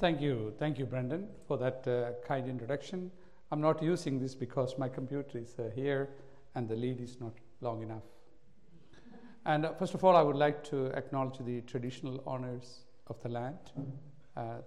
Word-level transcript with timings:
Thank 0.00 0.22
you. 0.22 0.54
Thank 0.58 0.78
you, 0.78 0.86
Brendan, 0.86 1.28
for 1.46 1.58
that 1.58 1.86
uh, 1.86 2.12
kind 2.26 2.48
introduction. 2.48 3.10
I'm 3.52 3.60
not 3.60 3.82
using 3.82 4.18
this 4.18 4.34
because 4.34 4.78
my 4.78 4.88
computer 4.88 5.36
is 5.36 5.54
uh, 5.58 5.68
here 5.74 6.08
and 6.54 6.66
the 6.66 6.74
lead 6.74 7.02
is 7.02 7.20
not 7.20 7.34
long 7.60 7.82
enough. 7.82 8.04
And 9.44 9.66
uh, 9.66 9.74
first 9.74 9.92
of 9.92 10.02
all, 10.02 10.16
I 10.16 10.22
would 10.22 10.36
like 10.36 10.64
to 10.70 10.86
acknowledge 10.96 11.36
the 11.44 11.60
traditional 11.60 12.22
owners 12.26 12.86
of 13.08 13.22
the 13.22 13.28
land 13.28 13.58
uh, 14.38 14.62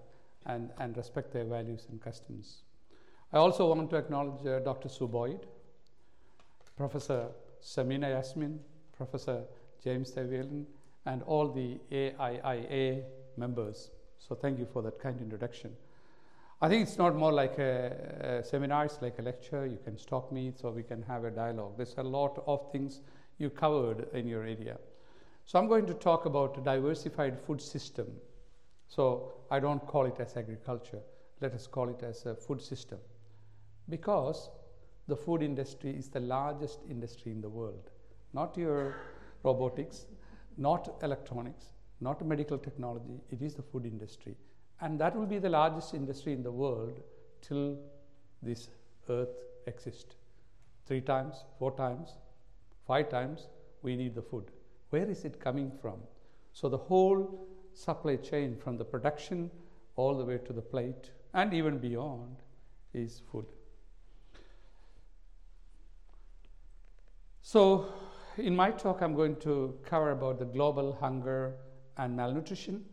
and, 0.45 0.69
and 0.77 0.95
respect 0.95 1.33
their 1.33 1.45
values 1.45 1.87
and 1.89 1.99
customs. 1.99 2.61
I 3.31 3.37
also 3.37 3.67
want 3.73 3.89
to 3.89 3.95
acknowledge 3.95 4.45
uh, 4.45 4.59
Dr. 4.59 4.87
Sue 4.87 5.07
Boyd, 5.07 5.47
Professor 6.77 7.29
Samina 7.59 8.09
Yasmin, 8.09 8.59
Professor 8.95 9.45
James 9.83 10.11
Thevielin, 10.11 10.65
and 11.07 11.23
all 11.23 11.47
the 11.47 11.79
AIIA 11.91 13.01
members. 13.35 13.89
So 14.27 14.35
thank 14.35 14.57
you 14.57 14.65
for 14.71 14.81
that 14.83 14.99
kind 14.99 15.19
introduction. 15.19 15.71
I 16.61 16.69
think 16.69 16.87
it's 16.87 16.97
not 16.97 17.15
more 17.15 17.33
like 17.33 17.59
a, 17.59 18.39
a 18.39 18.43
seminar, 18.43 18.85
it's 18.85 19.01
like 19.01 19.19
a 19.19 19.21
lecture. 19.21 19.65
You 19.65 19.79
can 19.83 19.97
stop 19.97 20.31
me 20.31 20.53
so 20.55 20.69
we 20.69 20.83
can 20.83 21.01
have 21.03 21.25
a 21.25 21.31
dialogue. 21.31 21.73
There's 21.75 21.95
a 21.97 22.03
lot 22.03 22.41
of 22.47 22.71
things 22.71 23.01
you 23.37 23.49
covered 23.49 24.07
in 24.13 24.27
your 24.27 24.43
area. 24.43 24.77
So 25.43 25.59
I'm 25.59 25.67
going 25.67 25.85
to 25.87 25.93
talk 25.93 26.25
about 26.25 26.57
a 26.57 26.61
diversified 26.61 27.37
food 27.37 27.61
system. 27.61 28.07
So 28.87 29.33
I 29.51 29.59
don't 29.59 29.85
call 29.85 30.05
it 30.05 30.15
as 30.19 30.37
agriculture. 30.37 31.01
Let 31.41 31.53
us 31.53 31.67
call 31.67 31.89
it 31.89 32.01
as 32.01 32.25
a 32.25 32.33
food 32.33 32.61
system. 32.61 32.99
Because 33.89 34.49
the 35.09 35.17
food 35.17 35.41
industry 35.41 35.91
is 35.91 36.07
the 36.07 36.21
largest 36.21 36.79
industry 36.89 37.33
in 37.33 37.41
the 37.41 37.49
world. 37.49 37.89
Not 38.31 38.55
your 38.57 38.95
robotics, 39.43 40.05
not 40.57 40.95
electronics, 41.03 41.72
not 42.03 42.25
medical 42.25 42.57
technology, 42.57 43.21
it 43.31 43.41
is 43.41 43.55
the 43.55 43.61
food 43.61 43.85
industry. 43.85 44.35
And 44.81 44.99
that 44.99 45.15
will 45.15 45.25
be 45.25 45.39
the 45.39 45.49
largest 45.49 45.93
industry 45.93 46.33
in 46.33 46.43
the 46.43 46.51
world 46.51 46.99
till 47.41 47.77
this 48.41 48.67
earth 49.09 49.35
exists. 49.67 50.15
Three 50.85 51.01
times, 51.01 51.45
four 51.57 51.71
times, 51.75 52.17
five 52.85 53.09
times, 53.09 53.47
we 53.81 53.95
need 53.95 54.15
the 54.15 54.21
food. 54.21 54.51
Where 54.89 55.09
is 55.09 55.23
it 55.23 55.39
coming 55.39 55.71
from? 55.81 55.99
So 56.51 56.69
the 56.69 56.77
whole 56.77 57.47
supply 57.73 58.17
chain 58.17 58.55
from 58.55 58.77
the 58.77 58.85
production 58.85 59.49
all 59.95 60.17
the 60.17 60.25
way 60.25 60.37
to 60.39 60.53
the 60.53 60.61
plate 60.61 61.11
and 61.33 61.53
even 61.53 61.77
beyond 61.77 62.35
is 62.93 63.21
food. 63.31 63.45
So 67.41 67.93
in 68.37 68.55
my 68.55 68.71
talk, 68.71 69.01
I'm 69.01 69.15
going 69.15 69.35
to 69.37 69.77
cover 69.85 70.11
about 70.11 70.39
the 70.39 70.45
global 70.45 70.93
hunger 70.93 71.55
and 71.97 72.15
malnutrition. 72.15 72.83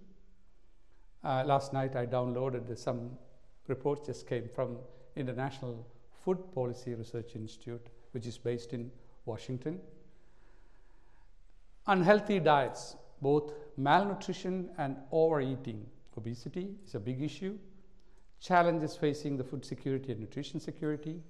Uh, 1.23 1.45
last 1.47 1.73
night, 1.73 1.97
I 1.97 2.07
downloaded 2.07 2.77
some 2.79 3.11
reports 3.67 4.07
just 4.07 4.27
came 4.27 4.49
from 4.55 4.79
International 5.17 5.87
Food 6.25 6.39
Policy 6.55 6.95
Research 6.95 7.35
Institute, 7.35 7.87
which 8.13 8.27
is 8.27 8.39
based 8.39 8.73
in 8.73 8.91
Washington. 9.25 9.81
Unhealthy 11.87 12.41
diets, 12.41 12.97
both 13.21 13.53
malnutrition 13.77 14.71
and 14.79 14.97
overeating, 15.13 15.87
obesity 16.17 16.75
is 16.87 16.95
a 16.95 17.01
big 17.01 17.23
issue. 17.23 17.59
Challenges 18.41 18.97
facing 18.97 19.37
the 19.37 19.45
food 19.45 19.65
security 19.65 20.13
and 20.13 20.21
nutrition 20.21 20.61
security. 20.61 21.21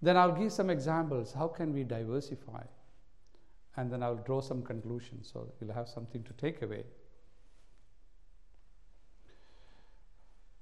Then 0.00 0.16
I'll 0.16 0.32
give 0.32 0.52
some 0.52 0.70
examples. 0.70 1.32
How 1.32 1.48
can 1.48 1.72
we 1.72 1.84
diversify? 1.84 2.64
And 3.76 3.90
then 3.90 4.02
I'll 4.02 4.16
draw 4.16 4.40
some 4.40 4.62
conclusions 4.62 5.30
so 5.32 5.50
you'll 5.60 5.72
have 5.72 5.88
something 5.88 6.22
to 6.24 6.32
take 6.34 6.62
away. 6.62 6.84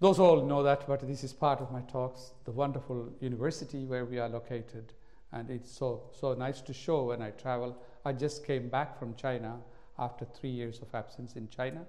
Those 0.00 0.18
all 0.18 0.46
know 0.46 0.62
that, 0.62 0.86
but 0.86 1.06
this 1.06 1.22
is 1.22 1.32
part 1.34 1.60
of 1.60 1.70
my 1.70 1.82
talks, 1.82 2.32
the 2.44 2.52
wonderful 2.52 3.12
university 3.20 3.84
where 3.84 4.06
we 4.06 4.18
are 4.18 4.30
located. 4.30 4.94
And 5.32 5.50
it's 5.50 5.70
so, 5.70 6.04
so 6.18 6.32
nice 6.34 6.62
to 6.62 6.72
show 6.72 7.04
when 7.04 7.20
I 7.20 7.30
travel. 7.30 7.76
I 8.04 8.12
just 8.14 8.46
came 8.46 8.70
back 8.70 8.98
from 8.98 9.14
China 9.14 9.58
after 9.98 10.24
three 10.24 10.50
years 10.50 10.80
of 10.80 10.94
absence 10.94 11.36
in 11.36 11.48
China. 11.50 11.84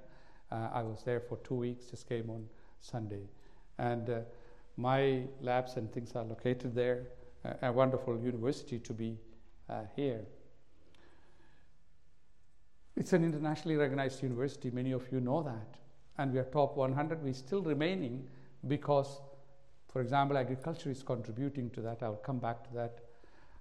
Uh, 0.51 0.67
I 0.73 0.83
was 0.83 1.03
there 1.03 1.21
for 1.21 1.37
two 1.37 1.55
weeks, 1.55 1.85
just 1.85 2.09
came 2.09 2.29
on 2.29 2.47
Sunday. 2.81 3.29
And 3.77 4.09
uh, 4.09 4.19
my 4.75 5.23
labs 5.39 5.77
and 5.77 5.91
things 5.93 6.13
are 6.13 6.25
located 6.25 6.75
there. 6.75 7.07
Uh, 7.45 7.53
a 7.61 7.71
wonderful 7.71 8.19
university 8.19 8.77
to 8.79 8.93
be 8.93 9.17
uh, 9.69 9.83
here. 9.95 10.25
It's 12.95 13.13
an 13.13 13.23
internationally 13.23 13.77
recognized 13.77 14.21
university, 14.21 14.69
many 14.69 14.91
of 14.91 15.09
you 15.11 15.21
know 15.21 15.41
that. 15.43 15.77
And 16.17 16.33
we 16.33 16.39
are 16.39 16.43
top 16.43 16.75
100, 16.75 17.23
we're 17.23 17.33
still 17.33 17.61
remaining 17.61 18.27
because, 18.67 19.21
for 19.91 20.01
example, 20.01 20.37
agriculture 20.37 20.91
is 20.91 21.01
contributing 21.01 21.69
to 21.71 21.81
that. 21.81 22.03
I'll 22.03 22.15
come 22.15 22.39
back 22.39 22.63
to 22.67 22.73
that. 22.75 22.99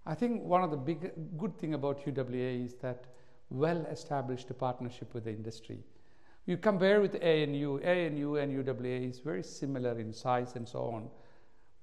I 0.05 0.15
think 0.15 0.43
one 0.43 0.65
of 0.65 0.71
the 0.71 0.77
big 0.77 1.13
good 1.39 1.57
thing 1.59 1.75
about 1.75 2.05
UWA 2.05 2.65
is 2.65 2.75
that 2.83 3.05
well-established 3.51 4.57
partnership 4.59 5.15
with 5.15 5.25
the 5.25 5.31
industry. 5.31 5.85
You 6.47 6.57
compare 6.57 7.01
with 7.01 7.15
ANU, 7.23 7.81
ANU 7.83 8.37
and 8.37 8.65
UWA 8.65 9.09
is 9.09 9.21
very 9.21 9.43
similar 9.43 9.99
in 9.99 10.13
size 10.13 10.57
and 10.57 10.69
so 10.69 10.81
on, 10.81 11.09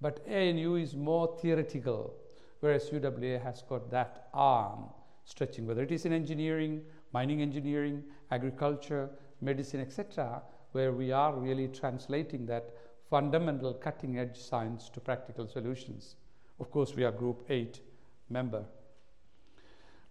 but 0.01 0.25
ANU 0.27 0.75
is 0.75 0.95
more 0.95 1.37
theoretical, 1.39 2.13
whereas 2.59 2.89
UWA 2.89 3.41
has 3.41 3.61
got 3.61 3.89
that 3.91 4.27
arm 4.33 4.89
stretching, 5.25 5.67
whether 5.67 5.83
it 5.83 5.91
is 5.91 6.05
in 6.05 6.13
engineering, 6.13 6.81
mining 7.13 7.41
engineering, 7.41 8.03
agriculture, 8.31 9.09
medicine, 9.41 9.79
etc., 9.79 10.41
where 10.72 10.91
we 10.91 11.12
are 11.12 11.34
really 11.34 11.68
translating 11.68 12.45
that 12.45 12.72
fundamental 13.09 13.73
cutting 13.73 14.19
edge 14.19 14.38
science 14.38 14.90
to 14.90 15.00
practical 15.00 15.47
solutions. 15.47 16.16
Of 16.59 16.72
course, 16.72 16.95
we 16.95 17.03
are 17.03 17.12
Group 17.12 17.45
8 17.50 17.79
member. 18.29 18.66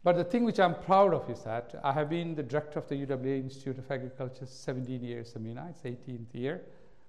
But 0.03 0.17
the 0.17 0.25
thing 0.25 0.45
which 0.45 0.61
I'm 0.61 0.77
proud 0.77 1.13
of 1.13 1.29
is 1.29 1.43
that 1.43 1.75
I 1.83 1.93
have 1.93 2.09
been 2.09 2.37
the 2.37 2.43
director 2.43 2.79
of 2.79 2.89
the 2.89 2.95
UWA 2.95 3.41
Institute 3.41 3.79
of 3.79 3.91
Agriculture 3.91 4.47
17 4.47 5.03
years, 5.03 5.35
Amina, 5.35 5.67
it's 5.71 5.83
18th 5.83 6.33
year. 6.33 6.63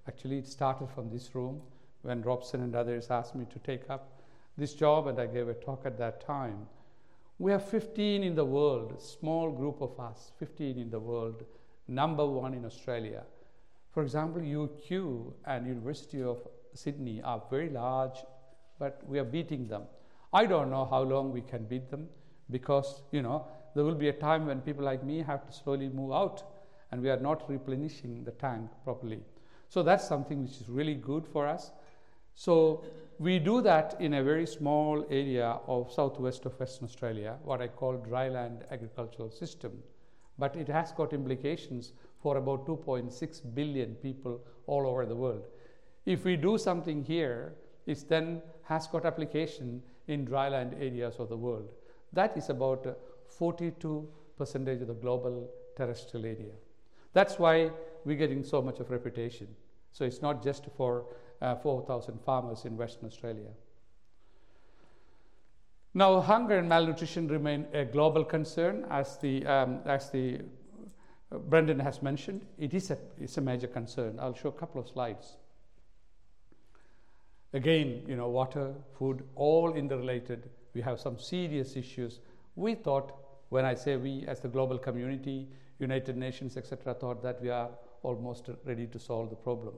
Actually, 0.08 0.38
it 0.38 0.48
started 0.48 0.88
from 0.90 1.08
this 1.08 1.34
room 1.34 1.60
when 2.02 2.22
Robson 2.22 2.62
and 2.62 2.74
others 2.74 3.08
asked 3.10 3.34
me 3.36 3.46
to 3.52 3.58
take 3.60 3.88
up 3.88 4.20
this 4.56 4.74
job, 4.74 5.06
and 5.06 5.18
I 5.20 5.26
gave 5.26 5.48
a 5.48 5.54
talk 5.54 5.82
at 5.86 5.96
that 5.98 6.20
time. 6.20 6.66
We 7.40 7.52
have 7.52 7.68
15 7.68 8.24
in 8.24 8.34
the 8.34 8.44
world, 8.44 9.00
small 9.00 9.52
group 9.52 9.80
of 9.80 9.98
us, 10.00 10.32
15 10.40 10.76
in 10.76 10.90
the 10.90 10.98
world, 10.98 11.44
number 11.86 12.26
one 12.26 12.52
in 12.52 12.64
Australia. 12.64 13.22
For 13.92 14.02
example, 14.02 14.42
UQ 14.42 15.34
and 15.46 15.64
University 15.64 16.20
of 16.20 16.38
Sydney 16.74 17.22
are 17.22 17.40
very 17.48 17.70
large, 17.70 18.18
but 18.80 19.00
we 19.06 19.20
are 19.20 19.24
beating 19.24 19.68
them. 19.68 19.84
I 20.32 20.46
don't 20.46 20.68
know 20.68 20.84
how 20.84 21.02
long 21.02 21.32
we 21.32 21.40
can 21.40 21.64
beat 21.64 21.90
them 21.90 22.08
because, 22.50 23.02
you 23.12 23.22
know, 23.22 23.46
there 23.74 23.84
will 23.84 23.94
be 23.94 24.08
a 24.08 24.12
time 24.12 24.46
when 24.46 24.60
people 24.60 24.84
like 24.84 25.04
me 25.04 25.22
have 25.22 25.46
to 25.46 25.52
slowly 25.52 25.88
move 25.88 26.12
out 26.12 26.42
and 26.90 27.00
we 27.00 27.08
are 27.08 27.20
not 27.20 27.48
replenishing 27.48 28.24
the 28.24 28.32
tank 28.32 28.68
properly. 28.82 29.20
So 29.68 29.84
that's 29.84 30.08
something 30.08 30.42
which 30.42 30.60
is 30.60 30.68
really 30.68 30.94
good 30.94 31.24
for 31.24 31.46
us. 31.46 31.70
So 32.38 32.84
we 33.18 33.40
do 33.40 33.60
that 33.62 33.96
in 33.98 34.14
a 34.14 34.22
very 34.22 34.46
small 34.46 35.04
area 35.10 35.58
of 35.66 35.90
southwest 35.90 36.46
of 36.46 36.58
Western 36.60 36.84
Australia, 36.84 37.36
what 37.42 37.60
I 37.60 37.66
call 37.66 37.94
dryland 37.98 38.62
agricultural 38.70 39.32
system. 39.32 39.72
But 40.38 40.54
it 40.54 40.68
has 40.68 40.92
got 40.92 41.12
implications 41.12 41.94
for 42.22 42.36
about 42.36 42.64
2.6 42.64 43.54
billion 43.56 43.96
people 43.96 44.40
all 44.68 44.86
over 44.86 45.04
the 45.04 45.16
world. 45.16 45.48
If 46.06 46.24
we 46.24 46.36
do 46.36 46.58
something 46.58 47.02
here, 47.02 47.54
it 47.86 48.04
then 48.08 48.40
has 48.62 48.86
got 48.86 49.04
application 49.04 49.82
in 50.06 50.24
dryland 50.24 50.80
areas 50.80 51.16
of 51.18 51.30
the 51.30 51.36
world. 51.36 51.68
That 52.12 52.36
is 52.36 52.50
about 52.50 52.86
42 53.26 54.08
percentage 54.36 54.82
of 54.82 54.86
the 54.86 54.94
global 54.94 55.50
terrestrial 55.76 56.24
area. 56.24 56.54
That's 57.14 57.36
why 57.36 57.72
we're 58.04 58.16
getting 58.16 58.44
so 58.44 58.62
much 58.62 58.78
of 58.78 58.90
reputation. 58.90 59.48
So 59.90 60.04
it's 60.04 60.22
not 60.22 60.44
just 60.44 60.66
for 60.76 61.04
uh, 61.40 61.54
4,000 61.56 62.20
farmers 62.24 62.64
in 62.64 62.76
Western 62.76 63.06
Australia. 63.06 63.50
Now, 65.94 66.20
hunger 66.20 66.58
and 66.58 66.68
malnutrition 66.68 67.28
remain 67.28 67.66
a 67.72 67.84
global 67.84 68.24
concern, 68.24 68.86
as 68.90 69.16
the, 69.18 69.44
um, 69.46 69.80
as 69.84 70.10
the 70.10 70.40
uh, 71.32 71.38
Brendan 71.38 71.80
has 71.80 72.02
mentioned. 72.02 72.44
It 72.58 72.74
is 72.74 72.90
a, 72.90 72.98
it's 73.18 73.36
a 73.38 73.40
major 73.40 73.66
concern. 73.66 74.18
I'll 74.20 74.34
show 74.34 74.50
a 74.50 74.52
couple 74.52 74.80
of 74.80 74.88
slides. 74.88 75.36
Again, 77.52 78.02
you 78.06 78.16
know, 78.16 78.28
water, 78.28 78.74
food, 78.98 79.24
all 79.34 79.74
interrelated. 79.74 80.50
We 80.74 80.82
have 80.82 81.00
some 81.00 81.18
serious 81.18 81.76
issues. 81.76 82.20
We 82.56 82.74
thought, 82.74 83.12
when 83.48 83.64
I 83.64 83.74
say 83.74 83.96
we, 83.96 84.24
as 84.28 84.40
the 84.40 84.48
global 84.48 84.78
community, 84.78 85.48
United 85.78 86.16
Nations, 86.16 86.56
etc., 86.56 86.94
thought 86.94 87.22
that 87.22 87.40
we 87.40 87.48
are 87.48 87.70
almost 88.02 88.50
ready 88.64 88.86
to 88.86 88.98
solve 88.98 89.30
the 89.30 89.36
problem. 89.36 89.74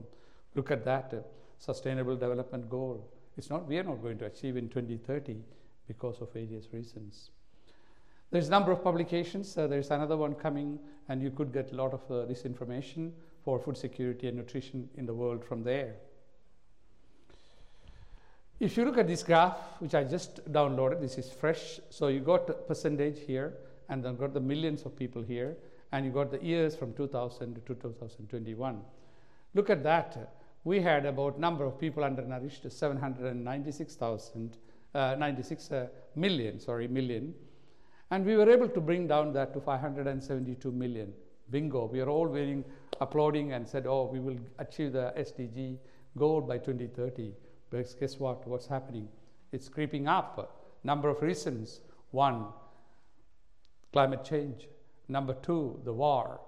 Look 0.55 0.71
at 0.71 0.83
that. 0.85 1.13
Sustainable 1.61 2.15
development 2.15 2.67
goal. 2.71 3.07
It's 3.37 3.51
not, 3.51 3.67
we 3.67 3.77
are 3.77 3.83
not 3.83 4.01
going 4.01 4.17
to 4.17 4.25
achieve 4.25 4.57
in 4.57 4.67
2030 4.67 5.37
because 5.87 6.19
of 6.19 6.33
various 6.33 6.65
reasons. 6.73 7.29
There's 8.31 8.47
a 8.47 8.51
number 8.51 8.71
of 8.71 8.83
publications. 8.83 9.55
Uh, 9.55 9.67
there's 9.67 9.91
another 9.91 10.17
one 10.17 10.33
coming, 10.33 10.79
and 11.07 11.21
you 11.21 11.29
could 11.29 11.53
get 11.53 11.71
a 11.71 11.75
lot 11.75 11.93
of 11.93 12.01
uh, 12.09 12.25
this 12.25 12.45
information 12.45 13.13
for 13.45 13.59
food 13.59 13.77
security 13.77 14.27
and 14.27 14.37
nutrition 14.37 14.89
in 14.97 15.05
the 15.05 15.13
world 15.13 15.45
from 15.45 15.63
there. 15.63 15.93
If 18.59 18.75
you 18.75 18.83
look 18.83 18.97
at 18.97 19.07
this 19.07 19.21
graph, 19.21 19.57
which 19.77 19.93
I 19.93 20.03
just 20.03 20.43
downloaded, 20.51 20.99
this 20.99 21.19
is 21.19 21.31
fresh. 21.31 21.79
So 21.91 22.07
you 22.07 22.21
got 22.21 22.67
percentage 22.67 23.19
here, 23.19 23.53
and 23.87 24.03
then 24.03 24.15
got 24.15 24.33
the 24.33 24.39
millions 24.39 24.81
of 24.81 24.95
people 24.95 25.21
here, 25.21 25.57
and 25.91 26.07
you 26.07 26.11
got 26.11 26.31
the 26.31 26.43
years 26.43 26.75
from 26.75 26.93
2000 26.93 27.53
to 27.53 27.61
2021. 27.61 28.81
Look 29.53 29.69
at 29.69 29.83
that. 29.83 30.40
We 30.63 30.81
had 30.81 31.05
about 31.05 31.39
number 31.39 31.65
of 31.65 31.79
people 31.79 32.03
undernourished, 32.03 32.71
796,000, 32.71 34.57
uh, 34.93 35.15
96 35.17 35.71
uh, 35.71 35.87
million, 36.15 36.59
sorry, 36.59 36.87
million. 36.87 37.33
And 38.11 38.25
we 38.25 38.35
were 38.35 38.49
able 38.49 38.69
to 38.69 38.81
bring 38.81 39.07
down 39.07 39.33
that 39.33 39.53
to 39.53 39.61
572 39.61 40.71
million. 40.71 41.13
Bingo. 41.49 41.85
We 41.85 41.99
are 41.99 42.09
all 42.09 42.27
waiting, 42.27 42.63
applauding 42.99 43.53
and 43.53 43.67
said, 43.67 43.85
oh, 43.85 44.09
we 44.11 44.19
will 44.19 44.37
achieve 44.59 44.93
the 44.93 45.13
SDG 45.17 45.77
goal 46.17 46.41
by 46.41 46.57
2030. 46.57 47.33
But 47.69 47.93
guess 47.99 48.19
what? 48.19 48.47
What's 48.47 48.67
happening? 48.67 49.07
It's 49.51 49.67
creeping 49.67 50.07
up. 50.07 50.79
Number 50.83 51.09
of 51.09 51.21
reasons. 51.21 51.81
One, 52.11 52.47
climate 53.91 54.23
change. 54.23 54.67
Number 55.07 55.33
two, 55.33 55.79
the 55.83 55.93
war, 55.93 56.39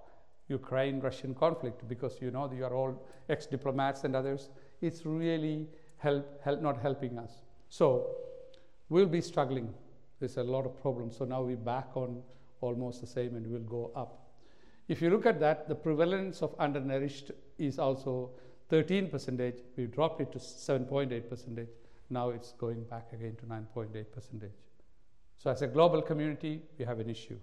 Ukraine 0.47 0.99
Russian 0.99 1.33
conflict, 1.33 1.87
because 1.87 2.21
you 2.21 2.31
know 2.31 2.51
you 2.51 2.65
are 2.65 2.73
all 2.73 3.05
ex 3.29 3.45
diplomats 3.45 4.03
and 4.03 4.15
others. 4.15 4.49
It's 4.81 5.05
really 5.05 5.67
help, 5.97 6.41
help, 6.43 6.61
not 6.61 6.81
helping 6.81 7.17
us. 7.17 7.43
So 7.69 8.15
we'll 8.89 9.07
be 9.07 9.21
struggling. 9.21 9.73
There's 10.19 10.37
a 10.37 10.43
lot 10.43 10.65
of 10.65 10.79
problems. 10.81 11.17
So 11.17 11.25
now 11.25 11.41
we're 11.43 11.55
back 11.55 11.95
on 11.95 12.21
almost 12.61 13.01
the 13.01 13.07
same 13.07 13.35
and 13.35 13.47
we'll 13.47 13.61
go 13.61 13.91
up. 13.95 14.19
If 14.87 15.01
you 15.01 15.09
look 15.09 15.25
at 15.25 15.39
that, 15.39 15.67
the 15.67 15.75
prevalence 15.75 16.41
of 16.41 16.55
undernourished 16.59 17.31
is 17.57 17.79
also 17.79 18.31
13 18.69 19.09
percentage. 19.09 19.59
We 19.77 19.85
dropped 19.85 20.21
it 20.21 20.31
to 20.33 20.39
7.8 20.39 21.29
percentage. 21.29 21.69
Now 22.09 22.29
it's 22.29 22.51
going 22.53 22.83
back 22.83 23.07
again 23.13 23.35
to 23.39 23.45
9.8 23.45 24.11
percentage. 24.11 24.51
So 25.37 25.49
as 25.51 25.61
a 25.61 25.67
global 25.67 26.01
community, 26.01 26.61
we 26.77 26.85
have 26.85 26.99
an 26.99 27.09
issue. 27.09 27.37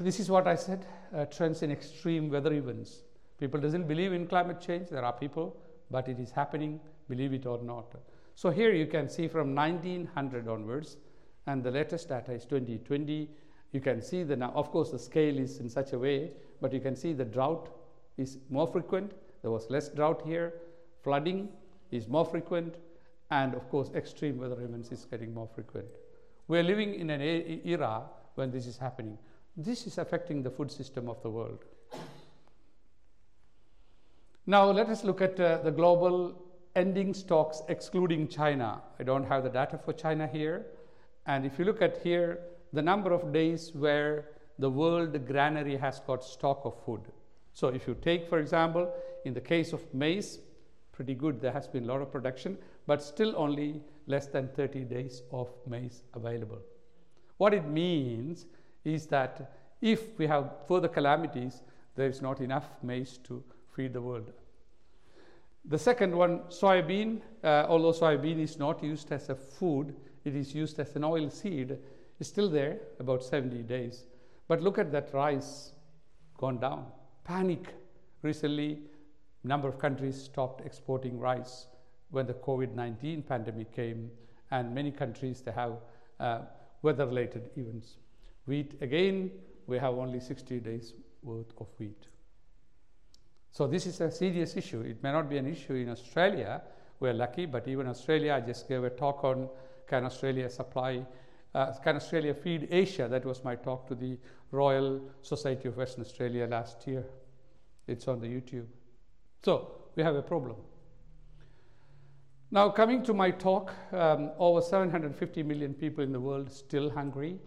This 0.00 0.18
is 0.18 0.28
what 0.28 0.48
I 0.48 0.56
said, 0.56 0.86
uh, 1.14 1.24
trends 1.26 1.62
in 1.62 1.70
extreme 1.70 2.28
weather 2.28 2.52
events. 2.52 3.02
People 3.38 3.60
doesn't 3.60 3.86
believe 3.86 4.12
in 4.12 4.26
climate 4.26 4.60
change. 4.60 4.88
There 4.88 5.04
are 5.04 5.12
people, 5.12 5.56
but 5.88 6.08
it 6.08 6.18
is 6.18 6.32
happening, 6.32 6.80
believe 7.08 7.32
it 7.32 7.46
or 7.46 7.62
not. 7.62 7.94
So 8.34 8.50
here 8.50 8.72
you 8.72 8.86
can 8.86 9.08
see 9.08 9.28
from 9.28 9.54
1900 9.54 10.48
onwards, 10.48 10.96
and 11.46 11.62
the 11.62 11.70
latest 11.70 12.08
data 12.08 12.32
is 12.32 12.44
2020. 12.44 13.30
You 13.70 13.80
can 13.80 14.02
see 14.02 14.24
the 14.24 14.36
now, 14.36 14.50
of 14.56 14.72
course, 14.72 14.90
the 14.90 14.98
scale 14.98 15.38
is 15.38 15.58
in 15.58 15.68
such 15.68 15.92
a 15.92 15.98
way, 15.98 16.32
but 16.60 16.72
you 16.72 16.80
can 16.80 16.96
see 16.96 17.12
the 17.12 17.24
drought 17.24 17.70
is 18.16 18.38
more 18.50 18.66
frequent. 18.66 19.12
There 19.42 19.52
was 19.52 19.70
less 19.70 19.90
drought 19.90 20.22
here. 20.26 20.54
Flooding 21.04 21.50
is 21.92 22.08
more 22.08 22.24
frequent, 22.24 22.76
and 23.30 23.54
of 23.54 23.68
course, 23.68 23.90
extreme 23.94 24.38
weather 24.38 24.60
events 24.60 24.90
is 24.90 25.04
getting 25.04 25.32
more 25.32 25.48
frequent. 25.54 25.86
We 26.48 26.58
are 26.58 26.64
living 26.64 26.94
in 26.94 27.10
an 27.10 27.20
era 27.20 28.02
when 28.34 28.50
this 28.50 28.66
is 28.66 28.76
happening. 28.76 29.18
This 29.56 29.86
is 29.86 29.98
affecting 29.98 30.42
the 30.42 30.50
food 30.50 30.70
system 30.70 31.08
of 31.08 31.22
the 31.22 31.30
world. 31.30 31.64
Now, 34.46 34.70
let 34.70 34.88
us 34.88 35.04
look 35.04 35.22
at 35.22 35.38
uh, 35.38 35.58
the 35.58 35.70
global 35.70 36.42
ending 36.74 37.14
stocks 37.14 37.62
excluding 37.68 38.28
China. 38.28 38.82
I 38.98 39.04
don't 39.04 39.24
have 39.24 39.44
the 39.44 39.48
data 39.48 39.78
for 39.78 39.92
China 39.92 40.26
here. 40.26 40.66
And 41.26 41.46
if 41.46 41.58
you 41.58 41.64
look 41.64 41.80
at 41.80 42.02
here, 42.02 42.40
the 42.72 42.82
number 42.82 43.12
of 43.12 43.32
days 43.32 43.70
where 43.74 44.26
the 44.58 44.68
world 44.68 45.24
granary 45.26 45.76
has 45.76 46.00
got 46.00 46.24
stock 46.24 46.62
of 46.64 46.74
food. 46.84 47.00
So 47.52 47.68
if 47.68 47.86
you 47.86 47.94
take, 47.94 48.28
for 48.28 48.40
example, 48.40 48.92
in 49.24 49.34
the 49.34 49.40
case 49.40 49.72
of 49.72 49.82
maize, 49.94 50.40
pretty 50.92 51.14
good, 51.14 51.40
there 51.40 51.52
has 51.52 51.68
been 51.68 51.84
a 51.84 51.86
lot 51.86 52.02
of 52.02 52.10
production, 52.10 52.58
but 52.86 53.02
still 53.02 53.32
only 53.36 53.80
less 54.06 54.26
than 54.26 54.48
30 54.48 54.80
days 54.80 55.22
of 55.32 55.48
maize 55.66 56.02
available. 56.14 56.58
What 57.38 57.54
it 57.54 57.66
means 57.66 58.46
is 58.84 59.06
that 59.06 59.52
if 59.80 60.18
we 60.18 60.26
have 60.26 60.50
further 60.68 60.88
calamities, 60.88 61.62
there 61.94 62.08
is 62.08 62.22
not 62.22 62.40
enough 62.40 62.68
maize 62.82 63.18
to 63.24 63.42
feed 63.74 63.92
the 63.92 64.00
world. 64.00 64.32
The 65.66 65.78
second 65.78 66.14
one, 66.14 66.40
soybean, 66.48 67.20
uh, 67.42 67.66
although 67.68 67.92
soybean 67.92 68.38
is 68.38 68.58
not 68.58 68.82
used 68.82 69.10
as 69.12 69.30
a 69.30 69.34
food, 69.34 69.94
it 70.24 70.34
is 70.34 70.54
used 70.54 70.78
as 70.78 70.94
an 70.96 71.04
oil 71.04 71.30
seed, 71.30 71.78
is 72.18 72.28
still 72.28 72.50
there 72.50 72.78
about 73.00 73.24
70 73.24 73.62
days. 73.62 74.04
But 74.46 74.62
look 74.62 74.78
at 74.78 74.92
that 74.92 75.12
rice 75.14 75.72
gone 76.36 76.58
down. 76.58 76.86
Panic. 77.24 77.74
Recently, 78.22 78.80
number 79.42 79.68
of 79.68 79.78
countries 79.78 80.22
stopped 80.22 80.64
exporting 80.64 81.18
rice 81.18 81.66
when 82.10 82.26
the 82.26 82.34
COVID-19 82.34 83.26
pandemic 83.26 83.74
came, 83.74 84.10
and 84.50 84.74
many 84.74 84.90
countries 84.90 85.40
they 85.40 85.52
have 85.52 85.78
uh, 86.20 86.40
weather-related 86.82 87.50
events. 87.56 87.96
Wheat, 88.46 88.74
again, 88.80 89.30
we 89.66 89.78
have 89.78 89.94
only 89.94 90.20
60 90.20 90.60
days 90.60 90.92
worth 91.22 91.52
of 91.58 91.68
wheat. 91.78 92.06
So 93.50 93.66
this 93.66 93.86
is 93.86 94.00
a 94.00 94.10
serious 94.10 94.56
issue. 94.56 94.80
It 94.80 95.02
may 95.02 95.12
not 95.12 95.30
be 95.30 95.38
an 95.38 95.46
issue 95.46 95.74
in 95.74 95.88
Australia. 95.88 96.62
We're 97.00 97.14
lucky, 97.14 97.46
but 97.46 97.66
even 97.68 97.86
Australia, 97.86 98.34
I 98.34 98.40
just 98.40 98.68
gave 98.68 98.84
a 98.84 98.90
talk 98.90 99.24
on 99.24 99.48
can 99.86 100.04
Australia 100.04 100.50
supply, 100.50 101.06
uh, 101.54 101.72
can 101.82 101.96
Australia 101.96 102.34
feed 102.34 102.68
Asia? 102.70 103.06
That 103.08 103.24
was 103.24 103.44
my 103.44 103.54
talk 103.54 103.86
to 103.88 103.94
the 103.94 104.18
Royal 104.50 105.00
Society 105.22 105.68
of 105.68 105.76
Western 105.76 106.02
Australia 106.02 106.46
last 106.46 106.86
year. 106.86 107.04
It's 107.86 108.08
on 108.08 108.20
the 108.20 108.26
YouTube. 108.26 108.66
So 109.44 109.72
we 109.94 110.02
have 110.02 110.16
a 110.16 110.22
problem. 110.22 110.56
Now, 112.50 112.70
coming 112.70 113.02
to 113.04 113.14
my 113.14 113.30
talk, 113.30 113.72
um, 113.92 114.30
over 114.38 114.60
750 114.60 115.42
million 115.42 115.74
people 115.74 116.04
in 116.04 116.12
the 116.12 116.20
world 116.20 116.50
still 116.50 116.90
hungry 116.90 117.38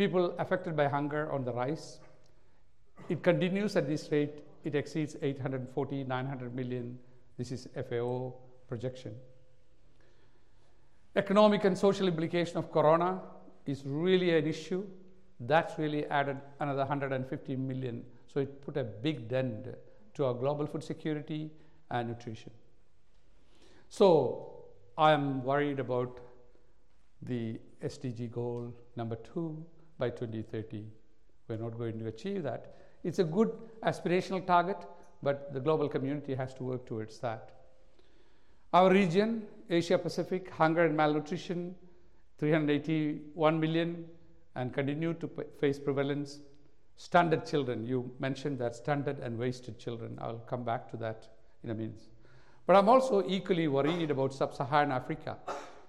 people 0.00 0.34
affected 0.38 0.74
by 0.74 0.88
hunger 0.88 1.30
on 1.30 1.44
the 1.44 1.52
rise. 1.52 2.00
It 3.10 3.22
continues 3.22 3.76
at 3.76 3.86
this 3.86 4.10
rate, 4.10 4.36
it 4.64 4.74
exceeds 4.74 5.16
840, 5.20 6.04
900 6.04 6.54
million. 6.54 6.98
This 7.36 7.52
is 7.52 7.68
FAO 7.74 8.32
projection. 8.66 9.14
Economic 11.16 11.64
and 11.64 11.76
social 11.76 12.08
implication 12.08 12.56
of 12.56 12.72
corona 12.72 13.20
is 13.66 13.82
really 13.84 14.34
an 14.38 14.46
issue. 14.46 14.86
That's 15.40 15.78
really 15.78 16.06
added 16.06 16.38
another 16.60 16.78
150 16.78 17.56
million. 17.56 18.02
So 18.32 18.40
it 18.40 18.62
put 18.62 18.78
a 18.78 18.84
big 18.84 19.28
dent 19.28 19.66
to 20.14 20.24
our 20.24 20.32
global 20.32 20.66
food 20.66 20.82
security 20.82 21.50
and 21.90 22.08
nutrition. 22.08 22.52
So 23.90 24.64
I 24.96 25.12
am 25.12 25.44
worried 25.44 25.78
about 25.78 26.20
the 27.20 27.60
SDG 27.82 28.30
goal 28.30 28.72
number 28.96 29.16
two, 29.16 29.62
by 30.00 30.10
2030. 30.10 30.84
We're 31.46 31.56
not 31.56 31.78
going 31.78 31.98
to 32.00 32.06
achieve 32.06 32.42
that. 32.42 32.74
It's 33.04 33.18
a 33.18 33.24
good 33.24 33.52
aspirational 33.84 34.44
target, 34.46 34.78
but 35.22 35.52
the 35.52 35.60
global 35.60 35.88
community 35.88 36.34
has 36.34 36.54
to 36.54 36.64
work 36.64 36.86
towards 36.86 37.18
that. 37.20 37.50
Our 38.72 38.90
region, 38.90 39.42
Asia 39.68 39.98
Pacific, 39.98 40.50
hunger 40.50 40.84
and 40.84 40.96
malnutrition, 40.96 41.74
381 42.38 43.60
million, 43.60 44.04
and 44.54 44.72
continue 44.72 45.14
to 45.14 45.30
face 45.60 45.78
prevalence. 45.78 46.40
Stunted 46.96 47.46
children, 47.46 47.84
you 47.84 48.10
mentioned 48.18 48.58
that 48.58 48.76
stunted 48.76 49.20
and 49.20 49.38
wasted 49.38 49.78
children. 49.78 50.18
I'll 50.20 50.44
come 50.46 50.64
back 50.64 50.90
to 50.90 50.96
that 50.98 51.28
in 51.64 51.70
a 51.70 51.74
minute. 51.74 52.02
But 52.66 52.76
I'm 52.76 52.88
also 52.88 53.24
equally 53.26 53.68
worried 53.68 54.10
about 54.10 54.32
sub 54.34 54.54
Saharan 54.54 54.92
Africa. 54.92 55.38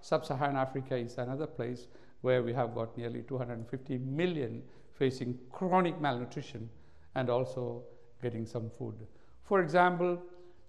Sub 0.01 0.25
Saharan 0.25 0.55
Africa 0.55 0.95
is 0.95 1.17
another 1.17 1.47
place 1.47 1.87
where 2.21 2.43
we 2.43 2.53
have 2.53 2.73
got 2.75 2.97
nearly 2.97 3.23
250 3.23 3.97
million 3.99 4.61
facing 4.93 5.37
chronic 5.51 5.99
malnutrition 5.99 6.69
and 7.15 7.29
also 7.29 7.83
getting 8.21 8.45
some 8.45 8.69
food. 8.69 8.95
For 9.43 9.61
example, 9.61 10.21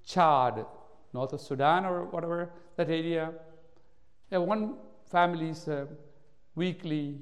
Chad, 0.04 0.64
north 1.12 1.32
of 1.32 1.40
Sudan 1.40 1.84
or 1.84 2.04
whatever, 2.06 2.50
that 2.76 2.88
area, 2.88 3.32
yeah, 4.30 4.38
one 4.38 4.76
family's 5.10 5.68
uh, 5.68 5.86
weekly 6.54 7.18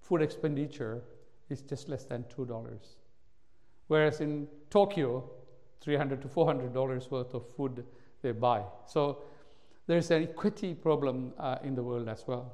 food 0.00 0.22
expenditure 0.22 1.02
is 1.50 1.62
just 1.62 1.88
less 1.88 2.04
than 2.04 2.24
$2. 2.24 2.78
Whereas 3.88 4.20
in 4.20 4.48
Tokyo, 4.70 5.30
300 5.80 6.22
to 6.22 6.28
$400 6.28 7.10
worth 7.10 7.34
of 7.34 7.44
food 7.54 7.84
they 8.22 8.32
buy. 8.32 8.62
So 8.86 9.22
there's 9.86 10.10
an 10.10 10.22
equity 10.22 10.74
problem 10.74 11.32
uh, 11.38 11.58
in 11.62 11.74
the 11.74 11.82
world 11.82 12.08
as 12.08 12.24
well. 12.26 12.52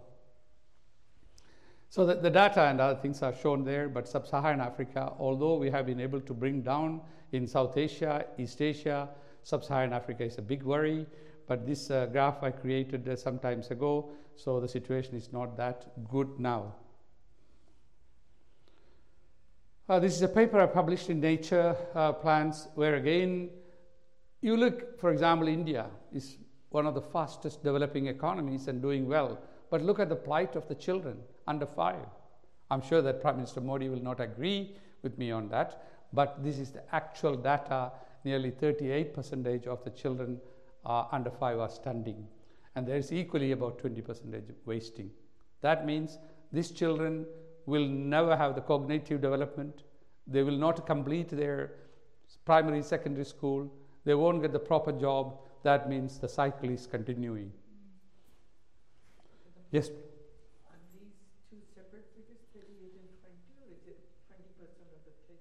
So 1.93 2.07
the, 2.07 2.15
the, 2.15 2.31
data 2.31 2.63
and 2.63 2.81
other 2.81 2.99
things 2.99 3.21
are 3.21 3.35
shown 3.35 3.65
there, 3.65 3.87
but 3.87 4.09
sub-Saharan 4.09 4.63
Africa, 4.63 5.13
although 5.19 5.57
we 5.57 5.69
have 5.69 5.85
been 5.85 6.01
able 6.01 6.23
to 6.23 6.33
bring 6.33 6.63
down 6.63 7.03
in 7.33 7.47
South 7.47 7.77
Asia, 7.77 8.25
East 8.39 8.63
Asia, 8.63 9.11
sub-Saharan 9.43 9.93
Africa 9.93 10.25
is 10.25 10.39
a 10.39 10.41
big 10.41 10.63
worry, 10.63 11.05
but 11.47 11.67
this 11.67 11.91
uh, 11.91 12.07
graph 12.07 12.43
I 12.43 12.51
created 12.51 13.07
uh, 13.07 13.15
some 13.15 13.39
times 13.39 13.71
ago, 13.71 14.09
so 14.37 14.59
the 14.59 14.69
situation 14.69 15.17
is 15.17 15.35
not 15.35 15.55
that 15.59 15.85
good 16.09 16.41
now. 16.41 16.73
Uh, 19.87 19.99
this 19.99 20.15
is 20.15 20.23
a 20.23 20.29
paper 20.29 20.63
I 20.63 20.69
published 20.69 21.11
in 21.11 21.21
Nature 21.21 21.77
uh, 21.95 22.13
Plants, 22.13 22.69
where 22.75 22.95
again, 22.95 23.51
you 24.41 24.57
look, 24.57 24.99
for 24.99 25.13
example, 25.13 25.47
India 25.47 25.91
is 26.11 26.39
one 26.71 26.87
of 26.87 26.95
the 26.95 27.03
fastest 27.03 27.63
developing 27.63 28.07
economies 28.07 28.67
and 28.69 28.81
doing 28.81 29.07
well. 29.07 29.39
But 29.69 29.83
look 29.83 30.01
at 30.01 30.09
the 30.09 30.17
plight 30.17 30.57
of 30.57 30.67
the 30.69 30.75
children 30.75 31.19
under 31.47 31.67
five. 31.67 32.07
I'm 32.71 32.83
sure 32.83 33.03
that 33.03 33.21
Prime 33.21 33.37
Minister 33.37 33.61
Modi 33.61 33.89
will 33.89 34.03
not 34.03 34.21
agree 34.21 34.77
with 35.03 35.19
me 35.19 35.31
on 35.31 35.49
that, 35.49 35.85
but 36.13 36.43
this 36.43 36.59
is 36.59 36.71
the 36.71 36.83
actual 36.95 37.37
data. 37.37 37.93
Nearly 38.25 38.53
38% 38.53 39.67
of 39.67 39.83
the 39.83 39.91
children 39.91 40.41
uh, 40.87 41.05
under 41.11 41.31
five 41.31 41.59
are 41.59 41.69
stunting, 41.69 42.27
and 42.77 42.87
there 42.87 42.97
is 42.97 43.13
equally 43.13 43.53
about 43.53 43.83
20% 43.83 44.43
wasting. 44.65 45.11
That 45.61 45.85
means 45.87 46.19
these 46.53 46.71
children 46.71 47.27
will 47.67 47.87
never 47.87 48.37
have 48.37 48.55
the 48.55 48.61
cognitive 48.61 49.21
development. 49.21 49.83
They 50.27 50.43
will 50.43 50.57
not 50.57 50.87
complete 50.87 51.29
their 51.29 51.73
primary, 52.45 52.83
secondary 52.83 53.25
school. 53.25 53.73
They 54.05 54.15
won't 54.15 54.43
get 54.43 54.53
the 54.53 54.59
proper 54.59 54.93
job. 54.93 55.39
That 55.63 55.89
means 55.89 56.19
the 56.19 56.29
cycle 56.29 56.71
is 56.71 56.87
continuing. 56.87 57.53
Yes? 59.71 59.89
Are 59.89 60.77
these 60.93 61.17
two 61.49 61.63
separate 61.75 62.05
figures, 62.13 62.43
38 62.53 62.93
and 62.93 63.09
20, 63.25 63.57
or 63.63 63.73
is 63.73 63.87
it 63.87 63.97
20% 64.29 64.69
of 64.93 65.01
the 65.07 65.15
38%? 65.33 65.39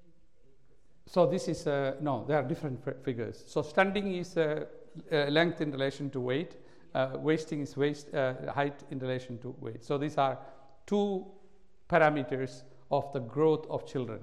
So 1.11 1.25
this 1.25 1.49
is, 1.49 1.67
uh, 1.67 1.95
no, 1.99 2.23
there 2.25 2.37
are 2.37 2.43
different 2.43 2.81
figures. 3.03 3.43
So 3.45 3.61
stunting 3.61 4.15
is 4.15 4.37
uh, 4.37 4.63
uh, 5.11 5.25
length 5.25 5.59
in 5.59 5.69
relation 5.69 6.09
to 6.11 6.21
weight. 6.21 6.55
Uh, 6.95 7.17
wasting 7.17 7.59
is 7.59 7.75
waist, 7.75 8.13
uh, 8.13 8.49
height 8.53 8.85
in 8.91 8.99
relation 8.99 9.37
to 9.39 9.53
weight. 9.59 9.83
So 9.83 9.97
these 9.97 10.17
are 10.17 10.39
two 10.87 11.25
parameters 11.89 12.63
of 12.91 13.11
the 13.11 13.19
growth 13.19 13.67
of 13.69 13.85
children, 13.85 14.21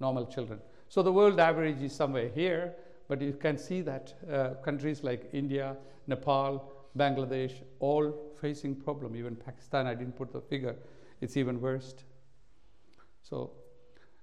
normal 0.00 0.24
children. 0.24 0.60
So 0.88 1.02
the 1.02 1.12
world 1.12 1.38
average 1.38 1.82
is 1.82 1.92
somewhere 1.94 2.30
here, 2.30 2.74
but 3.06 3.20
you 3.20 3.34
can 3.34 3.58
see 3.58 3.82
that 3.82 4.14
uh, 4.32 4.54
countries 4.64 5.04
like 5.04 5.28
India, 5.34 5.76
Nepal, 6.06 6.72
Bangladesh, 6.96 7.60
all 7.80 8.14
facing 8.40 8.76
problem. 8.76 9.14
Even 9.14 9.36
Pakistan, 9.36 9.86
I 9.86 9.94
didn't 9.94 10.16
put 10.16 10.32
the 10.32 10.40
figure, 10.40 10.76
it's 11.20 11.36
even 11.36 11.60
worse. 11.60 11.94
So 13.20 13.50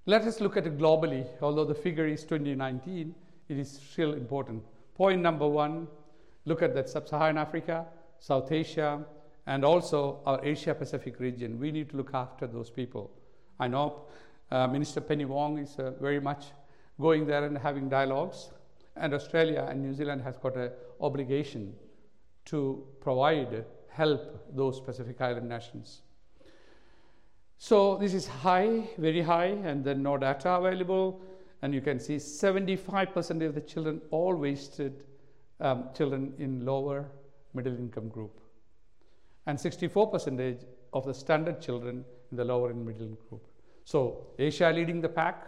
let 0.08 0.22
us 0.22 0.40
look 0.40 0.56
at 0.56 0.66
it 0.66 0.78
globally. 0.78 1.26
Although 1.42 1.66
the 1.66 1.74
figure 1.74 2.06
is 2.06 2.22
2019, 2.22 3.14
it 3.50 3.58
is 3.58 3.70
still 3.90 4.14
important. 4.14 4.62
Point 4.94 5.20
number 5.20 5.46
one, 5.46 5.86
look 6.46 6.62
at 6.62 6.74
that 6.76 6.88
sub-Saharan 6.88 7.36
Africa, 7.36 7.84
South 8.18 8.50
Asia, 8.50 9.04
and 9.46 9.66
also 9.66 10.20
our 10.24 10.42
Asia 10.42 10.74
Pacific 10.74 11.20
region. 11.20 11.60
We 11.60 11.70
need 11.70 11.90
to 11.90 11.98
look 11.98 12.14
after 12.14 12.46
those 12.46 12.70
people. 12.70 13.10
I 13.60 13.68
know 13.68 14.06
uh, 14.50 14.66
Minister 14.66 15.02
Penny 15.02 15.26
Wong 15.26 15.58
is 15.58 15.78
uh, 15.78 15.90
very 16.00 16.20
much 16.20 16.46
going 16.98 17.26
there 17.26 17.44
and 17.44 17.58
having 17.58 17.90
dialogues, 17.90 18.48
and 18.96 19.12
Australia 19.12 19.66
and 19.68 19.82
New 19.82 19.92
Zealand 19.92 20.22
has 20.22 20.38
got 20.38 20.56
an 20.56 20.70
obligation 21.02 21.74
to 22.46 22.82
provide 23.02 23.66
help 23.90 24.56
those 24.56 24.80
Pacific 24.80 25.20
Island 25.20 25.50
nations. 25.50 26.00
So 27.58 27.96
this 27.96 28.14
is 28.14 28.26
high, 28.26 28.88
very 28.98 29.20
high, 29.20 29.46
and 29.64 29.84
then 29.84 30.02
no 30.02 30.16
data 30.16 30.52
available. 30.52 31.20
And 31.62 31.74
you 31.74 31.80
can 31.80 31.98
see 31.98 32.16
75% 32.16 33.44
of 33.44 33.54
the 33.54 33.60
children 33.60 34.00
all 34.10 34.34
wasted 34.34 35.02
um, 35.60 35.88
children 35.94 36.34
in 36.38 36.64
lower 36.64 37.10
middle 37.52 37.74
income 37.74 38.08
group 38.08 38.40
and 39.48 39.58
64% 39.58 40.64
of 40.92 41.06
the 41.06 41.14
stunted 41.14 41.60
children 41.60 42.04
in 42.30 42.36
the 42.36 42.44
lower 42.44 42.70
and 42.70 42.84
middle 42.84 43.16
group. 43.28 43.42
So 43.84 44.26
Asia 44.38 44.70
leading 44.70 45.00
the 45.00 45.08
pack, 45.08 45.46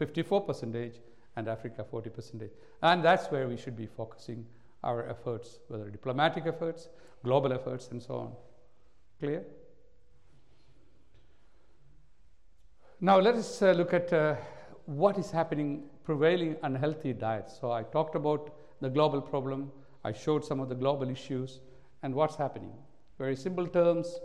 54%, 0.00 0.94
and 1.36 1.48
Africa 1.48 1.84
40%. 1.92 2.48
And 2.82 3.04
that's 3.04 3.30
where 3.30 3.46
we 3.46 3.58
should 3.58 3.76
be 3.76 3.86
focusing 3.86 4.46
our 4.82 5.06
efforts, 5.08 5.60
whether 5.68 5.90
diplomatic 5.90 6.46
efforts, 6.46 6.88
global 7.22 7.52
efforts, 7.52 7.88
and 7.90 8.02
so 8.02 8.14
on. 8.14 8.32
Clear? 9.20 9.44
Now 12.98 13.20
let 13.20 13.34
us 13.34 13.60
uh, 13.60 13.72
look 13.72 13.92
at 13.92 14.10
uh, 14.10 14.36
what 14.86 15.18
is 15.18 15.30
happening 15.30 15.82
prevailing 16.02 16.56
unhealthy 16.62 17.12
diets. 17.12 17.58
So 17.60 17.70
I 17.70 17.82
talked 17.82 18.14
about 18.14 18.54
the 18.80 18.88
global 18.88 19.20
problem. 19.20 19.70
I 20.02 20.12
showed 20.12 20.42
some 20.42 20.60
of 20.60 20.70
the 20.70 20.74
global 20.74 21.10
issues 21.10 21.60
and 22.02 22.14
what's 22.14 22.36
happening. 22.36 22.72
Very 23.18 23.36
simple 23.36 23.66
terms. 23.66 24.18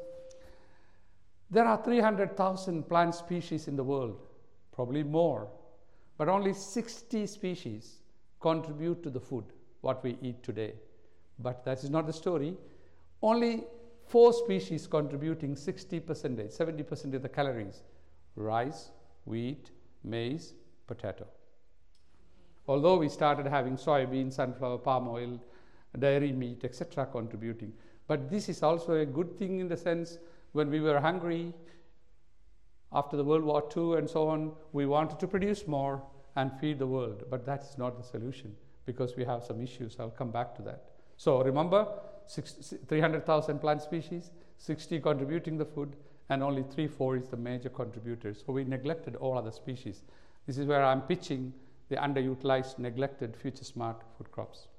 There 1.50 1.66
are 1.66 1.84
300,000 1.84 2.88
plant 2.88 3.13
species 3.13 3.68
in 3.68 3.75
the 3.75 3.84
world, 3.84 4.22
probably 4.72 5.04
more, 5.04 5.50
but 6.18 6.30
only 6.30 6.54
60 6.54 7.28
species 7.28 7.98
contribute 8.40 9.04
to 9.04 9.10
the 9.10 9.20
food, 9.20 9.44
what 9.82 10.01
we 10.01 10.18
eat 10.22 10.44
today. 10.44 10.75
But 11.40 11.66
that 11.66 11.84
is 11.84 11.90
not 11.90 12.08
the 12.08 12.13
story. 12.13 12.56
Only 13.22 13.66
four 14.08 14.32
species 14.32 14.88
contributing 14.88 15.56
60%, 15.56 16.01
70% 16.06 17.13
of 17.13 17.22
the 17.22 17.28
calories 17.28 17.82
rice, 18.35 18.91
wheat, 19.25 19.71
maize, 20.03 20.53
potato. 20.88 21.25
Although 22.67 22.97
we 22.97 23.09
started 23.09 23.47
having 23.47 23.75
soybean, 23.75 24.31
sunflower, 24.31 24.79
palm 24.79 25.07
oil, 25.07 25.41
dairy 25.97 26.31
meat, 26.31 26.63
etc., 26.63 27.05
contributing. 27.05 27.73
But 28.07 28.29
this 28.29 28.50
is 28.50 28.63
also 28.63 28.93
a 28.93 29.05
good 29.05 29.38
thing 29.38 29.59
in 29.59 29.67
the 29.67 29.77
sense 29.77 30.17
when 30.53 30.69
we 30.69 30.79
were 30.79 31.00
hungry 31.00 31.53
after 32.93 33.15
the 33.15 33.23
World 33.23 33.43
War 33.43 33.63
II 33.75 33.97
and 33.97 34.09
so 34.09 34.27
on, 34.27 34.51
we 34.73 34.85
wanted 34.85 35.19
to 35.19 35.27
produce 35.27 35.65
more 35.65 36.03
and 36.35 36.51
feed 36.59 36.79
the 36.79 36.88
world. 36.88 37.23
But 37.29 37.45
that's 37.45 37.77
not 37.77 37.97
the 37.97 38.03
solution 38.03 38.55
because 38.85 39.15
we 39.15 39.23
have 39.23 39.43
some 39.43 39.61
issues. 39.61 39.95
I'll 40.00 40.09
come 40.09 40.31
back 40.31 40.55
to 40.55 40.61
that. 40.63 40.85
So 41.17 41.41
remember, 41.41 41.88
300,000 42.88 43.59
plant 43.59 43.81
species, 43.81 44.31
60 44.57 45.00
contributing 45.00 45.57
the 45.57 45.65
food, 45.65 45.95
and 46.31 46.41
only 46.41 46.63
3 46.63 46.88
4 46.88 47.17
is 47.17 47.27
the 47.27 47.38
major 47.38 47.69
contributor. 47.69 48.33
So 48.33 48.53
we 48.53 48.63
neglected 48.63 49.17
all 49.17 49.38
other 49.38 49.51
species. 49.51 50.03
This 50.47 50.57
is 50.57 50.65
where 50.65 50.83
I'm 50.83 51.01
pitching 51.01 51.53
the 51.89 51.97
underutilized, 51.97 52.79
neglected, 52.79 53.35
future 53.35 53.65
smart 53.65 54.01
food 54.17 54.31
crops. 54.31 54.69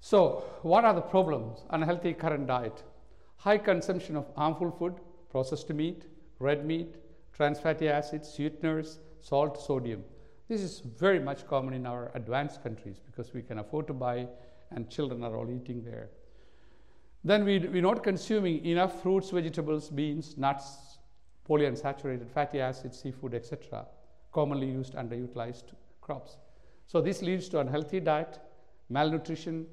So, 0.00 0.44
what 0.62 0.84
are 0.84 0.94
the 0.94 1.00
problems? 1.00 1.64
Unhealthy 1.70 2.14
current 2.14 2.46
diet, 2.46 2.84
high 3.36 3.58
consumption 3.58 4.14
of 4.14 4.26
harmful 4.36 4.70
food, 4.70 4.94
processed 5.30 5.70
meat, 5.70 6.04
red 6.38 6.64
meat, 6.64 6.94
trans 7.32 7.58
fatty 7.58 7.88
acids, 7.88 8.28
sweeteners, 8.28 9.00
salt, 9.20 9.60
sodium. 9.60 10.04
This 10.48 10.60
is 10.60 10.78
very 10.78 11.18
much 11.18 11.46
common 11.48 11.74
in 11.74 11.86
our 11.86 12.12
advanced 12.14 12.62
countries 12.62 13.00
because 13.04 13.34
we 13.34 13.42
can 13.42 13.58
afford 13.58 13.88
to 13.88 13.94
buy 13.94 14.28
and 14.70 14.88
children 14.88 15.24
are 15.24 15.36
all 15.36 15.50
eating 15.50 15.82
there. 15.82 16.10
Then 17.24 17.44
we, 17.44 17.58
we're 17.60 17.82
not 17.82 18.02
consuming 18.02 18.64
enough 18.64 19.00
fruits, 19.02 19.30
vegetables, 19.30 19.90
beans, 19.90 20.36
nuts, 20.36 20.98
polyunsaturated 21.48 22.28
fatty 22.28 22.60
acids, 22.60 22.98
seafood, 22.98 23.34
etc., 23.34 23.86
commonly 24.32 24.66
used 24.66 24.94
underutilized 24.94 25.74
crops. 26.00 26.36
So 26.86 27.00
this 27.00 27.22
leads 27.22 27.48
to 27.50 27.60
unhealthy 27.60 28.00
diet, 28.00 28.40
malnutrition, 28.88 29.66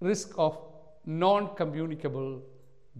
risk 0.00 0.34
of 0.38 0.58
non-communicable 1.04 2.42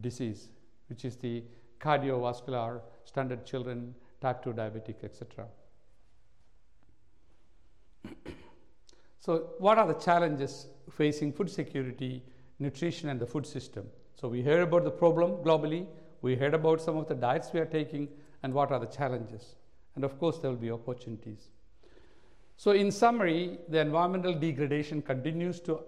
disease, 0.01 0.49
which 0.89 1.05
is 1.05 1.17
the 1.17 1.45
cardiovascular, 1.81 2.81
stunted 3.05 3.45
children, 3.45 3.95
type 4.21 4.43
2 4.43 4.53
diabetic, 4.53 5.05
etc. 5.05 5.47
so 9.21 9.51
what 9.59 9.79
are 9.79 9.87
the 9.87 9.95
challenges 9.95 10.69
facing 10.91 11.33
food 11.33 11.51
security, 11.51 12.23
nutrition 12.59 13.09
and 13.09 13.21
the 13.21 13.27
food 13.27 13.47
system? 13.47 13.87
So 14.15 14.29
we 14.29 14.43
heard 14.43 14.63
about 14.63 14.85
the 14.85 14.91
problem 14.91 15.33
globally, 15.45 15.87
we 16.23 16.37
heard 16.37 16.55
about 16.55 16.81
some 16.81 16.97
of 16.97 17.07
the 17.07 17.15
diets 17.15 17.51
we 17.53 17.61
are 17.61 17.67
taking 17.67 18.09
and 18.43 18.53
what 18.53 18.73
are 18.73 18.81
the 18.81 18.87
challenges. 18.87 19.57
And 19.95 20.05
of 20.05 20.19
course 20.19 20.39
there 20.39 20.51
will 20.51 20.59
be 20.59 20.71
opportunities. 20.71 21.51
So 22.57 22.71
in 22.71 22.91
summary, 22.91 23.59
the 23.69 23.81
environmental 23.81 24.35
degradation 24.35 25.03
continues 25.03 25.61
to 25.61 25.81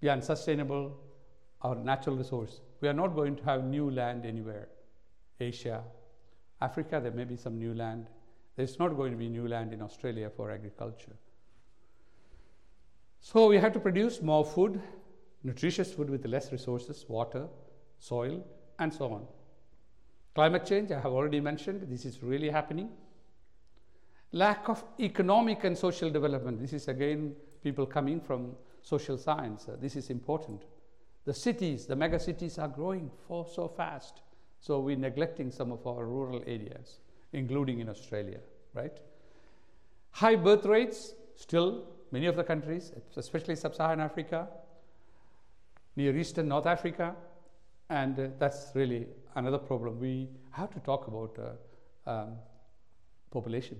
be 0.00 0.08
unsustainable, 0.08 0.96
our 1.62 1.74
natural 1.74 2.16
resource. 2.16 2.60
We 2.80 2.88
are 2.88 2.92
not 2.92 3.14
going 3.14 3.36
to 3.36 3.44
have 3.44 3.64
new 3.64 3.90
land 3.90 4.24
anywhere. 4.24 4.68
Asia, 5.40 5.82
Africa, 6.60 7.00
there 7.02 7.12
may 7.12 7.24
be 7.24 7.36
some 7.36 7.58
new 7.58 7.74
land. 7.74 8.06
There's 8.56 8.78
not 8.78 8.96
going 8.96 9.12
to 9.12 9.18
be 9.18 9.28
new 9.28 9.46
land 9.46 9.72
in 9.72 9.82
Australia 9.82 10.30
for 10.30 10.50
agriculture. 10.50 11.16
So 13.20 13.46
we 13.48 13.58
have 13.58 13.72
to 13.72 13.80
produce 13.80 14.22
more 14.22 14.44
food, 14.44 14.80
nutritious 15.48 15.92
food 15.94 16.10
with 16.10 16.26
less 16.26 16.52
resources, 16.52 17.06
water, 17.08 17.46
soil, 17.98 18.46
and 18.78 18.92
so 18.92 19.06
on. 19.12 19.26
Climate 20.34 20.64
change, 20.66 20.92
I 20.92 21.00
have 21.00 21.12
already 21.12 21.40
mentioned, 21.40 21.86
this 21.88 22.04
is 22.04 22.22
really 22.22 22.50
happening. 22.50 22.90
Lack 24.32 24.68
of 24.68 24.84
economic 25.00 25.64
and 25.64 25.76
social 25.76 26.10
development, 26.10 26.60
this 26.60 26.74
is 26.74 26.86
again 26.88 27.34
people 27.64 27.86
coming 27.86 28.20
from 28.20 28.52
social 28.82 29.16
science. 29.16 29.66
Uh, 29.68 29.76
this 29.80 29.96
is 29.96 30.10
important. 30.10 30.62
The 31.24 31.34
cities, 31.34 31.86
the 31.86 31.96
mega 31.96 32.20
cities 32.20 32.58
are 32.58 32.68
growing 32.68 33.10
for 33.26 33.46
so 33.46 33.68
fast. 33.68 34.20
So 34.60 34.80
we're 34.80 34.96
neglecting 34.96 35.50
some 35.50 35.72
of 35.72 35.86
our 35.86 36.04
rural 36.04 36.42
areas, 36.46 37.00
including 37.32 37.80
in 37.80 37.88
Australia, 37.88 38.40
right? 38.74 38.96
High 40.10 40.36
birth 40.36 40.66
rates, 40.66 41.14
still, 41.36 41.84
many 42.12 42.26
of 42.26 42.36
the 42.36 42.44
countries, 42.44 42.92
especially 43.16 43.56
sub 43.56 43.74
Saharan 43.74 44.00
Africa, 44.00 44.48
Near 45.98 46.16
Eastern 46.16 46.46
North 46.46 46.66
Africa, 46.66 47.16
and 47.90 48.16
uh, 48.20 48.28
that's 48.38 48.68
really 48.74 49.08
another 49.34 49.58
problem. 49.58 49.98
We 49.98 50.28
have 50.52 50.70
to 50.74 50.78
talk 50.78 51.08
about 51.08 51.36
uh, 51.36 52.08
um, 52.08 52.36
population. 53.32 53.78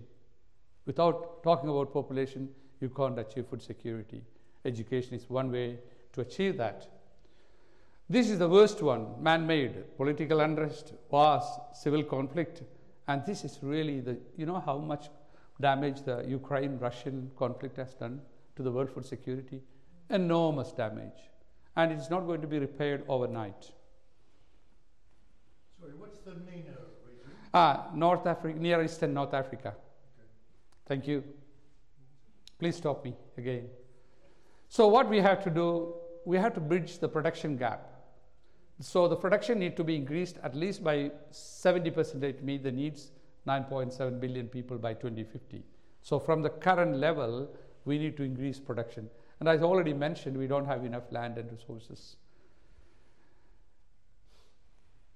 Without 0.84 1.44
talking 1.44 1.70
about 1.70 1.92
population, 1.92 2.48
you 2.80 2.88
can't 2.88 3.16
achieve 3.20 3.46
food 3.46 3.62
security. 3.62 4.24
Education 4.64 5.14
is 5.14 5.30
one 5.30 5.52
way 5.52 5.78
to 6.12 6.22
achieve 6.22 6.56
that. 6.56 6.88
This 8.10 8.30
is 8.30 8.40
the 8.40 8.48
worst 8.48 8.82
one 8.82 9.22
man 9.22 9.46
made 9.46 9.96
political 9.96 10.40
unrest, 10.40 10.94
wars, 11.10 11.44
civil 11.72 12.02
conflict. 12.02 12.62
And 13.06 13.24
this 13.24 13.44
is 13.44 13.60
really 13.62 14.00
the, 14.00 14.18
you 14.36 14.44
know, 14.44 14.58
how 14.58 14.78
much 14.78 15.08
damage 15.60 16.02
the 16.02 16.24
Ukraine 16.26 16.80
Russian 16.80 17.30
conflict 17.38 17.76
has 17.76 17.94
done 17.94 18.20
to 18.56 18.64
the 18.64 18.72
world 18.72 18.90
food 18.90 19.06
security? 19.06 19.62
Enormous 20.10 20.72
damage 20.72 21.28
and 21.76 21.92
it's 21.92 22.10
not 22.10 22.26
going 22.26 22.40
to 22.40 22.46
be 22.46 22.58
repaired 22.58 23.04
overnight. 23.08 23.70
Sorry, 25.80 25.92
what's 25.96 26.18
the 26.18 26.32
MENA 26.32 26.76
region? 27.06 27.30
Ah, 27.54 27.88
North 27.94 28.26
Africa, 28.26 28.58
Near 28.58 28.82
Eastern 28.82 29.14
North 29.14 29.34
Africa. 29.34 29.68
Okay. 29.68 30.28
Thank 30.86 31.06
you. 31.06 31.22
Please 32.58 32.76
stop 32.76 33.04
me 33.04 33.14
again. 33.36 33.68
So 34.68 34.88
what 34.88 35.08
we 35.08 35.20
have 35.20 35.42
to 35.44 35.50
do, 35.50 35.94
we 36.24 36.36
have 36.36 36.54
to 36.54 36.60
bridge 36.60 36.98
the 36.98 37.08
production 37.08 37.56
gap. 37.56 37.88
So 38.80 39.08
the 39.08 39.16
production 39.16 39.58
need 39.58 39.76
to 39.76 39.84
be 39.84 39.96
increased 39.96 40.38
at 40.42 40.54
least 40.54 40.84
by 40.84 41.10
70% 41.32 42.38
to 42.38 42.44
meet 42.44 42.62
the 42.62 42.70
needs 42.70 43.10
9.7 43.46 44.20
billion 44.20 44.46
people 44.46 44.76
by 44.78 44.94
2050. 44.94 45.64
So 46.02 46.18
from 46.18 46.42
the 46.42 46.50
current 46.50 46.96
level, 46.96 47.48
we 47.84 47.98
need 47.98 48.16
to 48.18 48.22
increase 48.22 48.60
production. 48.60 49.08
And 49.40 49.48
as 49.48 49.62
already 49.62 49.92
mentioned, 49.92 50.36
we 50.36 50.46
don't 50.46 50.66
have 50.66 50.84
enough 50.84 51.10
land 51.10 51.38
and 51.38 51.50
resources. 51.50 52.16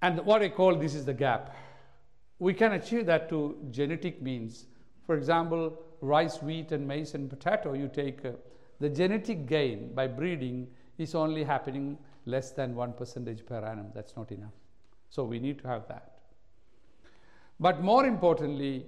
And 0.01 0.25
what 0.25 0.43
I 0.43 0.49
call 0.49 0.77
this 0.77 0.95
is 0.95 1.05
the 1.05 1.15
gap. 1.15 1.55
We 2.39 2.55
can 2.55 2.73
achieve 2.73 3.07
that 3.07 3.29
to 3.31 3.57
genetic 3.71 4.21
means. 4.21 4.67
For 5.07 5.17
example, 5.17 5.79
rice, 6.01 6.43
wheat, 6.43 6.73
and 6.73 6.87
maize 6.87 7.15
and 7.15 7.31
potato, 7.31 7.73
you 7.73 7.89
take 7.89 8.25
uh, 8.25 8.33
the 8.81 8.89
genetic 8.89 9.47
gain 9.47 9.95
by 9.95 10.09
breeding 10.09 10.69
is 10.99 11.15
only 11.15 11.45
happening 11.45 11.99
less 12.27 12.51
than 12.51 12.75
1 12.75 12.93
percentage 12.95 13.47
per 13.47 13.65
annum. 13.65 13.87
That's 13.95 14.17
not 14.17 14.33
enough. 14.33 14.55
So 15.09 15.25
we 15.25 15.39
need 15.39 15.61
to 15.61 15.69
have 15.69 15.87
that. 15.89 16.19
But 17.61 17.83
more 17.83 18.07
importantly, 18.07 18.87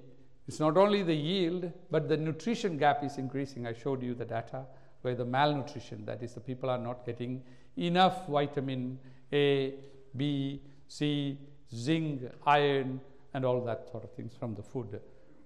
it's 0.49 0.59
not 0.59 0.77
only 0.77 1.03
the 1.03 1.15
yield, 1.15 1.73
but 1.91 2.09
the 2.09 2.17
nutrition 2.17 2.77
gap 2.77 3.05
is 3.05 3.19
increasing. 3.19 3.67
I 3.67 3.73
showed 3.73 4.03
you 4.03 4.15
the 4.15 4.25
data 4.25 4.67
where 5.05 5.15
the 5.15 5.25
malnutrition, 5.25 6.05
that 6.07 6.23
is, 6.23 6.35
the 6.35 6.41
people 6.41 6.71
are 6.71 6.79
not 6.79 7.05
getting 7.05 7.43
enough 7.77 8.27
vitamin 8.27 8.99
A, 9.33 9.75
B, 10.17 10.63
C, 10.89 11.39
zinc, 11.75 12.23
iron, 12.47 13.01
and 13.35 13.45
all 13.45 13.61
that 13.65 13.89
sort 13.91 14.05
of 14.05 14.13
things 14.13 14.35
from 14.35 14.55
the 14.55 14.63
food. 14.63 15.01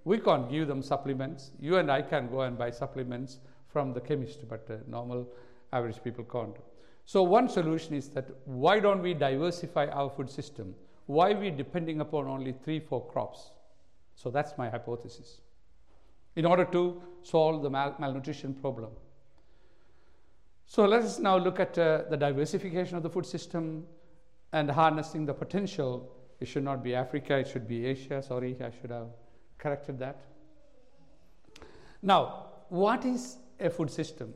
We 0.04 0.18
can't 0.18 0.50
give 0.50 0.68
them 0.68 0.82
supplements. 0.82 1.50
You 1.60 1.76
and 1.76 1.90
I 1.90 2.02
can 2.02 2.28
go 2.28 2.42
and 2.42 2.56
buy 2.56 2.70
supplements 2.70 3.38
from 3.68 3.92
the 3.92 4.00
chemist, 4.00 4.48
but 4.48 4.66
uh, 4.70 4.76
normal 4.86 5.28
average 5.72 6.02
people 6.04 6.24
can't. 6.24 6.56
So 7.04 7.22
one 7.22 7.48
solution 7.48 7.94
is 7.94 8.08
that 8.10 8.26
why 8.44 8.80
don't 8.80 9.02
we 9.02 9.14
diversify 9.14 9.86
our 9.86 10.10
food 10.10 10.30
system? 10.30 10.74
Why 11.06 11.32
are 11.32 11.40
we 11.40 11.50
depending 11.50 12.00
upon 12.00 12.28
only 12.28 12.52
three, 12.52 12.80
four 12.80 13.06
crops? 13.06 13.50
So 14.14 14.30
that's 14.30 14.56
my 14.58 14.68
hypothesis. 14.68 15.40
In 16.36 16.44
order 16.44 16.66
to 16.66 17.02
solve 17.22 17.62
the 17.62 17.70
mal- 17.70 17.96
malnutrition 17.98 18.54
problem. 18.54 18.90
So 20.70 20.84
let 20.84 21.02
us 21.02 21.18
now 21.18 21.38
look 21.38 21.58
at 21.60 21.78
uh, 21.78 22.02
the 22.10 22.16
diversification 22.18 22.98
of 22.98 23.02
the 23.02 23.08
food 23.08 23.24
system 23.24 23.86
and 24.52 24.70
harnessing 24.70 25.24
the 25.24 25.32
potential. 25.32 26.12
It 26.40 26.46
should 26.46 26.62
not 26.62 26.84
be 26.84 26.94
Africa, 26.94 27.38
it 27.38 27.48
should 27.48 27.66
be 27.66 27.86
Asia. 27.86 28.22
Sorry, 28.22 28.54
I 28.60 28.70
should 28.78 28.90
have 28.90 29.08
corrected 29.56 29.98
that. 30.00 30.20
Now, 32.02 32.48
what 32.68 33.06
is 33.06 33.38
a 33.58 33.70
food 33.70 33.90
system? 33.90 34.34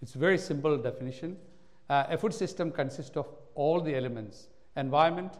It's 0.00 0.14
a 0.14 0.18
very 0.18 0.38
simple 0.38 0.78
definition. 0.78 1.36
Uh, 1.90 2.04
a 2.08 2.16
food 2.16 2.32
system 2.32 2.72
consists 2.72 3.16
of 3.18 3.26
all 3.54 3.82
the 3.82 3.94
elements 3.94 4.48
environment, 4.78 5.34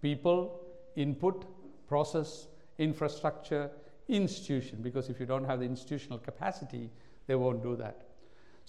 people, 0.00 0.60
input, 0.94 1.44
process, 1.88 2.46
infrastructure, 2.78 3.70
institution, 4.08 4.78
because 4.82 5.08
if 5.08 5.18
you 5.18 5.26
don't 5.26 5.44
have 5.44 5.58
the 5.58 5.66
institutional 5.66 6.18
capacity, 6.18 6.90
they 7.26 7.34
won't 7.34 7.62
do 7.62 7.74
that. 7.74 8.09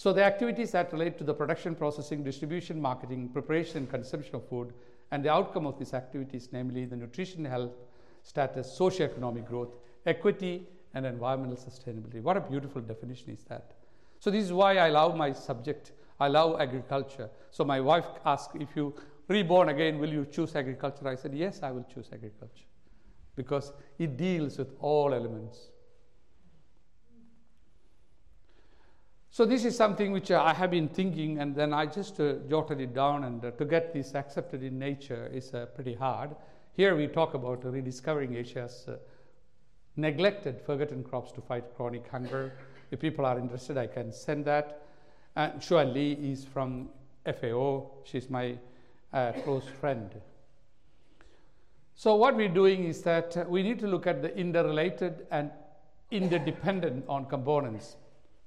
So 0.02 0.12
the 0.12 0.24
activities 0.24 0.72
that 0.72 0.92
relate 0.92 1.20
to 1.20 1.24
the 1.24 1.36
production, 1.36 1.76
processing, 1.76 2.24
distribution, 2.24 2.82
marketing, 2.82 3.30
preparation, 3.30 3.78
and 3.78 3.88
consumption 3.88 4.34
of 4.34 4.50
food, 4.50 4.74
and 5.12 5.24
the 5.24 5.30
outcome 5.30 5.68
of 5.68 5.78
these 5.78 5.94
activities, 5.94 6.50
namely 6.52 6.86
the 6.86 6.96
nutrition, 6.96 7.46
health, 7.46 7.74
status, 8.24 8.76
socio-economic 8.76 9.48
growth, 9.48 9.76
equity, 10.08 10.68
and 10.96 11.06
environmental 11.06 11.56
sustainability. 11.56 12.20
What 12.20 12.36
a 12.36 12.42
beautiful 12.42 12.82
definition 12.82 13.30
is 13.30 13.44
that. 13.44 13.74
So 14.18 14.32
this 14.32 14.44
is 14.44 14.52
why 14.52 14.78
I 14.78 14.90
love 14.90 15.16
my 15.16 15.34
subject. 15.34 15.92
I 16.20 16.30
love 16.30 16.60
agriculture. 16.60 17.30
So 17.52 17.64
my 17.64 17.80
wife 17.80 18.08
asked, 18.26 18.56
if 18.56 18.70
you 18.76 18.96
reborn 19.28 19.70
again, 19.70 20.00
will 20.00 20.10
you 20.10 20.26
choose 20.26 20.56
agriculture? 20.56 21.08
I 21.08 21.14
said, 21.14 21.36
yes, 21.36 21.60
I 21.62 21.70
will 21.70 21.86
choose 21.94 22.10
agriculture 22.12 22.66
because 23.36 23.72
it 24.00 24.18
deals 24.18 24.58
with 24.58 24.74
all 24.80 25.14
elements. 25.14 25.70
So 29.34 29.46
this 29.46 29.64
is 29.64 29.78
something 29.78 30.12
which 30.12 30.30
uh, 30.30 30.44
I 30.44 30.54
have 30.54 30.72
been 30.72 30.90
thinking, 30.90 31.40
and 31.40 31.56
then 31.56 31.72
I 31.72 31.86
just 31.86 32.20
uh, 32.20 32.34
jotted 32.50 32.82
it 32.82 32.94
down. 32.94 33.24
And 33.24 33.46
uh, 33.46 33.52
to 33.52 33.64
get 33.64 33.94
this 33.94 34.14
accepted 34.14 34.62
in 34.62 34.78
nature 34.78 35.32
is 35.34 35.54
uh, 35.54 35.68
pretty 35.68 35.94
hard. 35.94 36.32
Here 36.76 36.98
we 36.98 37.08
talk 37.08 37.34
about 37.34 37.64
rediscovering 37.64 38.36
Asia's 38.36 38.86
uh, 38.90 38.98
neglected, 39.96 40.60
forgotten 40.66 41.02
crops 41.02 41.32
to 41.32 41.42
fight 41.42 41.64
chronic 41.78 42.06
hunger. 42.10 42.52
If 42.92 43.00
people 43.00 43.26
are 43.26 43.40
interested, 43.40 43.78
I 43.78 43.88
can 43.88 44.12
send 44.12 44.44
that. 44.46 44.82
And 45.38 45.62
Xuan 45.62 45.94
Li 45.94 46.12
is 46.12 46.44
from 46.44 46.90
FAO. 47.26 47.90
She's 48.04 48.30
my 48.30 48.58
uh, 49.14 49.32
close 49.44 49.64
friend. 49.80 50.12
So 51.96 52.18
what 52.18 52.36
we're 52.36 52.50
doing 52.50 52.84
is 52.84 53.02
that 53.04 53.50
we 53.50 53.64
need 53.64 53.80
to 53.80 53.88
look 53.88 54.08
at 54.08 54.22
the 54.22 54.38
interrelated 54.38 55.26
and 55.32 55.52
interdependent 56.12 57.06
on 57.08 57.28
components 57.28 57.96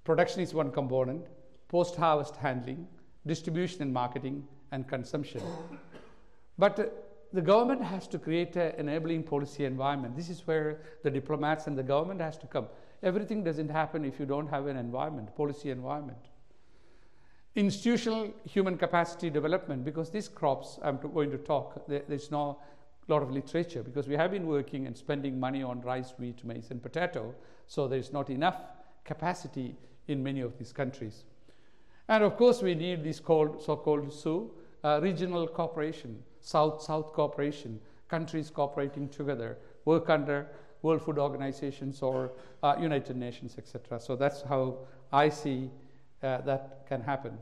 Production 0.04 0.42
is 0.42 0.52
one 0.52 0.70
component, 0.70 1.26
post 1.68 1.96
harvest 1.96 2.36
handling, 2.36 2.86
distribution 3.26 3.82
and 3.82 3.92
marketing, 3.92 4.44
and 4.70 4.86
consumption. 4.86 5.40
But 6.58 6.78
uh, 6.78 6.84
the 7.32 7.40
government 7.40 7.82
has 7.82 8.06
to 8.08 8.18
create 8.18 8.54
an 8.56 8.74
enabling 8.78 9.24
policy 9.24 9.64
environment. 9.64 10.14
This 10.14 10.28
is 10.28 10.46
where 10.46 10.82
the 11.02 11.10
diplomats 11.10 11.66
and 11.66 11.76
the 11.76 11.82
government 11.82 12.20
has 12.20 12.36
to 12.38 12.46
come. 12.46 12.68
Everything 13.02 13.42
doesn't 13.42 13.70
happen 13.70 14.04
if 14.04 14.20
you 14.20 14.26
don't 14.26 14.46
have 14.46 14.66
an 14.66 14.76
environment, 14.76 15.34
policy 15.34 15.70
environment. 15.70 16.18
Institutional 17.56 18.32
human 18.44 18.76
capacity 18.76 19.30
development, 19.30 19.84
because 19.84 20.10
these 20.10 20.28
crops, 20.28 20.78
I'm 20.82 20.98
going 20.98 21.30
to 21.30 21.38
talk, 21.38 21.86
there, 21.88 22.02
there's 22.08 22.30
no 22.30 22.58
lot 23.08 23.22
of 23.22 23.30
literature 23.30 23.82
because 23.82 24.08
we 24.08 24.16
have 24.16 24.30
been 24.30 24.46
working 24.46 24.86
and 24.86 24.96
spending 24.96 25.38
money 25.38 25.62
on 25.62 25.80
rice, 25.82 26.14
wheat, 26.18 26.42
maize, 26.44 26.70
and 26.70 26.82
potato, 26.82 27.34
so 27.66 27.86
there's 27.86 28.12
not 28.12 28.30
enough 28.30 28.56
capacity 29.04 29.76
in 30.08 30.22
many 30.22 30.40
of 30.40 30.58
these 30.58 30.72
countries. 30.72 31.24
And 32.08 32.22
of 32.22 32.36
course, 32.36 32.62
we 32.62 32.74
need 32.74 33.02
this 33.02 33.20
called, 33.20 33.62
so-called 33.62 34.08
SU, 34.08 34.50
uh, 34.82 35.00
regional 35.02 35.48
cooperation, 35.48 36.22
South-South 36.40 37.12
cooperation, 37.12 37.80
countries 38.08 38.50
cooperating 38.50 39.08
together, 39.08 39.56
work 39.86 40.10
under 40.10 40.46
World 40.82 41.02
Food 41.02 41.18
Organizations 41.18 42.02
or 42.02 42.32
uh, 42.62 42.76
United 42.78 43.16
Nations, 43.16 43.56
etc. 43.56 43.98
So 43.98 44.16
that's 44.16 44.42
how 44.42 44.78
I 45.10 45.30
see 45.30 45.70
uh, 46.22 46.42
that 46.42 46.86
can 46.86 47.00
happen. 47.00 47.38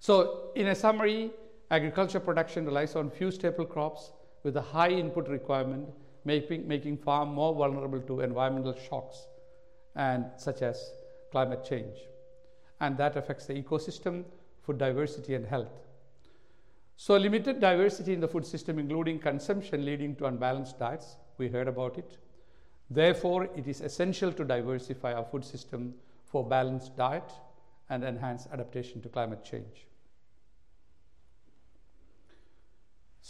So, 0.00 0.50
in 0.54 0.68
a 0.68 0.74
summary, 0.74 1.30
agriculture 1.70 2.20
production 2.20 2.64
relies 2.64 2.96
on 2.96 3.10
few 3.10 3.30
staple 3.30 3.64
crops 3.64 4.12
with 4.42 4.56
a 4.56 4.62
high 4.62 4.90
input 4.90 5.28
requirement, 5.28 5.88
making, 6.24 6.66
making 6.66 6.98
farm 6.98 7.34
more 7.34 7.54
vulnerable 7.54 8.00
to 8.00 8.20
environmental 8.20 8.74
shocks 8.74 9.26
and 9.98 10.26
such 10.36 10.62
as 10.62 10.92
climate 11.30 11.64
change. 11.64 11.96
And 12.80 12.96
that 12.96 13.16
affects 13.16 13.46
the 13.46 13.60
ecosystem, 13.60 14.24
food 14.62 14.78
diversity, 14.78 15.34
and 15.34 15.44
health. 15.44 15.72
So, 16.96 17.16
limited 17.16 17.60
diversity 17.60 18.14
in 18.14 18.20
the 18.20 18.28
food 18.28 18.46
system, 18.46 18.78
including 18.78 19.18
consumption 19.18 19.84
leading 19.84 20.16
to 20.16 20.26
unbalanced 20.26 20.78
diets, 20.78 21.16
we 21.36 21.48
heard 21.48 21.68
about 21.68 21.98
it. 21.98 22.18
Therefore, 22.90 23.48
it 23.56 23.66
is 23.66 23.80
essential 23.80 24.32
to 24.32 24.44
diversify 24.44 25.12
our 25.12 25.24
food 25.24 25.44
system 25.44 25.94
for 26.24 26.48
balanced 26.48 26.96
diet 26.96 27.30
and 27.90 28.04
enhance 28.04 28.48
adaptation 28.52 29.02
to 29.02 29.08
climate 29.08 29.44
change. 29.44 29.87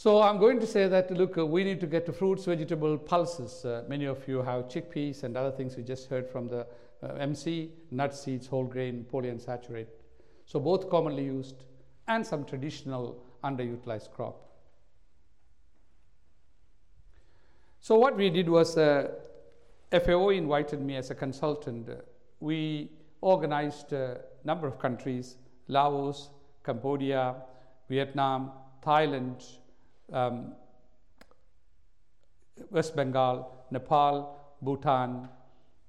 So 0.00 0.22
I'm 0.22 0.38
going 0.38 0.60
to 0.60 0.66
say 0.66 0.86
that 0.86 1.10
look, 1.10 1.36
uh, 1.36 1.44
we 1.44 1.64
need 1.64 1.80
to 1.80 1.88
get 1.88 2.06
to 2.06 2.12
fruits, 2.12 2.44
vegetable 2.44 2.96
pulses. 2.96 3.64
Uh, 3.64 3.82
many 3.88 4.04
of 4.04 4.28
you 4.28 4.42
have 4.42 4.68
chickpeas 4.68 5.24
and 5.24 5.36
other 5.36 5.50
things 5.50 5.76
we 5.76 5.82
just 5.82 6.08
heard 6.08 6.30
from 6.30 6.46
the 6.46 6.68
uh, 7.02 7.14
MC, 7.14 7.72
nut 7.90 8.14
seeds, 8.14 8.46
whole 8.46 8.62
grain, 8.62 9.04
polyunsaturated. 9.12 9.88
So 10.46 10.60
both 10.60 10.88
commonly 10.88 11.24
used 11.24 11.64
and 12.06 12.24
some 12.24 12.44
traditional 12.44 13.20
underutilized 13.42 14.12
crop. 14.12 14.40
So 17.80 17.98
what 17.98 18.16
we 18.16 18.30
did 18.30 18.48
was 18.48 18.78
uh, 18.78 19.10
FAO 19.90 20.28
invited 20.28 20.80
me 20.80 20.94
as 20.94 21.10
a 21.10 21.16
consultant. 21.16 21.88
Uh, 21.88 21.94
we 22.38 22.88
organized 23.20 23.92
a 23.92 24.20
number 24.44 24.68
of 24.68 24.78
countries, 24.78 25.38
Laos, 25.66 26.30
Cambodia, 26.62 27.34
Vietnam, 27.88 28.52
Thailand, 28.80 29.42
um, 30.12 30.54
West 32.70 32.96
Bengal, 32.96 33.66
Nepal, 33.70 34.56
Bhutan, 34.62 35.28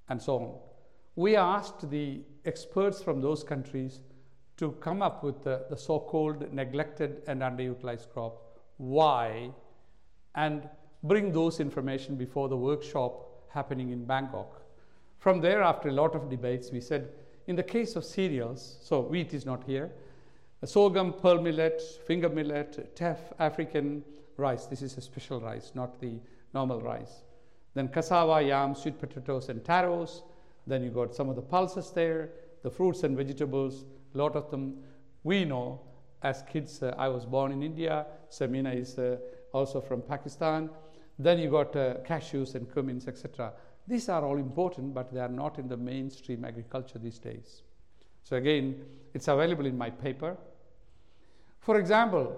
and 0.09 0.21
so 0.21 0.35
on. 0.35 0.55
We 1.15 1.35
asked 1.35 1.89
the 1.89 2.21
experts 2.45 3.01
from 3.01 3.21
those 3.21 3.43
countries 3.43 3.99
to 4.57 4.71
come 4.73 5.01
up 5.01 5.23
with 5.23 5.43
the, 5.43 5.65
the 5.69 5.77
so 5.77 5.99
called 5.99 6.51
neglected 6.53 7.21
and 7.27 7.41
underutilized 7.41 8.11
crop. 8.11 8.59
Why? 8.77 9.51
And 10.35 10.67
bring 11.03 11.31
those 11.31 11.59
information 11.59 12.15
before 12.15 12.49
the 12.49 12.57
workshop 12.57 13.25
happening 13.49 13.89
in 13.91 14.05
Bangkok. 14.05 14.61
From 15.17 15.41
there, 15.41 15.61
after 15.61 15.89
a 15.89 15.93
lot 15.93 16.15
of 16.15 16.29
debates, 16.29 16.71
we 16.71 16.81
said 16.81 17.09
in 17.47 17.55
the 17.55 17.63
case 17.63 17.95
of 17.95 18.05
cereals, 18.05 18.77
so 18.81 19.01
wheat 19.01 19.33
is 19.33 19.45
not 19.45 19.63
here, 19.63 19.91
sorghum, 20.67 21.13
pearl 21.13 21.41
millet, 21.41 21.81
finger 22.05 22.29
millet, 22.29 22.95
teff, 22.95 23.19
African 23.39 24.03
rice. 24.37 24.65
This 24.65 24.81
is 24.81 24.97
a 24.97 25.01
special 25.01 25.39
rice, 25.39 25.71
not 25.73 25.99
the 25.99 26.19
normal 26.53 26.81
rice. 26.81 27.23
Then 27.73 27.87
cassava, 27.87 28.41
yam, 28.41 28.75
sweet 28.75 28.99
potatoes, 28.99 29.49
and 29.49 29.63
taros. 29.63 30.23
Then 30.67 30.83
you 30.83 30.89
got 30.89 31.15
some 31.15 31.29
of 31.29 31.35
the 31.35 31.41
pulses 31.41 31.91
there, 31.91 32.31
the 32.63 32.69
fruits 32.69 33.03
and 33.03 33.15
vegetables, 33.15 33.85
a 34.13 34.17
lot 34.17 34.35
of 34.35 34.49
them 34.51 34.77
we 35.23 35.45
know 35.45 35.81
as 36.23 36.43
kids. 36.51 36.81
Uh, 36.83 36.93
I 36.97 37.07
was 37.07 37.25
born 37.25 37.51
in 37.51 37.63
India, 37.63 38.05
Samina 38.29 38.75
is 38.75 38.97
uh, 38.97 39.17
also 39.53 39.81
from 39.81 40.01
Pakistan. 40.01 40.69
Then 41.17 41.39
you 41.39 41.49
got 41.49 41.75
uh, 41.75 41.95
cashews 42.05 42.55
and 42.55 42.67
cumins, 42.69 43.07
etc. 43.07 43.53
These 43.87 44.09
are 44.09 44.23
all 44.23 44.37
important, 44.37 44.93
but 44.93 45.13
they 45.13 45.19
are 45.19 45.29
not 45.29 45.59
in 45.59 45.67
the 45.67 45.77
mainstream 45.77 46.45
agriculture 46.45 46.99
these 46.99 47.19
days. 47.19 47.63
So 48.23 48.37
again, 48.37 48.85
it's 49.13 49.27
available 49.27 49.65
in 49.65 49.77
my 49.77 49.89
paper. 49.89 50.37
For 51.59 51.77
example, 51.77 52.35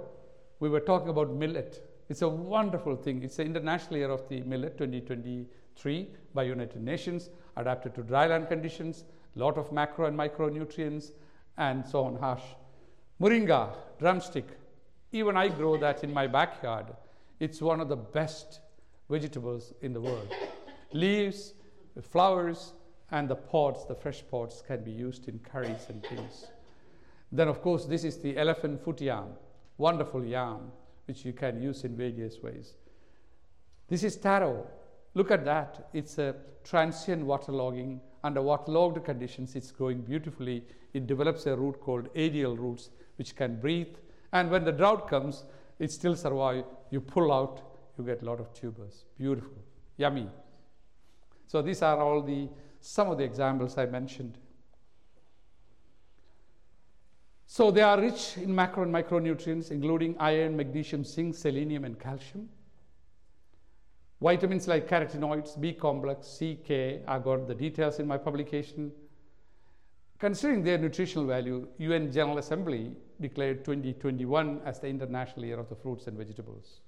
we 0.60 0.70
were 0.70 0.80
talking 0.80 1.10
about 1.10 1.34
millet. 1.34 1.88
It's 2.10 2.22
a 2.22 2.30
wonderful 2.30 2.96
thing. 2.96 3.24
It's 3.24 3.38
the 3.38 3.44
International 3.44 3.98
Year 3.98 4.10
of 4.10 4.28
the 4.28 4.42
Millet 4.42 4.78
2023 4.78 6.10
by 6.34 6.44
United 6.44 6.82
Nations, 6.82 7.30
adapted 7.56 7.96
to 7.96 8.02
dryland 8.02 8.50
conditions, 8.50 9.06
a 9.36 9.40
lot 9.40 9.58
of 9.58 9.72
macro 9.72 10.08
and 10.08 10.18
micronutrients, 10.18 11.12
and 11.58 11.88
so 11.88 12.04
on. 12.04 12.18
Hash. 12.18 12.44
Moringa, 13.22 13.74
drumstick. 14.00 14.48
Even 15.12 15.38
I 15.38 15.48
grow 15.48 15.78
that 15.78 16.04
in 16.04 16.14
my 16.14 16.28
backyard. 16.28 16.88
It's 17.40 17.62
one 17.62 17.80
of 17.80 17.90
the 17.90 17.96
best 17.96 18.60
vegetables 19.10 19.74
in 19.82 19.94
the 19.94 20.02
world. 20.02 20.34
Leaves, 20.94 21.54
flowers, 22.02 22.74
and 23.12 23.30
the 23.30 23.36
pods, 23.36 23.86
the 23.88 23.96
fresh 23.96 24.24
pods, 24.30 24.64
can 24.66 24.84
be 24.84 24.92
used 24.92 25.28
in 25.28 25.40
curries 25.40 25.86
and 25.90 26.04
things. 26.04 26.48
Then, 27.32 27.48
of 27.48 27.62
course, 27.62 27.86
this 27.86 28.04
is 28.04 28.17
the 28.17 28.38
elephant 28.38 28.84
foot 28.84 29.02
yam, 29.02 29.30
wonderful 29.78 30.26
yam, 30.26 30.72
which 31.06 31.26
you 31.26 31.34
can 31.34 31.62
use 31.62 31.84
in 31.84 31.96
various 31.96 32.41
ways. 32.41 32.74
This 33.88 34.04
is 34.04 34.17
taro. 34.17 34.67
Look 35.13 35.32
at 35.32 35.46
that. 35.46 35.89
It's 35.94 36.17
a 36.17 36.36
transient 36.63 37.26
waterlogging. 37.26 38.00
Under 38.24 38.41
waterlogged 38.41 39.04
conditions, 39.04 39.56
it's 39.56 39.72
growing 39.72 40.02
beautifully. 40.02 40.63
It 40.94 41.08
develops 41.08 41.46
a 41.46 41.56
root 41.56 41.80
called 41.80 42.10
aerial 42.15 42.56
roots, 42.56 42.89
which 43.17 43.36
can 43.36 43.60
breathe. 43.60 43.96
And 44.34 44.50
when 44.50 44.63
the 44.63 44.72
drought 44.72 45.10
comes, 45.10 45.46
it 45.80 45.91
still 45.91 46.15
survives. 46.15 46.67
You 46.89 47.02
pull 47.02 47.34
out, 47.34 47.62
you 47.98 48.06
get 48.06 48.22
a 48.22 48.26
lot 48.26 48.39
of 48.39 48.54
tubers. 48.54 49.06
Beautiful, 49.17 49.58
yummy. 49.98 50.30
So 51.48 51.62
these 51.62 51.82
are 51.82 52.00
all 52.00 52.22
the 52.22 52.50
some 52.82 53.10
of 53.10 53.17
the 53.17 53.24
examples 53.24 53.78
I 53.78 53.86
mentioned. 53.86 54.38
So 57.52 57.70
they 57.70 57.82
are 57.82 58.00
rich 58.00 58.38
in 58.38 58.56
macro 58.56 58.84
and 58.84 58.94
micronutrients, 58.94 59.72
including 59.72 60.16
iron, 60.20 60.56
magnesium, 60.56 61.04
zinc, 61.04 61.36
selenium, 61.36 61.84
and 61.84 62.00
calcium. 62.00 62.48
Vitamins 64.22 64.70
like 64.70 64.88
carotenoids, 64.88 65.60
B 65.60 65.74
complex, 65.74 66.28
C, 66.28 66.62
K, 66.66 67.02
I 67.06 67.20
got 67.20 67.50
the 67.50 67.54
details 67.54 68.00
in 68.00 68.08
my 68.08 68.18
publication. 68.18 68.94
Considering 70.18 70.64
their 70.64 70.78
nutritional 70.78 71.28
value, 71.28 71.68
UN 71.78 72.10
General 72.10 72.38
Assembly 72.38 72.96
declared 73.20 73.66
2021 73.66 74.62
as 74.64 74.80
the 74.80 74.88
International 74.88 75.46
Year 75.46 75.60
of 75.60 75.68
the 75.68 75.76
Fruits 75.76 76.08
and 76.08 76.18
Vegetables. 76.18 76.80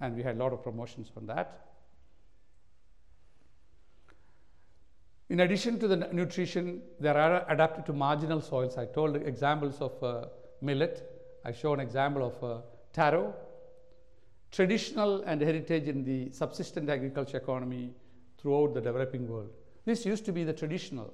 And 0.00 0.16
we 0.16 0.24
had 0.24 0.34
a 0.34 0.38
lot 0.40 0.52
of 0.52 0.64
promotions 0.64 1.12
on 1.16 1.24
that. 1.26 1.67
In 5.30 5.40
addition 5.40 5.78
to 5.80 5.88
the 5.88 5.96
nutrition, 5.96 6.80
they 6.98 7.10
are 7.10 7.44
adapted 7.50 7.84
to 7.86 7.92
marginal 7.92 8.40
soils. 8.40 8.78
I 8.78 8.86
told 8.86 9.16
examples 9.16 9.78
of 9.80 10.02
uh, 10.02 10.26
millet. 10.62 11.02
I 11.44 11.52
show 11.52 11.74
an 11.74 11.80
example 11.80 12.26
of 12.26 12.42
uh, 12.42 12.62
taro. 12.94 13.34
Traditional 14.50 15.22
and 15.22 15.42
heritage 15.42 15.86
in 15.86 16.02
the 16.02 16.32
subsistent 16.32 16.88
agriculture 16.88 17.36
economy 17.36 17.92
throughout 18.38 18.72
the 18.72 18.80
developing 18.80 19.28
world. 19.28 19.50
This 19.84 20.06
used 20.06 20.24
to 20.24 20.32
be 20.32 20.44
the 20.44 20.54
traditional. 20.54 21.12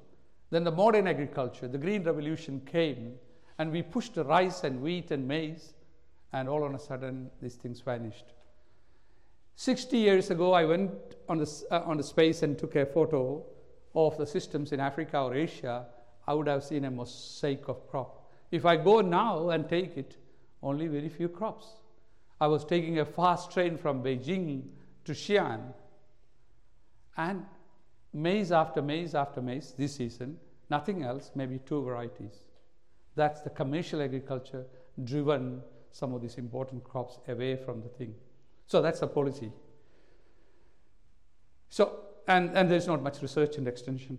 Then 0.50 0.62
the 0.62 0.70
modern 0.70 1.08
agriculture, 1.08 1.66
the 1.66 1.78
green 1.78 2.04
revolution 2.04 2.60
came, 2.60 3.14
and 3.58 3.72
we 3.72 3.82
pushed 3.82 4.16
rice 4.16 4.62
and 4.62 4.80
wheat 4.80 5.10
and 5.10 5.26
maize, 5.26 5.74
and 6.32 6.48
all 6.48 6.62
on 6.62 6.76
a 6.76 6.78
sudden 6.78 7.30
these 7.42 7.56
things 7.56 7.80
vanished. 7.80 8.26
60 9.56 9.96
years 9.96 10.30
ago, 10.30 10.52
I 10.52 10.64
went 10.64 10.92
on 11.28 11.38
the, 11.38 11.64
uh, 11.72 11.80
on 11.80 11.96
the 11.96 12.02
space 12.04 12.44
and 12.44 12.56
took 12.56 12.76
a 12.76 12.86
photo 12.86 13.44
of 13.94 14.16
the 14.16 14.26
systems 14.26 14.72
in 14.72 14.80
Africa 14.80 15.20
or 15.20 15.34
Asia, 15.34 15.86
I 16.26 16.34
would 16.34 16.48
have 16.48 16.64
seen 16.64 16.84
a 16.84 16.90
mosaic 16.90 17.68
of 17.68 17.88
crop. 17.88 18.30
If 18.50 18.66
I 18.66 18.76
go 18.76 19.00
now 19.00 19.50
and 19.50 19.68
take 19.68 19.96
it, 19.96 20.16
only 20.62 20.86
very 20.86 21.08
few 21.08 21.28
crops. 21.28 21.66
I 22.40 22.46
was 22.46 22.64
taking 22.64 22.98
a 22.98 23.04
fast 23.04 23.52
train 23.52 23.76
from 23.76 24.02
Beijing 24.02 24.62
to 25.04 25.12
Xi'an, 25.12 25.72
and 27.16 27.44
maize 28.12 28.50
after 28.52 28.82
maize 28.82 29.14
after 29.14 29.40
maize 29.40 29.74
this 29.76 29.96
season, 29.96 30.38
nothing 30.70 31.02
else, 31.02 31.30
maybe 31.34 31.58
two 31.58 31.82
varieties. 31.82 32.44
That's 33.14 33.42
the 33.42 33.50
commercial 33.50 34.02
agriculture 34.02 34.66
driven 35.04 35.60
some 35.90 36.14
of 36.14 36.22
these 36.22 36.38
important 36.38 36.82
crops 36.82 37.18
away 37.28 37.56
from 37.56 37.82
the 37.82 37.88
thing. 37.88 38.14
So 38.66 38.82
that's 38.82 39.00
the 39.00 39.06
policy. 39.06 39.52
So 41.68 41.98
and, 42.26 42.56
and 42.56 42.70
there's 42.70 42.86
not 42.86 43.02
much 43.02 43.20
research 43.22 43.56
and 43.56 43.68
extension. 43.68 44.18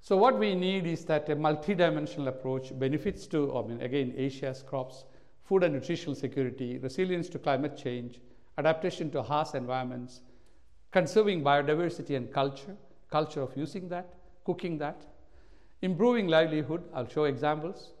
So 0.00 0.16
what 0.16 0.38
we 0.38 0.54
need 0.54 0.86
is 0.86 1.04
that 1.06 1.28
a 1.28 1.36
multidimensional 1.36 2.28
approach 2.28 2.78
benefits 2.78 3.26
to, 3.28 3.56
I 3.56 3.62
mean, 3.66 3.80
again, 3.80 4.14
Asia's 4.16 4.62
crops, 4.62 5.04
food 5.42 5.64
and 5.64 5.74
nutritional 5.74 6.14
security, 6.14 6.78
resilience 6.78 7.28
to 7.30 7.38
climate 7.38 7.76
change, 7.76 8.20
adaptation 8.58 9.10
to 9.10 9.22
harsh 9.22 9.54
environments, 9.54 10.20
conserving 10.92 11.42
biodiversity 11.42 12.16
and 12.16 12.32
culture, 12.32 12.76
culture 13.10 13.42
of 13.42 13.56
using 13.56 13.88
that, 13.88 14.14
cooking 14.44 14.78
that, 14.78 15.06
improving 15.82 16.28
livelihood, 16.28 16.84
I'll 16.94 17.08
show 17.08 17.24
examples, 17.24 17.92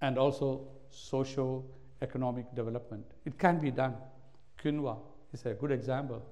and 0.00 0.18
also 0.18 0.66
socio-economic 0.90 2.54
development. 2.54 3.04
It 3.24 3.38
can 3.38 3.60
be 3.60 3.70
done. 3.70 3.94
Quinoa 4.62 4.98
is 5.32 5.46
a 5.46 5.54
good 5.54 5.70
example 5.70 6.22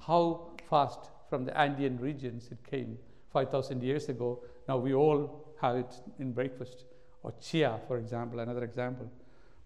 how 0.00 0.50
fast 0.68 1.10
from 1.28 1.44
the 1.44 1.56
Andean 1.58 1.98
regions 1.98 2.48
it 2.50 2.58
came 2.68 2.98
5,000 3.32 3.82
years 3.82 4.08
ago. 4.08 4.42
Now 4.66 4.78
we 4.78 4.94
all 4.94 5.54
have 5.60 5.76
it 5.76 5.94
in 6.18 6.32
breakfast. 6.32 6.84
Or 7.22 7.32
chia, 7.40 7.80
for 7.86 7.98
example, 7.98 8.40
another 8.40 8.64
example. 8.64 9.10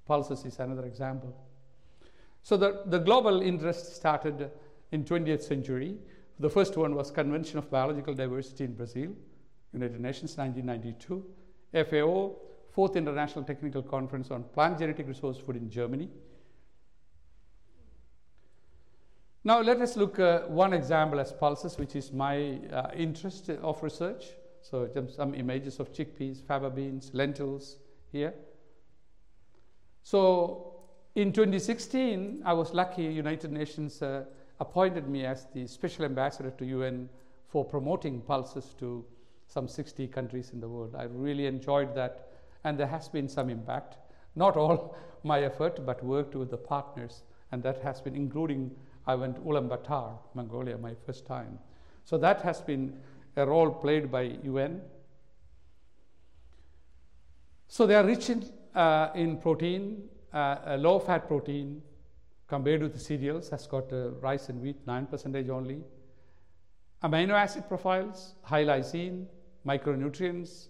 Pulses 0.06 0.44
is 0.44 0.58
another 0.58 0.86
example. 0.86 1.34
So 2.42 2.56
the, 2.56 2.82
the 2.86 2.98
global 2.98 3.40
interest 3.40 3.94
started 3.94 4.50
in 4.90 5.04
20th 5.04 5.42
century. 5.42 5.96
The 6.38 6.50
first 6.50 6.76
one 6.76 6.94
was 6.94 7.10
Convention 7.10 7.58
of 7.58 7.70
Biological 7.70 8.14
Diversity 8.14 8.64
in 8.64 8.74
Brazil, 8.74 9.12
United 9.72 10.00
Nations 10.00 10.36
1992. 10.36 11.24
FAO, 11.72 12.32
Fourth 12.70 12.96
International 12.96 13.44
Technical 13.44 13.82
Conference 13.82 14.30
on 14.30 14.44
Plant 14.44 14.78
Genetic 14.78 15.06
Resource 15.06 15.38
Food 15.38 15.56
in 15.56 15.70
Germany, 15.70 16.08
Now 19.44 19.60
let 19.60 19.80
us 19.80 19.96
look 19.96 20.20
uh, 20.20 20.42
one 20.42 20.72
example 20.72 21.18
as 21.18 21.32
pulses, 21.32 21.76
which 21.76 21.96
is 21.96 22.12
my 22.12 22.58
uh, 22.72 22.90
interest 22.94 23.50
of 23.50 23.82
research. 23.82 24.26
So 24.60 24.88
some 25.14 25.34
images 25.34 25.80
of 25.80 25.92
chickpeas, 25.92 26.40
faba 26.42 26.72
beans, 26.72 27.10
lentils 27.12 27.78
here. 28.12 28.34
So 30.04 30.74
in 31.16 31.32
2016, 31.32 32.42
I 32.44 32.52
was 32.52 32.72
lucky, 32.72 33.02
United 33.02 33.50
Nations 33.50 34.00
uh, 34.00 34.24
appointed 34.60 35.08
me 35.08 35.26
as 35.26 35.46
the 35.52 35.66
special 35.66 36.04
ambassador 36.04 36.50
to 36.50 36.64
UN 36.64 37.08
for 37.48 37.64
promoting 37.64 38.20
pulses 38.20 38.74
to 38.78 39.04
some 39.48 39.66
60 39.66 40.06
countries 40.08 40.50
in 40.52 40.60
the 40.60 40.68
world. 40.68 40.94
I 40.96 41.04
really 41.04 41.46
enjoyed 41.46 41.94
that, 41.96 42.28
and 42.64 42.78
there 42.78 42.86
has 42.86 43.08
been 43.08 43.28
some 43.28 43.50
impact. 43.50 43.96
Not 44.36 44.56
all 44.56 44.96
my 45.24 45.42
effort, 45.42 45.84
but 45.84 46.02
worked 46.04 46.36
with 46.36 46.50
the 46.50 46.56
partners, 46.56 47.24
and 47.50 47.62
that 47.64 47.82
has 47.82 48.00
been 48.00 48.14
including. 48.14 48.70
I 49.06 49.14
went 49.14 49.36
to 49.36 49.42
Ulaanbaatar, 49.42 50.18
Mongolia, 50.34 50.78
my 50.78 50.94
first 51.06 51.26
time. 51.26 51.58
So 52.04 52.18
that 52.18 52.42
has 52.42 52.60
been 52.60 52.98
a 53.36 53.46
role 53.46 53.70
played 53.70 54.10
by 54.10 54.22
UN. 54.44 54.80
So 57.68 57.86
they 57.86 57.94
are 57.94 58.04
rich 58.04 58.30
in, 58.30 58.44
uh, 58.74 59.08
in 59.14 59.38
protein, 59.38 60.08
uh, 60.32 60.76
low 60.78 60.98
fat 60.98 61.26
protein 61.26 61.82
compared 62.48 62.82
with 62.82 62.92
the 62.92 63.00
cereals 63.00 63.48
has 63.48 63.66
got 63.66 63.92
uh, 63.92 64.10
rice 64.20 64.48
and 64.48 64.60
wheat 64.60 64.86
9 64.86 65.06
percentage 65.06 65.48
only. 65.48 65.82
Amino 67.02 67.30
acid 67.30 67.66
profiles, 67.66 68.34
high 68.42 68.64
lysine, 68.64 69.26
micronutrients, 69.66 70.68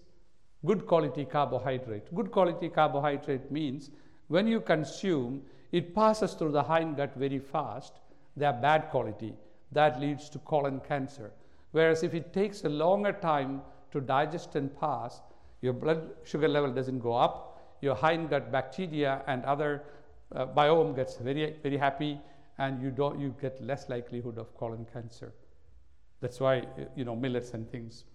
good 0.65 0.87
quality 0.87 1.25
carbohydrate. 1.25 2.13
Good 2.15 2.31
quality 2.31 2.69
carbohydrate 2.69 3.51
means 3.51 3.91
when 4.27 4.47
you 4.47 4.61
consume, 4.61 5.41
it 5.71 5.93
passes 5.93 6.33
through 6.33 6.53
the 6.53 6.63
hind 6.63 6.97
gut 6.97 7.13
very 7.15 7.39
fast. 7.39 7.99
They 8.35 8.45
are 8.45 8.53
bad 8.53 8.89
quality. 8.89 9.33
That 9.71 9.99
leads 9.99 10.29
to 10.29 10.39
colon 10.39 10.79
cancer. 10.79 11.31
Whereas 11.71 12.03
if 12.03 12.13
it 12.13 12.33
takes 12.33 12.63
a 12.63 12.69
longer 12.69 13.11
time 13.11 13.61
to 13.91 14.01
digest 14.01 14.55
and 14.55 14.75
pass, 14.79 15.21
your 15.61 15.73
blood 15.73 16.11
sugar 16.23 16.47
level 16.47 16.71
doesn't 16.71 16.99
go 16.99 17.13
up, 17.13 17.77
your 17.81 17.95
hind 17.95 18.29
gut 18.29 18.51
bacteria 18.51 19.21
and 19.27 19.43
other 19.45 19.83
uh, 20.35 20.45
biome 20.45 20.95
gets 20.95 21.17
very, 21.17 21.55
very 21.63 21.77
happy, 21.77 22.19
and 22.57 22.81
you, 22.81 22.91
don't, 22.91 23.19
you 23.19 23.35
get 23.41 23.61
less 23.61 23.89
likelihood 23.89 24.37
of 24.37 24.55
colon 24.57 24.85
cancer. 24.93 25.33
That's 26.21 26.39
why, 26.39 26.59
uh, 26.59 26.85
you 26.95 27.05
know, 27.05 27.15
millets 27.15 27.53
and 27.53 27.69
things. 27.69 28.05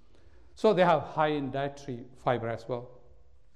So 0.54 0.72
they 0.72 0.84
have 0.84 1.02
high 1.02 1.28
in 1.28 1.50
dietary 1.50 2.00
fiber 2.24 2.48
as 2.48 2.68
well. 2.68 2.90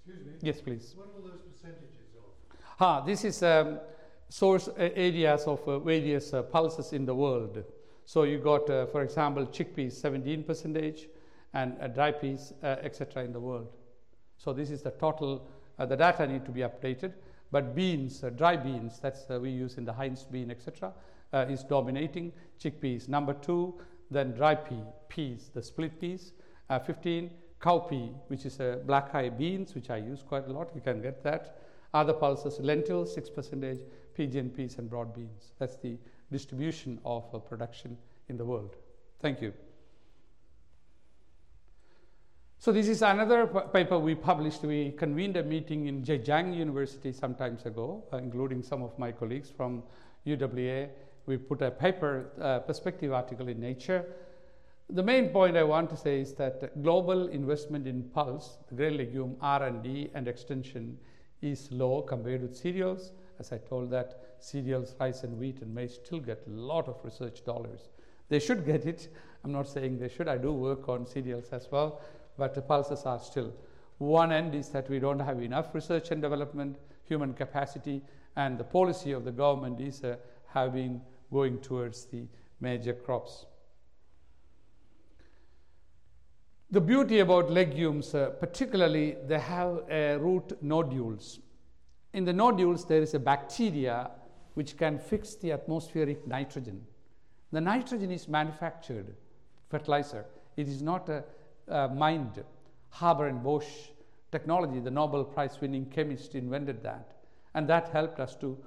Excuse 0.06 0.26
me? 0.26 0.32
Yes, 0.40 0.60
please. 0.60 0.94
What 0.96 1.08
are 1.16 1.28
those 1.28 1.40
percentages 1.40 2.14
of? 2.16 2.58
Ah, 2.80 3.00
this 3.00 3.24
is 3.24 3.42
um, 3.42 3.78
source 4.32 4.68
uh, 4.68 4.88
areas 4.94 5.42
of 5.42 5.60
uh, 5.68 5.78
various 5.78 6.32
uh, 6.32 6.42
pulses 6.42 6.94
in 6.94 7.04
the 7.04 7.14
world. 7.14 7.62
So 8.06 8.22
you 8.22 8.38
got, 8.38 8.68
uh, 8.70 8.86
for 8.86 9.02
example, 9.02 9.44
chickpeas 9.46 9.92
17 9.92 10.44
percentage 10.44 11.08
and 11.52 11.76
uh, 11.78 11.88
dry 11.88 12.12
peas, 12.12 12.54
uh, 12.62 12.76
etc. 12.82 13.24
in 13.24 13.32
the 13.34 13.40
world. 13.40 13.68
So 14.38 14.54
this 14.54 14.70
is 14.70 14.80
the 14.80 14.92
total. 14.92 15.46
the 15.78 15.96
data 15.96 16.26
need 16.26 16.46
to 16.46 16.50
be 16.50 16.60
updated. 16.60 17.12
But 17.50 17.74
beans, 17.74 18.24
dry 18.36 18.56
beans, 18.56 18.98
that's 19.00 19.28
we 19.28 19.50
use 19.50 19.76
in 19.76 19.84
the 19.84 19.92
Heinz 19.92 20.24
bean, 20.24 20.50
etc., 20.50 20.94
is 21.50 21.64
dominating. 21.64 22.32
Chickpeas 22.58 23.08
number 23.08 23.34
two. 23.34 23.74
Then 24.10 24.32
dry 24.32 24.54
pea, 24.54 24.82
peas, 25.08 25.50
the 25.52 25.62
split 25.62 26.00
peas, 26.00 26.32
15 26.86 27.30
cowpea, 27.60 28.14
which 28.28 28.46
is 28.46 28.60
a 28.60 28.80
black 28.86 29.14
eye 29.14 29.28
beans, 29.28 29.74
which 29.74 29.90
I 29.90 29.98
use 29.98 30.22
quite 30.22 30.48
a 30.48 30.52
lot. 30.52 30.70
You 30.74 30.80
can 30.80 31.02
get 31.02 31.22
that. 31.24 31.58
Other 31.94 32.14
pulses, 32.14 32.58
lentils, 32.60 33.12
6 33.14 33.28
percentage, 33.30 33.80
pigeon 34.14 34.50
peas, 34.50 34.78
and 34.78 34.88
broad 34.88 35.14
beans. 35.14 35.52
That's 35.58 35.76
the 35.76 35.96
distribution 36.30 36.98
of 37.04 37.24
uh, 37.34 37.38
production 37.38 37.96
in 38.28 38.36
the 38.36 38.44
world. 38.44 38.76
Thank 39.20 39.40
you. 39.40 39.52
So 42.58 42.70
this 42.70 42.86
is 42.86 43.02
another 43.02 43.46
paper 43.72 43.98
we 43.98 44.14
published. 44.14 44.62
We 44.62 44.92
convened 44.92 45.36
a 45.36 45.42
meeting 45.42 45.86
in 45.88 46.02
Zhejiang 46.04 46.56
University 46.56 47.10
some 47.10 47.34
times 47.34 47.66
ago, 47.66 48.04
uh, 48.12 48.18
including 48.18 48.62
some 48.62 48.84
of 48.84 48.96
my 48.98 49.10
colleagues 49.10 49.50
from 49.50 49.82
UWA. 50.26 50.88
We 51.26 51.38
put 51.38 51.60
a 51.62 51.72
paper, 51.72 52.30
uh, 52.40 52.60
perspective 52.60 53.12
article 53.12 53.48
in 53.48 53.58
Nature. 53.58 54.04
The 54.90 55.02
main 55.02 55.30
point 55.30 55.56
I 55.56 55.64
want 55.64 55.90
to 55.90 55.96
say 55.96 56.20
is 56.20 56.34
that 56.34 56.80
global 56.82 57.28
investment 57.28 57.88
in 57.88 58.04
pulse, 58.04 58.58
the 58.68 58.76
grain 58.76 58.96
legume 58.96 59.36
R&D 59.40 60.10
and 60.14 60.28
extension 60.28 60.98
is 61.40 61.68
low 61.72 62.02
compared 62.02 62.42
with 62.42 62.56
cereals. 62.56 63.12
As 63.38 63.52
I 63.52 63.58
told 63.58 63.90
that 63.90 64.36
cereals, 64.38 64.94
rice 65.00 65.22
and 65.24 65.38
wheat 65.38 65.62
and 65.62 65.74
maize 65.74 65.94
still 65.94 66.20
get 66.20 66.42
a 66.46 66.50
lot 66.50 66.88
of 66.88 66.96
research 67.04 67.44
dollars. 67.44 67.88
They 68.28 68.38
should 68.38 68.64
get 68.64 68.86
it. 68.86 69.08
I'm 69.44 69.52
not 69.52 69.68
saying 69.68 69.98
they 69.98 70.08
should. 70.08 70.28
I 70.28 70.38
do 70.38 70.52
work 70.52 70.88
on 70.88 71.06
cereals 71.06 71.48
as 71.50 71.68
well, 71.70 72.00
but 72.38 72.54
the 72.54 72.62
pulses 72.62 73.04
are 73.04 73.18
still. 73.18 73.52
One 73.98 74.32
end 74.32 74.54
is 74.54 74.68
that 74.70 74.88
we 74.88 74.98
don't 74.98 75.20
have 75.20 75.42
enough 75.42 75.74
research 75.74 76.10
and 76.10 76.22
development, 76.22 76.76
human 77.04 77.34
capacity, 77.34 78.02
and 78.36 78.58
the 78.58 78.64
policy 78.64 79.12
of 79.12 79.24
the 79.24 79.32
government 79.32 79.80
is 79.80 80.02
uh, 80.02 80.16
been 80.68 81.00
going 81.32 81.58
towards 81.58 82.06
the 82.06 82.26
major 82.60 82.94
crops. 82.94 83.46
The 86.70 86.80
beauty 86.80 87.18
about 87.18 87.50
legumes, 87.50 88.14
uh, 88.14 88.30
particularly, 88.30 89.16
they 89.26 89.38
have 89.38 89.82
uh, 89.90 90.18
root 90.18 90.56
nodules. 90.62 91.38
In 92.12 92.24
the 92.24 92.32
nodules, 92.32 92.84
there 92.84 93.02
is 93.02 93.14
a 93.14 93.18
bacteria 93.18 94.10
which 94.54 94.76
can 94.76 94.98
fix 94.98 95.34
the 95.36 95.52
atmospheric 95.52 96.26
nitrogen. 96.26 96.82
The 97.52 97.60
nitrogen 97.60 98.10
is 98.10 98.28
manufactured 98.28 99.14
fertilizer. 99.70 100.26
It 100.56 100.68
is 100.68 100.82
not 100.82 101.08
a 101.08 101.24
uh, 101.68 101.88
mined. 101.88 102.44
Haber 102.90 103.28
and 103.28 103.42
Bosch 103.42 103.66
technology, 104.30 104.80
the 104.80 104.90
Nobel 104.90 105.24
Prize 105.24 105.58
winning 105.60 105.86
chemist 105.86 106.34
invented 106.34 106.82
that. 106.82 107.12
And 107.54 107.66
that 107.68 107.88
helped 107.88 108.20
us 108.20 108.34
to 108.36 108.58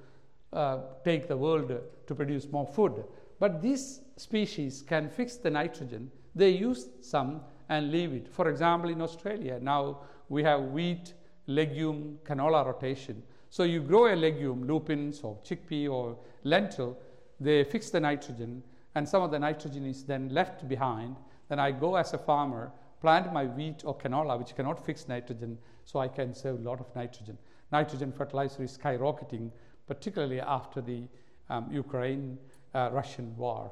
uh, 0.54 0.80
take 1.04 1.28
the 1.28 1.38
world 1.38 1.72
to 2.08 2.16
produce 2.16 2.48
more 2.52 2.66
food. 2.66 3.04
But 3.40 3.62
these 3.62 4.02
species 4.18 4.84
can 4.88 5.10
fix 5.10 5.36
the 5.36 5.52
nitrogen. 5.52 6.12
They 6.34 6.50
use 6.50 6.88
some 7.02 7.42
and 7.70 7.92
leave 7.92 8.14
it. 8.14 8.28
For 8.28 8.50
example, 8.50 8.90
in 8.90 9.02
Australia, 9.02 9.60
now 9.62 10.02
we 10.30 10.44
have 10.44 10.62
wheat, 10.62 11.14
legume, 11.48 12.18
canola 12.24 12.66
rotation. 12.66 13.22
So 13.56 13.64
you 13.64 13.80
grow 13.80 14.14
a 14.14 14.18
legume, 14.18 14.68
lupins 14.68 15.22
or 15.22 15.38
chickpea 15.46 15.90
or 15.90 16.18
lentil, 16.44 16.98
they 17.40 17.64
fix 17.64 17.90
the 17.90 18.02
nitrogen, 18.02 18.62
and 18.96 19.08
some 19.08 19.24
of 19.24 19.32
the 19.32 19.40
nitrogen 19.40 19.86
is 19.86 20.04
then 20.04 20.28
left 20.28 20.68
behind. 20.68 21.16
Then 21.48 21.58
I 21.58 21.72
go 21.72 21.96
as 21.96 22.12
a 22.12 22.18
farmer, 22.18 22.74
plant 23.00 23.32
my 23.32 23.46
wheat 23.46 23.84
or 23.86 23.98
canola, 23.98 24.38
which 24.38 24.58
cannot 24.58 24.86
fix 24.86 25.08
nitrogen, 25.08 25.58
so 25.86 26.02
I 26.02 26.10
can 26.10 26.34
save 26.34 26.56
a 26.56 26.70
lot 26.70 26.82
of 26.82 26.94
nitrogen. 26.98 27.38
Nitrogen 27.72 28.12
fertilizer 28.12 28.62
is 28.62 28.78
skyrocketing, 28.78 29.52
particularly 29.88 30.42
after 30.42 30.82
the 30.82 31.04
um, 31.50 31.70
Ukraine 31.72 32.38
uh, 32.74 32.90
Russian 32.92 33.38
war. 33.38 33.72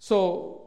So, 0.00 0.62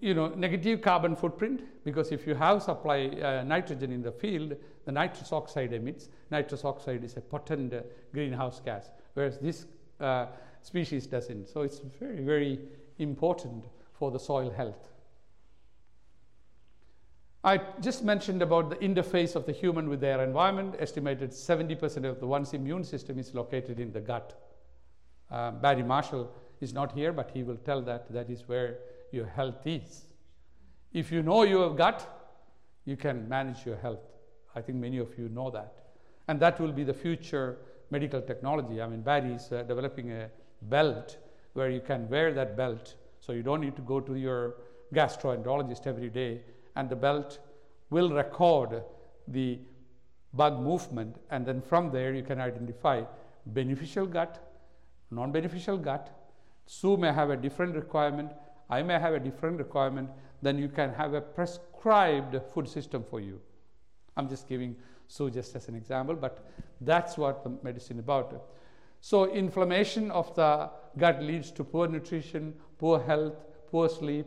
you 0.00 0.14
know, 0.14 0.30
negative 0.30 0.80
carbon 0.80 1.14
footprint, 1.14 1.62
because 1.84 2.10
if 2.10 2.26
you 2.26 2.34
have 2.34 2.60
supply 2.60 3.06
uh, 3.06 3.44
nitrogen 3.44 3.92
in 3.92 4.02
the 4.02 4.10
field, 4.10 4.56
the 4.88 4.92
nitrous 4.92 5.32
oxide 5.32 5.74
emits. 5.74 6.08
Nitrous 6.30 6.64
oxide 6.64 7.04
is 7.04 7.18
a 7.18 7.20
potent 7.20 7.74
uh, 7.74 7.82
greenhouse 8.10 8.62
gas, 8.64 8.88
whereas 9.12 9.36
this 9.38 9.66
uh, 10.00 10.26
species 10.62 11.06
doesn't. 11.06 11.46
So 11.46 11.60
it's 11.60 11.80
very, 12.00 12.22
very 12.22 12.58
important 12.98 13.66
for 13.92 14.10
the 14.10 14.18
soil 14.18 14.50
health. 14.50 14.88
I 17.44 17.60
just 17.82 18.02
mentioned 18.02 18.40
about 18.40 18.70
the 18.70 18.76
interface 18.76 19.36
of 19.36 19.44
the 19.44 19.52
human 19.52 19.90
with 19.90 20.00
their 20.00 20.24
environment. 20.24 20.76
Estimated 20.78 21.32
70% 21.32 22.06
of 22.06 22.18
the 22.18 22.26
one's 22.26 22.54
immune 22.54 22.82
system 22.82 23.18
is 23.18 23.34
located 23.34 23.78
in 23.78 23.92
the 23.92 24.00
gut. 24.00 24.40
Uh, 25.30 25.50
Barry 25.50 25.82
Marshall 25.82 26.32
is 26.62 26.72
not 26.72 26.92
here, 26.92 27.12
but 27.12 27.30
he 27.34 27.42
will 27.42 27.58
tell 27.58 27.82
that 27.82 28.10
that 28.10 28.30
is 28.30 28.48
where 28.48 28.78
your 29.12 29.26
health 29.26 29.66
is. 29.66 30.06
If 30.94 31.12
you 31.12 31.22
know 31.22 31.42
your 31.42 31.74
gut, 31.74 32.08
you 32.86 32.96
can 32.96 33.28
manage 33.28 33.66
your 33.66 33.76
health. 33.76 34.17
I 34.58 34.62
think 34.62 34.78
many 34.78 34.98
of 34.98 35.16
you 35.18 35.28
know 35.28 35.50
that. 35.50 35.72
And 36.28 36.38
that 36.40 36.60
will 36.60 36.72
be 36.72 36.84
the 36.84 36.94
future 36.94 37.58
medical 37.90 38.20
technology. 38.20 38.82
I 38.82 38.86
mean, 38.86 39.02
Barry 39.02 39.32
is 39.32 39.50
uh, 39.50 39.62
developing 39.62 40.12
a 40.12 40.28
belt 40.62 41.16
where 41.54 41.70
you 41.70 41.80
can 41.80 42.08
wear 42.08 42.34
that 42.34 42.56
belt. 42.56 42.94
So 43.20 43.32
you 43.32 43.42
don't 43.42 43.60
need 43.60 43.76
to 43.76 43.82
go 43.82 44.00
to 44.00 44.14
your 44.14 44.56
gastroenterologist 44.94 45.86
every 45.86 46.10
day. 46.10 46.42
And 46.76 46.90
the 46.90 46.96
belt 46.96 47.38
will 47.90 48.10
record 48.10 48.82
the 49.26 49.58
bug 50.34 50.60
movement. 50.60 51.16
And 51.30 51.46
then 51.46 51.62
from 51.62 51.90
there 51.90 52.12
you 52.14 52.22
can 52.22 52.40
identify 52.40 53.02
beneficial 53.46 54.06
gut 54.06 54.44
non-beneficial 55.10 55.78
gut. 55.78 56.10
Sue 56.66 56.96
may 56.96 57.12
have 57.12 57.30
a 57.30 57.36
different 57.36 57.74
requirement. 57.74 58.32
I 58.68 58.82
may 58.82 58.98
have 58.98 59.14
a 59.14 59.20
different 59.20 59.58
requirement. 59.58 60.10
Then 60.42 60.58
you 60.58 60.68
can 60.68 60.92
have 60.92 61.14
a 61.14 61.20
prescribed 61.20 62.36
food 62.52 62.68
system 62.68 63.04
for 63.08 63.20
you 63.20 63.40
i'm 64.18 64.28
just 64.28 64.46
giving 64.46 64.76
sue 65.06 65.30
just 65.30 65.56
as 65.56 65.68
an 65.68 65.74
example 65.74 66.14
but 66.14 66.46
that's 66.82 67.16
what 67.16 67.42
the 67.42 67.50
medicine 67.62 67.98
about 67.98 68.50
so 69.00 69.32
inflammation 69.32 70.10
of 70.10 70.34
the 70.34 70.70
gut 70.96 71.22
leads 71.22 71.50
to 71.52 71.64
poor 71.64 71.88
nutrition, 71.88 72.54
poor 72.78 73.00
health, 73.00 73.34
poor 73.70 73.88
sleep, 73.88 74.26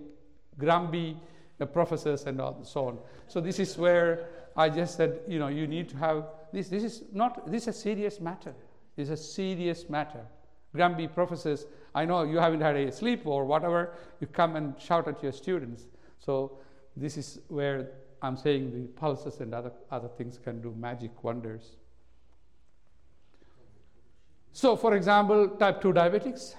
grumpy 0.57 1.17
uh, 1.59 1.65
professors 1.65 2.25
and 2.25 2.41
so 2.63 2.87
on. 2.87 2.97
So 3.27 3.41
this 3.41 3.59
is 3.59 3.77
where 3.77 4.27
I 4.55 4.69
just 4.69 4.95
said, 4.95 5.21
you 5.27 5.39
know, 5.39 5.47
you 5.47 5.67
need 5.67 5.89
to 5.89 5.97
have 5.97 6.25
this. 6.51 6.69
This 6.69 6.83
is 6.83 7.03
not 7.11 7.49
this 7.51 7.63
is 7.63 7.75
a 7.75 7.79
serious 7.79 8.19
matter. 8.19 8.53
This 8.95 9.09
is 9.09 9.19
a 9.19 9.23
serious 9.23 9.89
matter. 9.89 10.25
Grumpy 10.73 11.07
professors, 11.07 11.65
I 11.93 12.05
know 12.05 12.23
you 12.23 12.37
haven't 12.37 12.61
had 12.61 12.75
a 12.77 12.91
sleep 12.91 13.25
or 13.25 13.45
whatever, 13.45 13.93
you 14.21 14.27
come 14.27 14.55
and 14.55 14.79
shout 14.79 15.07
at 15.07 15.21
your 15.21 15.33
students. 15.33 15.83
So 16.19 16.59
this 16.95 17.17
is 17.17 17.39
where 17.49 17.89
I'm 18.21 18.37
saying 18.37 18.71
the 18.71 18.87
pulses 18.99 19.39
and 19.39 19.53
other, 19.53 19.71
other 19.89 20.07
things 20.07 20.37
can 20.37 20.61
do 20.61 20.75
magic 20.77 21.23
wonders. 21.23 21.77
So, 24.53 24.75
for 24.75 24.95
example, 24.95 25.47
type 25.47 25.81
2 25.81 25.93
diabetics, 25.93 26.55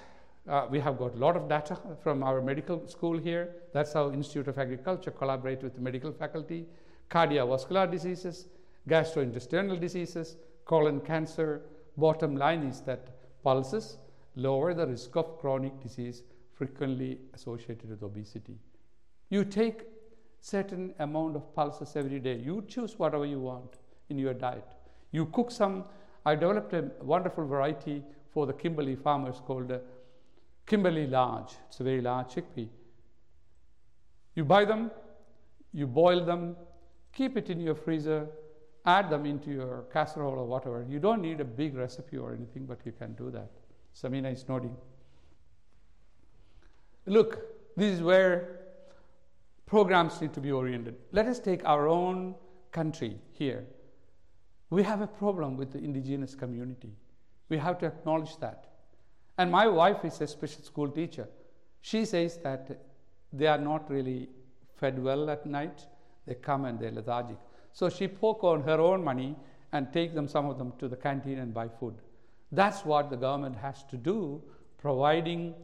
uh, 0.49 0.67
we 0.71 0.81
have 0.81 0.99
got 0.99 1.15
a 1.15 1.19
lot 1.19 1.37
of 1.37 1.49
data 1.49 1.79
from 2.03 2.23
our 2.23 2.41
medical 2.41 2.89
school 2.89 3.19
here. 3.19 3.55
That's 3.73 3.93
how 3.93 4.11
Institute 4.13 4.49
of 4.49 4.59
Agriculture 4.59 5.11
collaborate 5.11 5.63
with 5.63 5.75
the 5.75 5.81
medical 5.81 6.13
faculty. 6.13 6.67
Cardiovascular 7.11 7.91
diseases, 7.91 8.49
gastrointestinal 8.89 9.79
diseases, 9.79 10.37
colon 10.65 11.01
cancer. 11.01 11.63
Bottom 11.97 12.37
line 12.37 12.63
is 12.63 12.81
that 12.81 13.09
pulses 13.45 13.99
lower 14.35 14.73
the 14.75 14.87
risk 14.87 15.15
of 15.17 15.39
chronic 15.39 15.79
disease 15.81 16.23
frequently 16.55 17.19
associated 17.35 17.91
with 17.91 18.03
obesity. 18.03 18.57
You 19.29 19.45
take 19.45 19.83
certain 20.43 20.93
amount 20.99 21.37
of 21.37 21.55
pulses 21.55 21.95
every 21.97 22.19
day. 22.19 22.37
You 22.37 22.65
choose 22.69 22.99
whatever 22.99 23.25
you 23.25 23.39
want 23.39 23.79
in 24.11 24.19
your 24.19 24.35
diet. 24.35 24.67
You 25.13 25.27
cook 25.27 25.51
some. 25.51 25.85
I 26.27 26.35
developed 26.35 26.75
a 26.75 26.91
wonderful 27.01 27.47
variety 27.47 28.03
for 28.33 28.47
the 28.47 28.53
Kimberley 28.53 28.97
farmers 28.97 29.41
called 29.47 29.71
uh, 29.71 29.79
Kimberley 30.67 31.07
Large. 31.07 31.53
It's 31.69 31.81
a 31.81 31.85
very 31.85 32.01
large 32.01 32.35
chickpea. 32.35 32.69
You 34.35 34.45
buy 34.45 34.65
them, 34.65 34.91
you 35.73 35.87
boil 35.87 36.25
them, 36.25 36.57
keep 37.13 37.37
it 37.37 37.49
in 37.49 37.61
your 37.61 37.75
freezer, 37.75 38.27
add 38.85 39.11
them 39.11 39.27
into 39.27 39.51
your 39.51 39.85
casserole 39.93 40.39
or 40.39 40.47
whatever. 40.47 40.85
You 40.89 40.99
don't 40.99 41.23
need 41.23 41.41
a 41.41 41.45
big 41.45 41.77
recipe 41.77 42.17
or 42.17 42.33
anything, 42.33 42.67
but 42.67 42.79
you 42.85 42.93
can 42.93 43.15
do 43.15 43.31
that. 43.31 43.51
Samina 43.95 44.33
is 44.33 44.49
nodding. 44.49 44.77
Look, 47.07 47.39
this 47.77 47.93
is 47.95 48.03
where 48.03 48.62
programs 49.73 50.21
need 50.21 50.35
to 50.35 50.41
be 50.41 50.53
oriented. 50.53 50.97
Let 51.13 51.27
us 51.27 51.39
take 51.39 51.65
our 51.65 51.89
own 51.89 52.35
country 52.73 53.17
here. 53.31 53.65
We 54.69 54.83
have 54.83 55.01
a 55.01 55.07
problem 55.07 55.57
with 55.57 55.73
the 55.73 55.79
indigenous 55.79 56.35
community. 56.35 56.91
We 57.49 57.57
have 57.57 57.79
to 57.79 57.87
acknowledge 57.87 58.37
that. 58.41 58.67
And 59.39 59.51
my 59.51 59.67
wife 59.67 60.05
is 60.05 60.21
a 60.21 60.27
special 60.27 60.63
school 60.63 60.91
teacher. 60.91 61.27
She 61.81 62.05
says 62.05 62.37
that 62.43 62.83
they 63.33 63.47
are 63.47 63.57
not 63.57 63.91
really 63.91 64.29
fed 64.77 65.03
well 65.03 65.31
at 65.31 65.47
night. 65.47 65.87
They 66.27 66.35
come 66.35 66.67
and 66.67 66.79
they're 66.79 66.93
lethargic. 66.93 67.39
So 67.73 67.89
she 67.89 68.09
poke 68.09 68.45
on 68.45 68.63
her 68.65 68.79
own 68.79 69.03
money 69.03 69.35
and 69.73 69.91
take 69.91 70.15
them, 70.15 70.29
some 70.29 70.51
of 70.51 70.59
them, 70.59 70.75
to 70.81 70.87
the 70.87 70.97
canteen 70.97 71.39
and 71.39 71.55
buy 71.55 71.69
food. 71.69 71.95
That's 72.61 72.85
what 72.85 73.09
the 73.09 73.17
government 73.17 73.57
has 73.57 73.85
to 73.85 73.97
do, 73.97 74.43
providing 74.77 75.55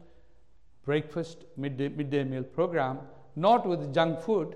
breakfast, 0.83 1.45
midday, 1.57 1.89
midday 1.89 2.23
meal 2.23 2.41
program, 2.41 3.01
not 3.35 3.65
with 3.65 3.93
junk 3.93 4.21
food, 4.21 4.55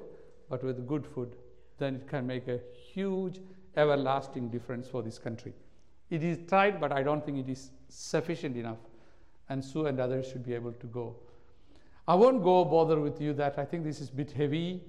but 0.49 0.63
with 0.63 0.88
good 0.88 1.05
food. 1.05 1.36
Then 1.77 1.95
it 1.95 2.07
can 2.07 2.27
make 2.27 2.47
a 2.47 2.59
huge, 2.93 3.39
everlasting 3.75 4.49
difference 4.49 4.88
for 4.88 5.01
this 5.01 5.17
country. 5.17 5.53
It 6.09 6.23
is 6.23 6.38
tried, 6.47 6.79
but 6.79 6.91
I 6.91 7.01
don't 7.03 7.25
think 7.25 7.39
it 7.39 7.49
is 7.49 7.71
sufficient 7.89 8.55
enough. 8.55 8.77
And 9.49 9.63
Sue 9.63 9.88
and 9.88 9.99
others 9.99 10.27
should 10.27 10.45
be 10.45 10.53
able 10.53 10.73
to 10.73 10.88
go. 10.88 11.15
I 12.07 12.15
won't 12.15 12.43
go 12.43 12.65
bother 12.65 12.99
with 12.99 13.21
you 13.21 13.33
that 13.33 13.57
I 13.57 13.65
think 13.65 13.83
this 13.83 14.01
is 14.01 14.09
a 14.09 14.13
bit 14.13 14.31
heavy. 14.31 14.81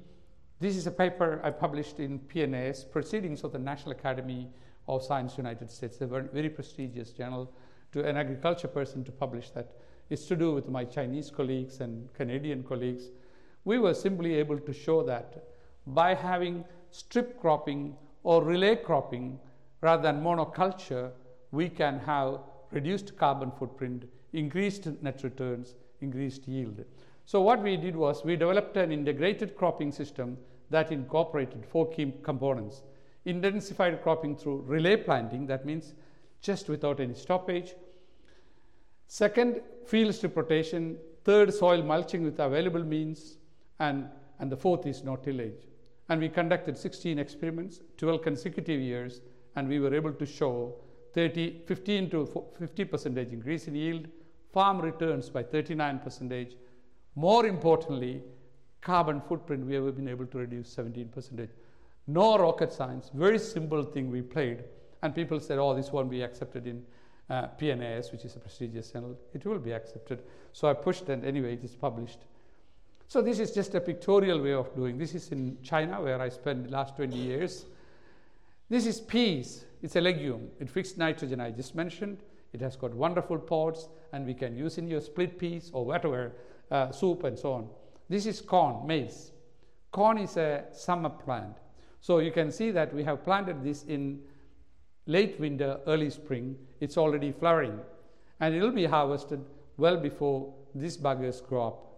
This 0.61 0.77
is 0.77 0.87
a 0.87 0.90
paper 0.90 1.40
I 1.44 1.51
published 1.51 2.01
in 2.01 2.18
PNAS, 2.18 2.90
Proceedings 2.90 3.44
of 3.44 3.53
the 3.53 3.59
National 3.59 3.92
Academy 3.92 4.51
of 4.88 5.03
Science 5.03 5.37
United 5.37 5.70
States, 5.70 6.01
a 6.01 6.07
very, 6.07 6.49
prestigious 6.49 7.11
journal 7.11 7.53
to 7.92 8.05
an 8.05 8.16
agriculture 8.16 8.68
person 8.68 9.05
to 9.05 9.12
publish 9.12 9.51
that. 9.51 9.73
It's 10.11 10.27
to 10.27 10.37
do 10.37 10.53
with 10.53 10.68
my 10.68 10.85
Chinese 10.85 11.31
colleagues 11.31 11.81
and 11.81 12.12
Canadian 12.14 12.62
colleagues. 12.62 13.05
We 13.64 13.79
were 13.79 13.94
simply 13.94 14.35
able 14.35 14.59
to 14.59 14.72
show 14.72 15.03
that 15.05 15.44
by 15.87 16.14
having 16.14 16.64
strip 16.90 17.40
cropping 17.40 17.96
or 18.22 18.42
relay 18.42 18.77
cropping 18.77 19.38
rather 19.81 20.03
than 20.03 20.22
monoculture, 20.22 21.11
we 21.50 21.68
can 21.68 21.98
have 22.00 22.40
reduced 22.70 23.16
carbon 23.16 23.50
footprint, 23.50 24.05
increased 24.33 24.87
net 25.03 25.22
returns, 25.22 25.77
increased 26.00 26.48
yield. 26.48 26.85
So 27.27 27.40
what 27.40 27.62
we 27.62 27.77
did 27.77 27.96
was 27.96 28.24
we 28.24 28.37
developed 28.37 28.77
an 28.77 28.92
integrated 28.92 29.57
cropping 29.57 29.92
system 29.92 30.37
that 30.70 30.92
incorporated 30.92 31.64
four 31.64 31.90
key 31.90 32.12
components 32.22 32.83
intensified 33.24 34.03
cropping 34.03 34.37
through 34.37 34.62
relay 34.66 34.96
planting, 34.96 35.46
that 35.46 35.64
means 35.64 35.94
just 36.40 36.68
without 36.68 37.00
any 37.00 37.14
stoppage. 37.14 37.74
Second, 39.07 39.61
field 39.87 40.14
strip 40.14 40.37
rotation. 40.37 40.96
Third, 41.24 41.53
soil 41.55 41.83
mulching 41.83 42.22
with 42.22 42.38
available 42.38 42.85
means. 42.85 43.38
And, 43.81 44.09
and 44.39 44.51
the 44.51 44.57
fourth 44.57 44.87
is 44.87 45.03
no 45.05 45.17
tillage. 45.17 45.67
And 46.09 46.21
we 46.21 46.29
conducted 46.29 46.77
16 46.77 47.19
experiments, 47.19 47.81
12 47.97 48.23
consecutive 48.23 48.81
years, 48.81 49.21
and 49.57 49.69
we 49.69 49.81
were 49.81 49.95
able 49.95 50.13
to 50.13 50.27
show 50.27 50.75
30, 51.15 51.63
15 51.67 52.11
to 52.11 52.45
50 52.59 52.85
percentage 52.85 53.33
increase 53.33 53.69
in 53.69 53.75
yield, 53.75 54.07
farm 54.53 54.81
returns 54.81 55.31
by 55.31 55.43
39 55.43 56.01
percentage. 56.01 56.57
More 57.15 57.47
importantly, 57.47 58.23
carbon 58.81 59.21
footprint 59.21 59.65
we 59.65 59.75
have 59.75 59.97
been 59.97 60.09
able 60.09 60.27
to 60.27 60.39
reduce 60.39 60.69
17 60.71 61.09
percentage. 61.09 61.51
No 62.07 62.37
rocket 62.37 62.73
science, 62.73 63.11
very 63.15 63.39
simple 63.39 63.83
thing 63.83 64.11
we 64.11 64.21
played. 64.21 64.65
And 65.03 65.15
people 65.15 65.41
said, 65.41 65.59
oh, 65.59 65.75
this 65.75 65.91
won't 65.91 66.11
be 66.11 66.23
accepted 66.23 66.67
in 66.67 66.83
uh, 67.31 67.49
PNAS, 67.59 68.13
which 68.13 68.25
is 68.25 68.37
a 68.37 68.39
prestigious 68.39 68.91
journal. 68.91 69.17
It 69.33 69.45
will 69.47 69.59
be 69.59 69.73
accepted. 69.73 70.23
So 70.53 70.69
I 70.69 70.75
pushed, 70.75 71.09
and 71.09 71.25
anyway, 71.25 71.55
it 71.55 71.65
is 71.65 71.75
published. 71.75 72.21
So 73.14 73.22
this 73.22 73.38
is 73.38 73.53
just 73.53 73.77
a 73.77 73.81
pictorial 73.81 74.40
way 74.40 74.55
of 74.55 74.74
doing. 74.74 74.98
This 74.98 75.14
is 75.14 75.31
in 75.31 75.57
China, 75.62 76.03
where 76.03 76.20
I 76.20 76.29
spent 76.29 76.64
the 76.64 76.70
last 76.72 76.96
20 76.96 77.16
years. 77.16 77.64
This 78.68 78.87
is 78.87 79.00
peas. 79.00 79.66
It's 79.83 79.94
a 79.94 80.00
legume. 80.00 80.48
It 80.59 80.68
fixed 80.68 80.98
nitrogen 80.98 81.40
I 81.40 81.53
just 81.53 81.77
mentioned. 81.77 82.18
It 82.53 82.61
has 82.61 82.74
got 82.74 82.92
wonderful 82.92 83.38
pods, 83.38 83.88
and 84.12 84.27
we 84.27 84.35
can 84.35 84.57
use 84.57 84.79
in 84.79 84.88
your 84.88 85.00
split 85.00 85.38
peas 85.38 85.70
or 85.72 85.85
whatever, 85.85 86.33
uh, 86.72 86.90
soup 86.90 87.22
and 87.22 87.38
so 87.38 87.53
on. 87.53 87.68
This 88.09 88.27
is 88.27 88.40
corn, 88.40 88.85
maize. 88.85 89.31
Corn 89.92 90.18
is 90.18 90.37
a 90.37 90.64
summer 90.72 91.11
plant. 91.11 91.59
So 92.00 92.18
you 92.18 92.33
can 92.33 92.50
see 92.50 92.72
that 92.72 92.92
we 92.92 93.05
have 93.05 93.22
planted 93.22 93.62
this 93.62 93.85
in 93.85 94.22
late 95.07 95.38
winter, 95.38 95.79
early 95.87 96.11
spring. 96.11 96.57
It's 96.81 96.98
already 96.98 97.31
flowering 97.31 97.79
and 98.40 98.57
it 98.57 98.61
will 98.61 98.72
be 98.72 98.87
harvested 98.87 99.44
well 99.77 99.98
before 99.98 100.53
these 100.74 100.96
buggers 100.96 101.46
grow 101.46 101.68
up. 101.68 101.94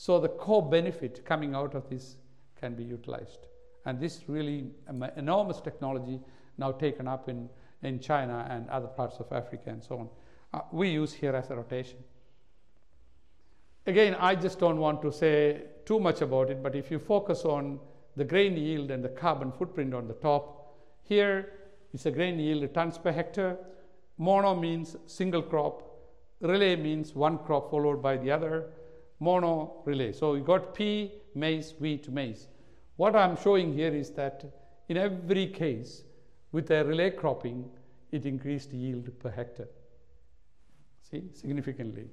So 0.00 0.18
the 0.18 0.30
core 0.30 0.66
benefit 0.66 1.26
coming 1.26 1.54
out 1.54 1.74
of 1.74 1.90
this 1.90 2.16
can 2.58 2.74
be 2.74 2.82
utilized. 2.82 3.40
And 3.84 4.00
this 4.00 4.22
really 4.28 4.70
enormous 5.18 5.60
technology 5.60 6.18
now 6.56 6.72
taken 6.72 7.06
up 7.06 7.28
in, 7.28 7.50
in 7.82 8.00
China 8.00 8.46
and 8.48 8.66
other 8.70 8.86
parts 8.86 9.18
of 9.20 9.30
Africa 9.30 9.64
and 9.66 9.84
so 9.84 9.98
on. 9.98 10.08
Uh, 10.54 10.60
we 10.72 10.88
use 10.88 11.12
here 11.12 11.36
as 11.36 11.50
a 11.50 11.54
rotation. 11.54 11.98
Again, 13.86 14.16
I 14.18 14.36
just 14.36 14.58
don't 14.58 14.78
want 14.78 15.02
to 15.02 15.12
say 15.12 15.64
too 15.84 16.00
much 16.00 16.22
about 16.22 16.48
it, 16.48 16.62
but 16.62 16.74
if 16.74 16.90
you 16.90 16.98
focus 16.98 17.44
on 17.44 17.78
the 18.16 18.24
grain 18.24 18.56
yield 18.56 18.90
and 18.90 19.04
the 19.04 19.10
carbon 19.10 19.52
footprint 19.52 19.92
on 19.92 20.08
the 20.08 20.14
top. 20.14 20.78
Here 21.02 21.52
is 21.92 22.06
a 22.06 22.10
grain 22.10 22.38
yield 22.38 22.72
tons 22.72 22.96
per 22.96 23.12
hectare. 23.12 23.58
Mono 24.16 24.54
means 24.54 24.96
single 25.04 25.42
crop. 25.42 25.82
Relay 26.40 26.74
means 26.76 27.14
one 27.14 27.36
crop 27.36 27.70
followed 27.70 28.02
by 28.02 28.16
the 28.16 28.30
other. 28.30 28.70
Mono 29.20 29.82
relay. 29.84 30.12
So 30.12 30.32
we 30.32 30.40
got 30.40 30.74
pea, 30.74 31.12
maize, 31.34 31.74
wheat, 31.78 32.10
maize. 32.10 32.48
What 32.96 33.14
I'm 33.14 33.36
showing 33.36 33.72
here 33.72 33.94
is 33.94 34.10
that 34.12 34.44
in 34.88 34.96
every 34.96 35.46
case, 35.46 36.02
with 36.52 36.70
a 36.70 36.84
relay 36.84 37.10
cropping, 37.10 37.70
it 38.10 38.26
increased 38.26 38.72
yield 38.72 39.08
per 39.20 39.30
hectare. 39.30 39.68
See, 41.08 41.22
significantly. 41.32 42.06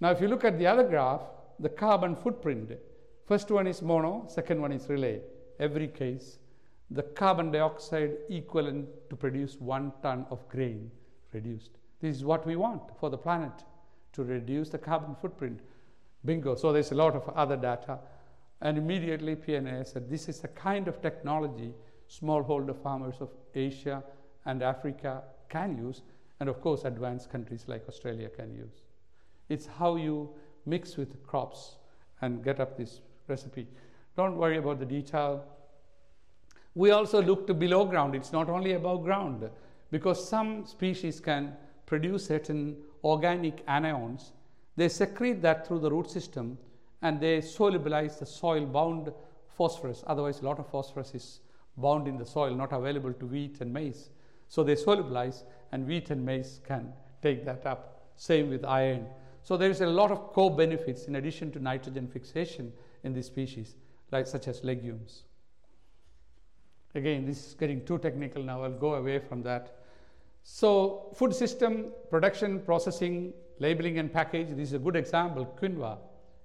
Now, 0.00 0.10
if 0.10 0.20
you 0.20 0.28
look 0.28 0.44
at 0.44 0.58
the 0.58 0.66
other 0.66 0.84
graph, 0.84 1.22
the 1.58 1.68
carbon 1.68 2.14
footprint 2.16 2.72
First 3.26 3.50
one 3.50 3.66
is 3.66 3.80
mono, 3.80 4.26
second 4.28 4.60
one 4.60 4.72
is 4.72 4.88
relay. 4.88 5.22
Every 5.58 5.88
case, 5.88 6.38
the 6.90 7.02
carbon 7.02 7.50
dioxide 7.50 8.16
equivalent 8.28 8.86
to 9.08 9.16
produce 9.16 9.58
one 9.58 9.92
ton 10.02 10.26
of 10.30 10.46
grain 10.50 10.90
reduced. 11.32 11.78
This 12.00 12.16
is 12.16 12.24
what 12.24 12.46
we 12.46 12.56
want 12.56 12.82
for 13.00 13.08
the 13.08 13.16
planet 13.16 13.64
to 14.12 14.24
reduce 14.24 14.68
the 14.68 14.78
carbon 14.78 15.14
footprint. 15.14 15.60
Bingo. 16.24 16.54
So 16.54 16.72
there's 16.72 16.92
a 16.92 16.94
lot 16.94 17.14
of 17.14 17.28
other 17.30 17.56
data. 17.56 17.98
And 18.60 18.78
immediately 18.78 19.36
PNA 19.36 19.86
said 19.86 20.08
this 20.08 20.28
is 20.28 20.42
a 20.44 20.48
kind 20.48 20.88
of 20.88 21.02
technology 21.02 21.74
smallholder 22.08 22.76
farmers 22.82 23.16
of 23.20 23.30
Asia 23.54 24.02
and 24.46 24.62
Africa 24.62 25.22
can 25.48 25.76
use, 25.76 26.02
and 26.40 26.48
of 26.48 26.60
course, 26.60 26.84
advanced 26.84 27.30
countries 27.30 27.64
like 27.66 27.88
Australia 27.88 28.28
can 28.28 28.54
use. 28.54 28.82
It's 29.48 29.66
how 29.66 29.96
you 29.96 30.30
mix 30.66 30.96
with 30.96 31.22
crops 31.26 31.76
and 32.20 32.42
get 32.42 32.60
up 32.60 32.76
this 32.76 33.00
recipe. 33.28 33.66
Don't 34.16 34.36
worry 34.36 34.58
about 34.58 34.78
the 34.78 34.86
detail. 34.86 35.44
We 36.74 36.90
also 36.90 37.22
look 37.22 37.46
to 37.46 37.54
below 37.54 37.84
ground. 37.84 38.14
It's 38.14 38.32
not 38.32 38.48
only 38.48 38.72
above 38.72 39.04
ground 39.04 39.48
because 39.90 40.28
some 40.28 40.66
species 40.66 41.20
can 41.20 41.52
produce 41.86 42.26
certain 42.26 42.76
organic 43.02 43.64
anions. 43.66 44.32
They 44.76 44.88
secrete 44.88 45.42
that 45.42 45.66
through 45.66 45.80
the 45.80 45.90
root 45.90 46.10
system 46.10 46.58
and 47.02 47.20
they 47.20 47.38
solubilize 47.38 48.18
the 48.18 48.26
soil 48.26 48.66
bound 48.66 49.12
phosphorus. 49.56 50.02
Otherwise, 50.06 50.40
a 50.40 50.44
lot 50.44 50.58
of 50.58 50.66
phosphorus 50.66 51.14
is 51.14 51.40
bound 51.76 52.08
in 52.08 52.16
the 52.16 52.26
soil, 52.26 52.54
not 52.54 52.72
available 52.72 53.12
to 53.12 53.26
wheat 53.26 53.60
and 53.60 53.72
maize. 53.72 54.10
So 54.48 54.62
they 54.62 54.74
solubilize, 54.74 55.44
and 55.72 55.86
wheat 55.86 56.10
and 56.10 56.24
maize 56.24 56.60
can 56.66 56.92
take 57.22 57.44
that 57.44 57.66
up. 57.66 58.02
Same 58.16 58.50
with 58.50 58.64
iron. 58.64 59.06
So 59.42 59.56
there 59.56 59.70
is 59.70 59.80
a 59.80 59.86
lot 59.86 60.10
of 60.10 60.32
co 60.32 60.48
benefits 60.48 61.04
in 61.04 61.16
addition 61.16 61.50
to 61.52 61.58
nitrogen 61.58 62.08
fixation 62.08 62.72
in 63.02 63.12
these 63.12 63.26
species, 63.26 63.74
like 64.10 64.26
such 64.26 64.48
as 64.48 64.64
legumes. 64.64 65.24
Again, 66.94 67.26
this 67.26 67.48
is 67.48 67.54
getting 67.54 67.84
too 67.84 67.98
technical 67.98 68.42
now. 68.42 68.62
I'll 68.62 68.70
go 68.70 68.94
away 68.94 69.18
from 69.18 69.42
that. 69.42 69.80
So, 70.44 71.10
food 71.14 71.34
system, 71.34 71.86
production, 72.08 72.60
processing, 72.60 73.32
labeling, 73.58 73.98
and 73.98 74.12
package. 74.12 74.48
This 74.50 74.68
is 74.68 74.72
a 74.74 74.78
good 74.78 74.96
example. 74.96 75.46
Quinoa 75.60 75.98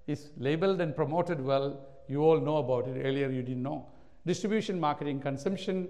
is 0.08 0.32
labeled 0.38 0.82
and 0.82 0.96
promoted 0.96 1.44
well. 1.44 1.86
You 2.08 2.24
all 2.24 2.40
know 2.40 2.58
about 2.58 2.88
it. 2.88 3.02
Earlier, 3.06 3.30
you 3.30 3.42
didn't 3.42 3.64
know. 3.64 3.88
Distribution, 4.26 4.80
marketing, 4.80 5.20
consumption, 5.20 5.88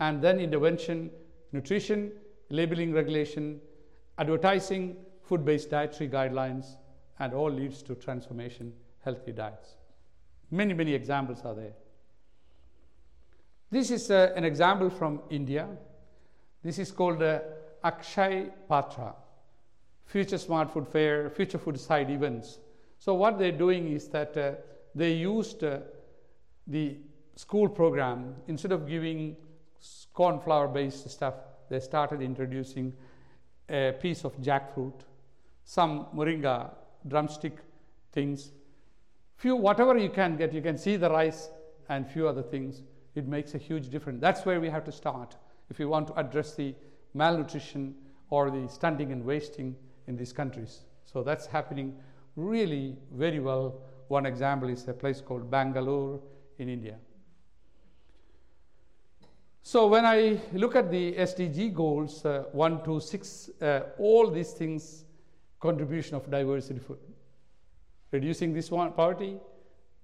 and 0.00 0.22
then 0.22 0.40
intervention, 0.40 1.10
nutrition, 1.52 2.12
labeling 2.50 2.92
regulation, 2.92 3.60
advertising, 4.18 4.96
food 5.22 5.44
based 5.44 5.70
dietary 5.70 6.08
guidelines, 6.08 6.76
and 7.18 7.34
all 7.34 7.50
leads 7.50 7.82
to 7.82 7.94
transformation, 7.94 8.72
healthy 9.04 9.32
diets. 9.32 9.74
Many, 10.50 10.72
many 10.74 10.94
examples 10.94 11.42
are 11.44 11.54
there. 11.54 11.72
This 13.70 13.90
is 13.90 14.10
uh, 14.10 14.32
an 14.34 14.44
example 14.44 14.88
from 14.88 15.20
India. 15.28 15.68
This 16.62 16.78
is 16.78 16.90
called 16.90 17.22
uh, 17.22 17.40
Akshay 17.84 18.48
Patra, 18.68 19.14
Future 20.08 20.38
Smart 20.38 20.72
Food 20.72 20.88
Fair, 20.88 21.28
Future 21.28 21.58
Food 21.58 21.78
Side 21.78 22.10
Events. 22.10 22.58
So, 22.98 23.12
what 23.12 23.38
they're 23.38 23.52
doing 23.52 23.92
is 23.92 24.08
that 24.08 24.36
uh, 24.36 24.52
they 24.94 25.12
used 25.12 25.62
uh, 25.62 25.80
the 26.66 26.96
school 27.36 27.68
program, 27.68 28.34
instead 28.46 28.72
of 28.72 28.88
giving 28.88 29.36
corn 30.14 30.40
flour 30.40 30.66
based 30.66 31.08
stuff, 31.10 31.34
they 31.68 31.78
started 31.78 32.22
introducing 32.22 32.94
a 33.68 33.92
piece 34.00 34.24
of 34.24 34.34
jackfruit, 34.40 34.94
some 35.64 36.06
moringa 36.14 36.70
drumstick 37.06 37.58
things, 38.10 38.52
few 39.36 39.56
whatever 39.56 39.98
you 39.98 40.08
can 40.08 40.36
get. 40.36 40.54
You 40.54 40.62
can 40.62 40.78
see 40.78 40.96
the 40.96 41.10
rice 41.10 41.50
and 41.90 42.10
few 42.10 42.26
other 42.26 42.42
things. 42.42 42.82
It 43.14 43.28
makes 43.28 43.54
a 43.54 43.58
huge 43.58 43.90
difference. 43.90 44.22
That's 44.22 44.46
where 44.46 44.58
we 44.58 44.70
have 44.70 44.84
to 44.84 44.92
start 44.92 45.36
if 45.68 45.78
we 45.78 45.84
want 45.84 46.06
to 46.08 46.14
address 46.14 46.54
the 46.54 46.74
malnutrition 47.12 47.94
or 48.30 48.50
the 48.50 48.68
stunting 48.68 49.12
and 49.12 49.22
wasting 49.22 49.76
in 50.08 50.16
these 50.16 50.32
countries. 50.32 50.80
So 51.04 51.22
that's 51.22 51.46
happening 51.46 51.96
really 52.36 52.96
very 53.12 53.40
well. 53.40 53.80
One 54.08 54.26
example 54.26 54.68
is 54.68 54.86
a 54.88 54.92
place 54.92 55.20
called 55.20 55.50
Bangalore 55.50 56.20
in 56.58 56.68
India. 56.68 56.96
So 59.62 59.86
when 59.86 60.06
I 60.06 60.40
look 60.54 60.76
at 60.76 60.90
the 60.90 61.12
SDG 61.12 61.74
goals, 61.74 62.24
uh, 62.24 62.44
one, 62.52 62.82
two, 62.84 63.00
six, 63.00 63.50
uh, 63.60 63.80
all 63.98 64.30
these 64.30 64.52
things, 64.52 65.04
contribution 65.60 66.16
of 66.16 66.30
diversity 66.30 66.80
food, 66.80 66.98
reducing 68.10 68.54
this 68.54 68.70
one 68.70 68.92
poverty, 68.92 69.36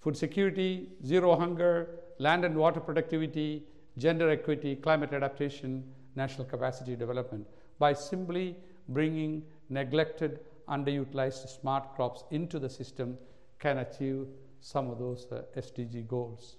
food 0.01 0.17
security, 0.17 0.89
zero 1.07 1.35
hunger, 1.35 1.89
land 2.19 2.45
and 2.45 2.55
water 2.55 2.81
productivity, 2.81 3.63
gender 3.97 4.29
equity, 4.29 4.77
climate 4.77 5.13
adaptation, 5.15 5.83
national 6.15 6.47
capacity 6.47 6.95
development 6.95 7.47
by 7.79 7.93
simply 7.93 8.57
bringing 8.89 9.43
neglected, 9.69 10.41
underutilized 10.69 11.49
smart 11.49 11.95
crops 11.95 12.25
into 12.31 12.59
the 12.59 12.69
system 12.69 13.19
can 13.59 13.79
achieve 13.79 14.27
some 14.61 14.91
of 14.91 14.99
those 14.99 15.27
uh, 15.31 15.43
SDG 15.57 16.07
goals. 16.07 16.57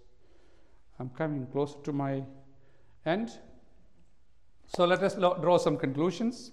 I'm 0.99 1.09
coming 1.09 1.45
closer 1.47 1.77
to 1.83 1.91
my 1.93 2.23
end. 3.05 3.31
So 4.67 4.85
let 4.85 5.03
us 5.03 5.15
draw 5.15 5.57
some 5.57 5.77
conclusions. 5.77 6.51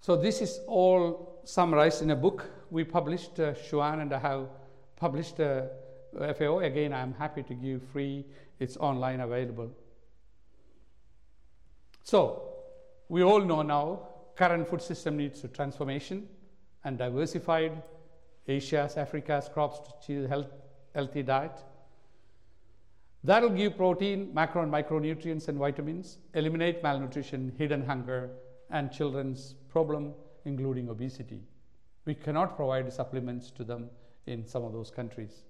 So 0.00 0.16
this 0.16 0.40
is 0.40 0.60
all 0.66 1.40
summarized 1.44 2.02
in 2.02 2.10
a 2.10 2.16
book 2.16 2.50
we 2.70 2.84
published, 2.84 3.40
uh, 3.40 3.54
Xuan 3.54 4.02
and 4.02 4.12
I 4.12 4.18
have 4.18 4.48
published 4.96 5.40
uh, 5.40 5.62
FAO. 6.34 6.60
Again, 6.60 6.92
I'm 6.92 7.14
happy 7.14 7.42
to 7.42 7.54
give 7.54 7.82
free, 7.92 8.24
it's 8.58 8.76
online 8.76 9.20
available. 9.20 9.70
So, 12.02 12.42
we 13.08 13.22
all 13.22 13.40
know 13.40 13.62
now 13.62 14.07
current 14.38 14.68
food 14.68 14.80
system 14.80 15.16
needs 15.16 15.42
a 15.42 15.48
transformation 15.48 16.28
and 16.84 16.96
diversified 16.96 17.82
Asia's, 18.46 18.96
Africa's 18.96 19.48
crops 19.52 19.80
to 19.80 19.94
achieve 19.98 20.28
health, 20.28 20.52
healthy 20.94 21.24
diet. 21.24 21.58
That'll 23.24 23.50
give 23.50 23.76
protein, 23.76 24.30
macro 24.32 24.62
and 24.62 24.72
micronutrients 24.72 25.48
and 25.48 25.58
vitamins, 25.58 26.18
eliminate 26.34 26.84
malnutrition, 26.84 27.52
hidden 27.58 27.84
hunger, 27.84 28.30
and 28.70 28.92
children's 28.92 29.56
problem, 29.68 30.14
including 30.44 30.88
obesity. 30.88 31.40
We 32.04 32.14
cannot 32.14 32.56
provide 32.56 32.90
supplements 32.92 33.50
to 33.50 33.64
them 33.64 33.90
in 34.26 34.46
some 34.46 34.62
of 34.64 34.72
those 34.72 34.90
countries. 34.90 35.42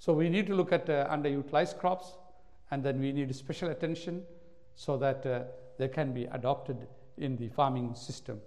So 0.00 0.12
we 0.12 0.28
need 0.28 0.48
to 0.48 0.56
look 0.56 0.72
at 0.72 0.90
uh, 0.90 1.08
underutilized 1.08 1.78
crops, 1.78 2.14
and 2.72 2.82
then 2.82 3.00
we 3.00 3.12
need 3.12 3.34
special 3.34 3.70
attention 3.70 4.24
so 4.74 4.96
that 4.96 5.24
uh, 5.24 5.42
they 5.78 5.88
can 5.88 6.12
be 6.12 6.24
adopted 6.24 6.88
in 7.18 7.36
the 7.36 7.48
farming 7.48 7.94
system. 7.94 8.40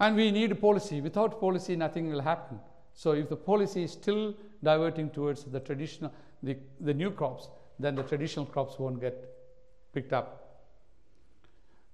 And 0.00 0.14
we 0.16 0.30
need 0.30 0.60
policy. 0.60 1.00
Without 1.00 1.40
policy, 1.40 1.76
nothing 1.76 2.10
will 2.10 2.20
happen. 2.20 2.60
So 2.94 3.12
if 3.12 3.28
the 3.28 3.36
policy 3.36 3.84
is 3.84 3.92
still 3.92 4.34
diverting 4.62 5.10
towards 5.10 5.44
the 5.44 5.60
traditional, 5.60 6.12
the, 6.42 6.56
the 6.80 6.94
new 6.94 7.10
crops, 7.10 7.48
then 7.78 7.94
the 7.94 8.02
traditional 8.02 8.46
crops 8.46 8.78
won't 8.78 9.00
get 9.00 9.34
picked 9.92 10.12
up. 10.12 10.64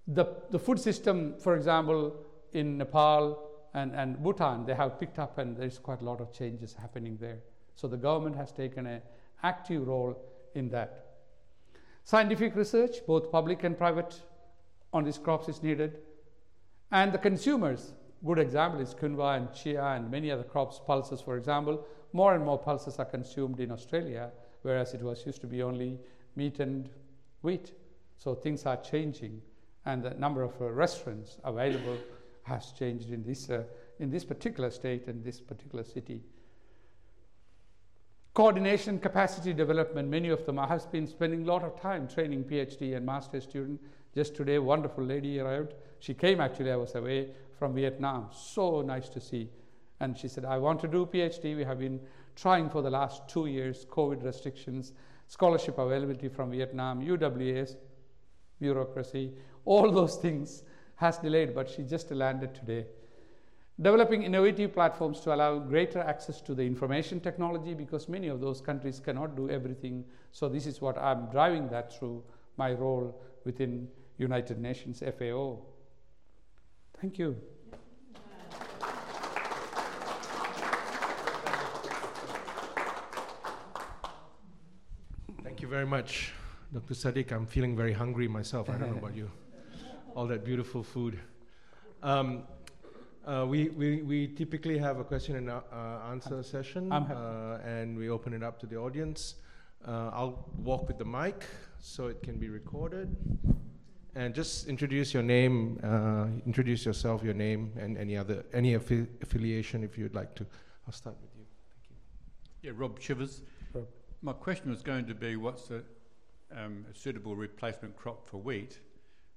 The, 0.06 0.26
the 0.50 0.58
food 0.58 0.78
system, 0.78 1.34
for 1.38 1.56
example, 1.56 2.14
in 2.52 2.78
Nepal 2.78 3.50
and, 3.72 3.94
and 3.94 4.22
Bhutan, 4.22 4.66
they 4.66 4.74
have 4.74 5.00
picked 5.00 5.18
up 5.18 5.38
and 5.38 5.56
there's 5.56 5.78
quite 5.78 6.00
a 6.00 6.04
lot 6.04 6.20
of 6.20 6.32
changes 6.32 6.74
happening 6.74 7.16
there. 7.20 7.38
So 7.74 7.88
the 7.88 7.96
government 7.96 8.36
has 8.36 8.52
taken 8.52 8.86
an 8.86 9.02
active 9.42 9.86
role 9.86 10.16
in 10.54 10.68
that. 10.70 11.03
Scientific 12.06 12.54
research, 12.54 12.98
both 13.06 13.32
public 13.32 13.64
and 13.64 13.78
private, 13.78 14.20
on 14.92 15.04
these 15.04 15.16
crops 15.16 15.48
is 15.48 15.62
needed. 15.62 15.98
And 16.92 17.12
the 17.12 17.18
consumers, 17.18 17.94
good 18.24 18.38
example 18.38 18.80
is 18.80 18.94
quinoa 18.94 19.38
and 19.38 19.52
chia 19.54 19.82
and 19.82 20.10
many 20.10 20.30
other 20.30 20.42
crops, 20.42 20.80
pulses, 20.86 21.22
for 21.22 21.38
example. 21.38 21.86
More 22.12 22.34
and 22.34 22.44
more 22.44 22.58
pulses 22.58 22.98
are 22.98 23.06
consumed 23.06 23.58
in 23.58 23.72
Australia, 23.72 24.30
whereas 24.62 24.92
it 24.92 25.02
was 25.02 25.24
used 25.24 25.40
to 25.40 25.46
be 25.46 25.62
only 25.62 25.98
meat 26.36 26.60
and 26.60 26.90
wheat. 27.40 27.72
So 28.18 28.34
things 28.34 28.66
are 28.66 28.76
changing, 28.76 29.40
and 29.86 30.02
the 30.02 30.10
number 30.10 30.42
of 30.42 30.52
uh, 30.60 30.70
restaurants 30.70 31.38
available 31.42 31.96
has 32.42 32.72
changed 32.78 33.10
in 33.10 33.24
this, 33.24 33.48
uh, 33.48 33.62
in 33.98 34.10
this 34.10 34.24
particular 34.24 34.70
state 34.70 35.08
and 35.08 35.24
this 35.24 35.40
particular 35.40 35.84
city. 35.84 36.20
Coordination, 38.34 38.98
capacity 38.98 39.52
development, 39.52 40.08
many 40.08 40.28
of 40.28 40.44
them, 40.44 40.58
I 40.58 40.66
have 40.66 40.90
been 40.90 41.06
spending 41.06 41.44
a 41.44 41.46
lot 41.46 41.62
of 41.62 41.80
time 41.80 42.08
training 42.08 42.42
PhD 42.42 42.96
and 42.96 43.06
master 43.06 43.40
student. 43.40 43.80
Just 44.12 44.34
today, 44.34 44.58
wonderful 44.58 45.04
lady 45.04 45.38
arrived. 45.38 45.74
She 46.00 46.14
came 46.14 46.40
actually, 46.40 46.72
I 46.72 46.76
was 46.76 46.96
away 46.96 47.28
from 47.56 47.76
Vietnam. 47.76 48.30
So 48.32 48.82
nice 48.82 49.08
to 49.10 49.20
see. 49.20 49.50
And 50.00 50.18
she 50.18 50.26
said, 50.26 50.44
I 50.44 50.58
want 50.58 50.80
to 50.80 50.88
do 50.88 51.06
PhD. 51.06 51.56
We 51.56 51.62
have 51.62 51.78
been 51.78 52.00
trying 52.34 52.70
for 52.70 52.82
the 52.82 52.90
last 52.90 53.28
two 53.28 53.46
years, 53.46 53.86
COVID 53.88 54.24
restrictions, 54.24 54.94
scholarship 55.28 55.78
availability 55.78 56.28
from 56.28 56.50
Vietnam, 56.50 57.06
UWA's, 57.06 57.76
bureaucracy, 58.60 59.32
all 59.64 59.92
those 59.92 60.16
things 60.16 60.64
has 60.96 61.18
delayed, 61.18 61.54
but 61.54 61.70
she 61.70 61.84
just 61.84 62.10
landed 62.10 62.52
today. 62.52 62.86
Developing 63.80 64.22
innovative 64.22 64.72
platforms 64.72 65.18
to 65.20 65.34
allow 65.34 65.58
greater 65.58 65.98
access 65.98 66.40
to 66.42 66.54
the 66.54 66.62
information 66.62 67.18
technology 67.18 67.74
because 67.74 68.08
many 68.08 68.28
of 68.28 68.40
those 68.40 68.60
countries 68.60 69.00
cannot 69.00 69.34
do 69.34 69.50
everything. 69.50 70.04
So 70.30 70.48
this 70.48 70.64
is 70.66 70.80
what 70.80 70.96
I'm 70.96 71.28
driving 71.30 71.68
that 71.70 71.92
through 71.92 72.22
my 72.56 72.72
role 72.72 73.20
within 73.44 73.88
United 74.16 74.60
Nations 74.60 75.02
FAO. 75.18 75.58
Thank 77.00 77.18
you. 77.18 77.36
Thank 85.42 85.62
you 85.62 85.66
very 85.66 85.86
much, 85.86 86.32
Dr. 86.72 86.94
Siddique. 86.94 87.32
I'm 87.32 87.46
feeling 87.46 87.76
very 87.76 87.92
hungry 87.92 88.28
myself. 88.28 88.70
I 88.70 88.76
don't 88.76 88.92
know 88.92 88.98
about 88.98 89.16
you. 89.16 89.28
All 90.14 90.28
that 90.28 90.44
beautiful 90.44 90.84
food. 90.84 91.18
Um, 92.04 92.44
uh, 93.26 93.46
we, 93.48 93.68
we, 93.70 94.02
we 94.02 94.28
typically 94.28 94.78
have 94.78 94.98
a 94.98 95.04
question 95.04 95.36
and 95.36 95.50
uh, 95.50 95.60
answer 96.10 96.42
session, 96.42 96.92
uh, 96.92 97.60
and 97.64 97.96
we 97.96 98.08
open 98.10 98.32
it 98.34 98.42
up 98.42 98.58
to 98.60 98.66
the 98.66 98.76
audience. 98.76 99.36
Uh, 99.86 100.10
I'll 100.12 100.48
walk 100.58 100.88
with 100.88 100.98
the 100.98 101.04
mic 101.04 101.44
so 101.78 102.06
it 102.08 102.22
can 102.22 102.36
be 102.38 102.48
recorded. 102.48 103.16
and 104.14 104.34
just 104.34 104.68
introduce 104.68 105.12
your 105.12 105.22
name, 105.22 105.78
uh, 105.82 106.26
introduce 106.46 106.86
yourself, 106.86 107.22
your 107.22 107.34
name, 107.34 107.72
and 107.78 107.98
any 107.98 108.16
other 108.16 108.44
any 108.52 108.74
affi- 108.76 109.08
affiliation 109.22 109.82
if 109.82 109.98
you'd 109.98 110.14
like 110.14 110.34
to. 110.36 110.46
I'll 110.86 110.92
start 110.92 111.16
with 111.20 111.30
you. 111.36 111.44
Yeah, 112.62 112.72
Rob 112.76 113.00
Shivers. 113.00 113.42
Rob. 113.72 113.86
My 114.22 114.32
question 114.32 114.70
was 114.70 114.82
going 114.82 115.06
to 115.06 115.14
be 115.14 115.36
what's 115.36 115.70
a, 115.70 115.82
um, 116.56 116.86
a 116.90 116.94
suitable 116.94 117.36
replacement 117.36 117.96
crop 117.96 118.26
for 118.26 118.38
wheat, 118.38 118.78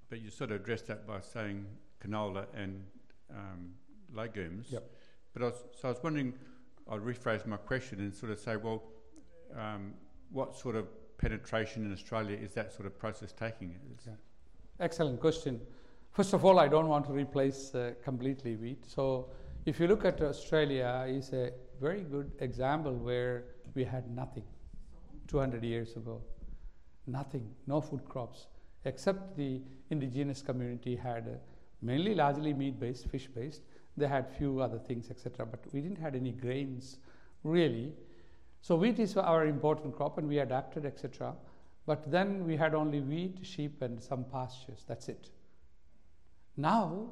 but 0.09 0.21
you 0.21 0.29
sort 0.29 0.51
of 0.51 0.61
addressed 0.61 0.87
that 0.87 1.07
by 1.07 1.19
saying 1.21 1.65
canola 2.05 2.45
and 2.55 2.83
um, 3.33 3.71
legumes. 4.13 4.67
Yep. 4.69 4.89
But 5.33 5.41
I 5.41 5.45
was, 5.45 5.63
so 5.79 5.87
I 5.87 5.91
was 5.91 6.03
wondering, 6.03 6.33
I'll 6.89 6.99
rephrase 6.99 7.45
my 7.45 7.57
question 7.57 7.99
and 7.99 8.13
sort 8.13 8.31
of 8.31 8.39
say, 8.39 8.55
well, 8.55 8.83
um, 9.55 9.93
what 10.31 10.55
sort 10.57 10.75
of 10.75 10.87
penetration 11.17 11.85
in 11.85 11.93
Australia 11.93 12.37
is 12.37 12.53
that 12.53 12.73
sort 12.73 12.85
of 12.85 12.97
process 12.97 13.31
taking? 13.31 13.75
Yeah. 14.05 14.13
Excellent 14.79 15.19
question. 15.19 15.59
First 16.11 16.33
of 16.33 16.45
all, 16.45 16.59
I 16.59 16.67
don't 16.67 16.87
want 16.87 17.05
to 17.07 17.13
replace 17.13 17.73
uh, 17.75 17.93
completely 18.03 18.55
wheat. 18.55 18.85
So, 18.85 19.29
if 19.65 19.79
you 19.79 19.87
look 19.87 20.05
at 20.05 20.21
Australia, 20.21 21.05
is 21.07 21.33
a 21.33 21.51
very 21.79 22.01
good 22.01 22.31
example 22.39 22.93
where 22.93 23.43
we 23.75 23.83
had 23.83 24.09
nothing 24.09 24.45
200 25.27 25.63
years 25.63 25.95
ago. 25.95 26.21
Nothing, 27.05 27.47
no 27.67 27.81
food 27.81 28.03
crops, 28.05 28.47
except 28.85 29.37
the 29.37 29.61
indigenous 29.89 30.41
community 30.41 30.95
had 30.95 31.39
mainly 31.81 32.15
largely 32.15 32.53
meat-based, 32.53 33.07
fish-based. 33.07 33.61
They 33.95 34.07
had 34.07 34.29
few 34.37 34.61
other 34.61 34.77
things, 34.77 35.09
etc. 35.09 35.45
But 35.45 35.59
we 35.73 35.81
didn't 35.81 35.99
have 35.99 36.15
any 36.15 36.31
grains, 36.31 36.97
really. 37.43 37.93
So 38.61 38.75
wheat 38.75 38.99
is 38.99 39.17
our 39.17 39.45
important 39.45 39.95
crop, 39.95 40.17
and 40.17 40.27
we 40.27 40.39
adapted, 40.39 40.85
etc. 40.85 41.33
But 41.85 42.11
then 42.11 42.45
we 42.45 42.57
had 42.57 42.75
only 42.75 43.01
wheat, 43.01 43.39
sheep, 43.41 43.81
and 43.81 44.01
some 44.01 44.25
pastures. 44.25 44.83
That's 44.87 45.07
it. 45.09 45.29
Now, 46.57 47.07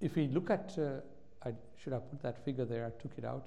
if 0.00 0.16
we 0.16 0.26
look 0.28 0.50
at, 0.50 0.76
uh, 0.78 1.00
I 1.46 1.52
should 1.76 1.92
have 1.92 2.10
put 2.10 2.22
that 2.22 2.44
figure 2.44 2.64
there, 2.64 2.86
I 2.86 3.02
took 3.02 3.12
it 3.16 3.24
out. 3.24 3.46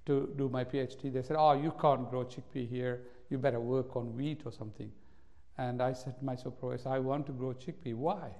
to 0.07 0.33
do 0.37 0.49
my 0.49 0.65
PhD, 0.65 1.13
they 1.13 1.23
said, 1.23 1.37
"Oh, 1.39 1.53
you 1.53 1.73
can't 1.73 2.09
grow 2.09 2.25
chickpea 2.25 2.69
here. 2.69 3.03
You 3.29 3.39
better 3.39 3.61
work 3.61 3.97
on 3.97 4.15
wheat 4.15 4.47
or 4.47 4.53
something." 4.53 4.93
And 5.59 5.81
I 5.83 5.93
said 5.93 6.19
to 6.19 6.25
my 6.25 6.37
supervisor, 6.37 6.91
"I 6.91 6.99
want 6.99 7.27
to 7.27 7.33
grow 7.33 7.55
chickpea. 7.55 7.95
Why?" 7.95 8.35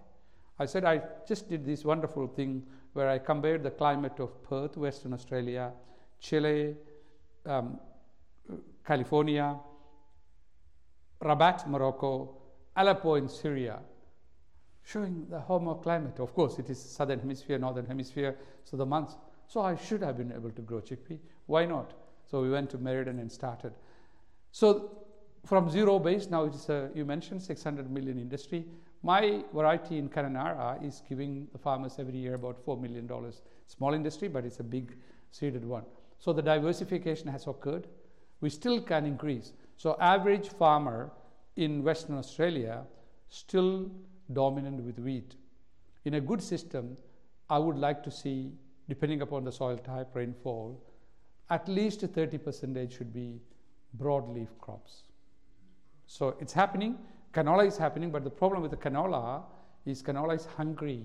I 0.59 0.67
said, 0.67 0.85
"I 0.85 1.03
just 1.27 1.49
did 1.49 1.65
this 1.65 1.85
wonderful 1.85 2.29
thing 2.29 2.67
where 2.93 3.09
I 3.09 3.19
compared 3.19 3.63
the 3.63 3.71
climate 3.71 4.21
of 4.21 4.43
Perth, 4.43 4.77
Western 4.77 5.13
Australia, 5.13 5.73
Chile, 6.19 6.77
um, 7.45 7.79
California, 8.85 9.59
Rabat, 11.21 11.69
Morocco, 11.69 12.37
Aleppo 12.77 13.15
in 13.15 13.29
Syria, 13.29 13.81
showing 14.83 15.27
the 15.29 15.41
homoclimate. 15.41 16.21
Of 16.21 16.35
course, 16.35 16.59
it 16.59 16.71
is 16.71 16.79
southern 16.79 17.21
hemisphere, 17.21 17.59
northern 17.59 17.87
hemisphere, 17.87 18.39
so 18.65 18.77
the 18.77 18.87
months. 18.87 19.17
So 19.47 19.61
I 19.61 19.77
should 19.77 20.03
have 20.03 20.17
been 20.17 20.33
able 20.33 20.51
to 20.51 20.63
grow 20.63 20.81
chickpea. 20.81 21.19
Why 21.47 21.67
not? 21.67 21.93
So 22.25 22.43
we 22.43 22.51
went 22.51 22.71
to 22.71 22.79
Merredin 22.79 23.21
and 23.21 23.31
started. 23.31 23.73
So 24.53 25.06
from 25.47 25.71
zero 25.71 25.99
base, 25.99 26.29
now 26.29 26.45
it's 26.45 26.69
a, 26.69 26.75
uh, 26.75 26.89
you 26.95 27.05
mentioned 27.05 27.43
600 27.43 27.91
million 27.91 28.19
industry. 28.19 28.67
My 29.03 29.45
variety 29.55 29.99
in 29.99 30.09
Kununurra 30.09 30.85
is 30.85 31.03
giving 31.09 31.47
the 31.53 31.59
farmers 31.59 31.97
every 31.99 32.19
year 32.19 32.35
about 32.35 32.65
$4 32.67 32.81
million. 32.81 33.09
Small 33.67 33.95
industry, 33.95 34.29
but 34.29 34.45
it's 34.45 34.61
a 34.61 34.65
big 34.65 34.97
seeded 35.31 35.65
one. 35.65 35.85
So 36.19 36.33
the 36.33 36.43
diversification 36.43 37.29
has 37.29 37.47
occurred. 37.47 37.87
We 38.41 38.51
still 38.51 38.81
can 38.81 39.07
increase. 39.07 39.53
So 39.77 39.97
average 40.01 40.49
farmer 40.49 41.13
in 41.57 41.83
Western 41.85 42.17
Australia 42.17 42.83
still 43.29 43.91
dominant 44.33 44.83
with 44.83 44.99
wheat. 44.99 45.37
In 46.05 46.15
a 46.15 46.21
good 46.21 46.43
system, 46.43 46.97
I 47.49 47.59
would 47.59 47.77
like 47.77 48.03
to 48.05 48.11
see, 48.11 48.53
depending 48.89 49.23
upon 49.23 49.45
the 49.45 49.53
soil 49.53 49.79
type, 49.79 50.15
rainfall, 50.15 50.83
at 51.51 51.69
least 51.69 52.01
30 52.01 52.39
percentage 52.39 52.97
should 52.97 53.13
be 53.13 53.41
broadleaf 53.97 54.49
crops. 54.61 55.06
So 56.07 56.37
it's 56.41 56.53
happening. 56.53 56.99
Canola 57.33 57.67
is 57.67 57.77
happening, 57.77 58.11
but 58.11 58.25
the 58.25 58.31
problem 58.31 58.63
with 58.63 58.71
the 58.71 58.77
canola 58.77 59.43
is 59.85 60.03
canola 60.03 60.37
is 60.37 60.47
hungry. 60.57 61.05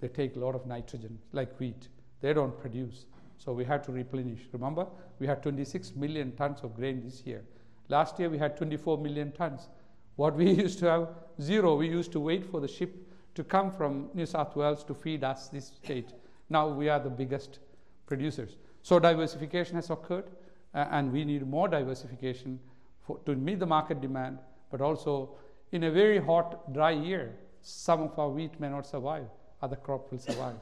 They 0.00 0.08
take 0.08 0.36
a 0.36 0.38
lot 0.38 0.54
of 0.54 0.66
nitrogen, 0.66 1.18
like 1.32 1.58
wheat. 1.58 1.88
They 2.20 2.32
don't 2.32 2.58
produce. 2.58 3.06
So 3.36 3.52
we 3.52 3.64
had 3.64 3.84
to 3.84 3.92
replenish. 3.92 4.40
Remember, 4.52 4.86
we 5.18 5.26
had 5.26 5.42
26 5.42 5.94
million 5.94 6.32
tons 6.32 6.60
of 6.62 6.74
grain 6.74 7.02
this 7.04 7.22
year. 7.24 7.44
Last 7.88 8.18
year 8.18 8.28
we 8.28 8.38
had 8.38 8.56
24 8.56 8.98
million 8.98 9.32
tons. 9.32 9.68
What 10.16 10.34
we 10.34 10.50
used 10.64 10.78
to 10.80 10.86
have, 10.86 11.08
zero. 11.40 11.76
We 11.76 11.88
used 11.88 12.12
to 12.12 12.20
wait 12.20 12.44
for 12.44 12.60
the 12.60 12.68
ship 12.68 12.96
to 13.34 13.44
come 13.44 13.70
from 13.70 14.08
New 14.14 14.26
South 14.26 14.56
Wales 14.56 14.82
to 14.84 14.94
feed 14.94 15.22
us 15.22 15.48
this 15.48 15.66
state. 15.82 16.12
Now 16.50 16.68
we 16.68 16.88
are 16.88 16.98
the 16.98 17.10
biggest 17.10 17.60
producers. 18.06 18.56
So 18.82 18.98
diversification 18.98 19.76
has 19.76 19.90
occurred, 19.90 20.30
uh, 20.74 20.86
and 20.90 21.12
we 21.12 21.24
need 21.24 21.46
more 21.46 21.68
diversification 21.68 22.58
for, 23.08 23.18
to 23.26 23.34
meet 23.34 23.58
the 23.58 23.66
market 23.66 24.00
demand, 24.00 24.38
but 24.70 24.80
also 24.80 25.30
in 25.72 25.84
a 25.84 25.90
very 25.90 26.18
hot, 26.18 26.72
dry 26.72 26.92
year, 26.92 27.34
some 27.62 28.02
of 28.02 28.18
our 28.18 28.28
wheat 28.28 28.60
may 28.60 28.68
not 28.68 28.86
survive, 28.86 29.26
other 29.62 29.76
crop 29.76 30.12
will 30.12 30.18
survive. 30.18 30.56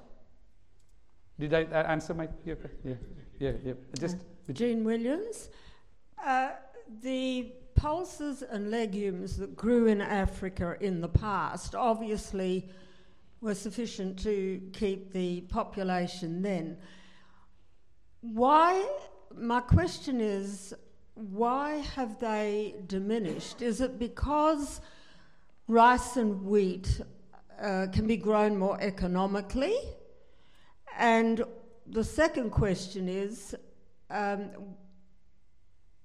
Did 1.38 1.52
I 1.52 1.64
uh, 1.64 1.82
answer 1.82 2.14
my 2.14 2.28
yeah, 2.44 2.54
yeah, 2.84 2.94
yeah, 3.38 3.52
yeah. 3.64 3.72
Just 4.00 4.16
Jean 4.52 4.84
Williams. 4.84 5.50
Uh, 6.24 6.50
the 7.02 7.52
pulses 7.74 8.42
and 8.42 8.70
legumes 8.70 9.36
that 9.36 9.54
grew 9.54 9.86
in 9.86 10.00
Africa 10.00 10.76
in 10.80 11.00
the 11.00 11.08
past 11.08 11.74
obviously 11.74 12.68
were 13.42 13.54
sufficient 13.54 14.18
to 14.20 14.62
keep 14.72 15.12
the 15.12 15.42
population 15.42 16.40
then. 16.40 16.78
Why, 18.22 18.88
my 19.36 19.60
question 19.60 20.20
is, 20.20 20.74
why 21.16 21.76
have 21.94 22.20
they 22.20 22.74
diminished? 22.86 23.62
Is 23.62 23.80
it 23.80 23.98
because 23.98 24.82
rice 25.66 26.16
and 26.16 26.44
wheat 26.44 27.00
uh, 27.60 27.86
can 27.90 28.06
be 28.06 28.18
grown 28.18 28.58
more 28.58 28.78
economically? 28.80 29.76
And 30.98 31.42
the 31.86 32.04
second 32.04 32.50
question 32.50 33.08
is 33.08 33.54
um, 34.10 34.50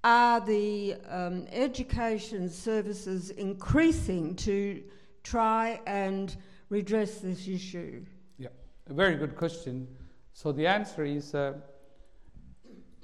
Are 0.02 0.40
the 0.40 0.96
um, 1.10 1.46
education 1.52 2.48
services 2.48 3.30
increasing 3.30 4.34
to 4.36 4.82
try 5.22 5.78
and 5.86 6.34
redress 6.70 7.18
this 7.18 7.46
issue? 7.46 8.02
Yeah, 8.38 8.48
a 8.88 8.94
very 8.94 9.16
good 9.16 9.36
question. 9.36 9.86
So 10.32 10.52
the 10.52 10.66
answer 10.66 11.04
is 11.04 11.34
uh, 11.34 11.52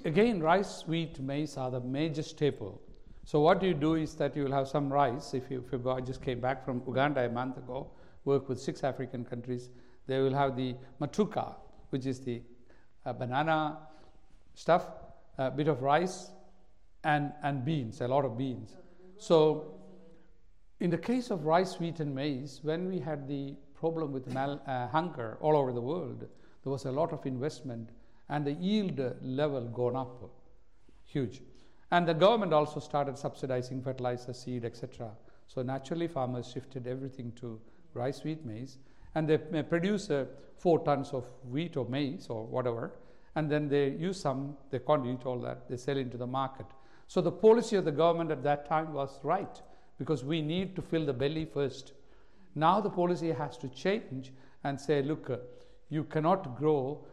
again, 0.05 0.41
rice, 0.41 0.83
wheat, 0.87 1.19
maize 1.19 1.57
are 1.57 1.71
the 1.71 1.81
major 1.81 2.23
staple. 2.23 2.81
So 3.25 3.41
what 3.41 3.61
you 3.61 3.73
do 3.73 3.95
is 3.95 4.15
that 4.15 4.35
you 4.35 4.43
will 4.43 4.51
have 4.51 4.67
some 4.67 4.91
rice. 4.91 5.33
If 5.33 5.51
you, 5.51 5.63
if 5.65 5.71
you 5.71 5.77
go, 5.77 5.91
I 5.91 6.01
just 6.01 6.21
came 6.21 6.39
back 6.39 6.65
from 6.65 6.81
Uganda 6.87 7.25
a 7.25 7.29
month 7.29 7.57
ago, 7.57 7.91
work 8.25 8.49
with 8.49 8.59
six 8.59 8.83
African 8.83 9.23
countries. 9.23 9.69
They 10.07 10.19
will 10.19 10.33
have 10.33 10.55
the 10.55 10.75
matooke, 10.99 11.55
which 11.89 12.05
is 12.05 12.19
the 12.19 12.41
uh, 13.05 13.13
banana 13.13 13.77
stuff, 14.55 14.87
a 15.37 15.51
bit 15.51 15.67
of 15.67 15.81
rice, 15.81 16.31
and, 17.03 17.31
and 17.43 17.63
beans, 17.63 18.01
a 18.01 18.07
lot 18.07 18.25
of 18.25 18.37
beans. 18.37 18.77
So 19.17 19.79
In 20.79 20.89
the 20.89 20.97
case 20.97 21.29
of 21.29 21.45
rice, 21.45 21.77
wheat, 21.79 21.99
and 21.99 22.15
maize, 22.15 22.61
when 22.63 22.87
we 22.87 22.99
had 22.99 23.27
the 23.27 23.55
problem 23.75 24.13
with 24.13 24.33
mal, 24.33 24.61
uh, 24.65 24.87
hunger 24.87 25.37
all 25.41 25.57
over 25.57 25.73
the 25.73 25.81
world, 25.81 26.21
there 26.63 26.71
was 26.71 26.85
a 26.85 26.91
lot 26.91 27.11
of 27.11 27.25
investment 27.25 27.89
and 28.29 28.45
the 28.45 28.53
yield 28.53 28.99
level 29.21 29.61
gone 29.61 29.95
up 29.95 30.29
huge. 31.05 31.41
And 31.91 32.07
the 32.07 32.13
government 32.13 32.53
also 32.53 32.79
started 32.79 33.17
subsidizing 33.17 33.81
fertilizer, 33.81 34.33
seed, 34.33 34.63
etc. 34.63 35.09
So 35.47 35.63
naturally, 35.63 36.07
farmers 36.07 36.51
shifted 36.51 36.85
everything 36.85 37.31
to 37.37 37.59
rice, 37.93 38.23
wheat, 38.23 38.45
maize, 38.45 38.77
and 39.15 39.27
they 39.27 39.37
produce 39.63 40.09
uh, 40.11 40.25
four 40.55 40.83
tons 40.83 41.09
of 41.13 41.25
wheat 41.49 41.77
or 41.77 41.85
maize 41.85 42.27
or 42.29 42.45
whatever, 42.45 42.91
and 43.35 43.49
then 43.49 43.67
they 43.67 43.89
use 43.89 44.19
some, 44.19 44.55
they 44.69 44.79
can't 44.79 45.05
eat 45.07 45.25
all 45.25 45.39
that, 45.39 45.67
they 45.67 45.77
sell 45.77 45.97
into 45.97 46.17
the 46.17 46.27
market. 46.27 46.67
So 47.07 47.21
the 47.21 47.31
policy 47.31 47.75
of 47.75 47.85
the 47.85 47.91
government 47.91 48.29
at 48.29 48.43
that 48.43 48.67
time 48.67 48.93
was 48.93 49.19
right 49.23 49.61
because 49.97 50.23
we 50.23 50.41
need 50.41 50.75
to 50.75 50.81
fill 50.81 51.05
the 51.05 51.13
belly 51.13 51.45
first. 51.45 51.93
Now 52.53 52.79
the 52.81 52.89
policy 52.89 53.31
has 53.31 53.57
to 53.57 53.67
change 53.69 54.31
and 54.63 54.79
say, 54.79 55.01
look, 55.01 55.29
uh, 55.29 55.37
you 55.89 56.03
cannot 56.03 56.57
grow 56.57 57.03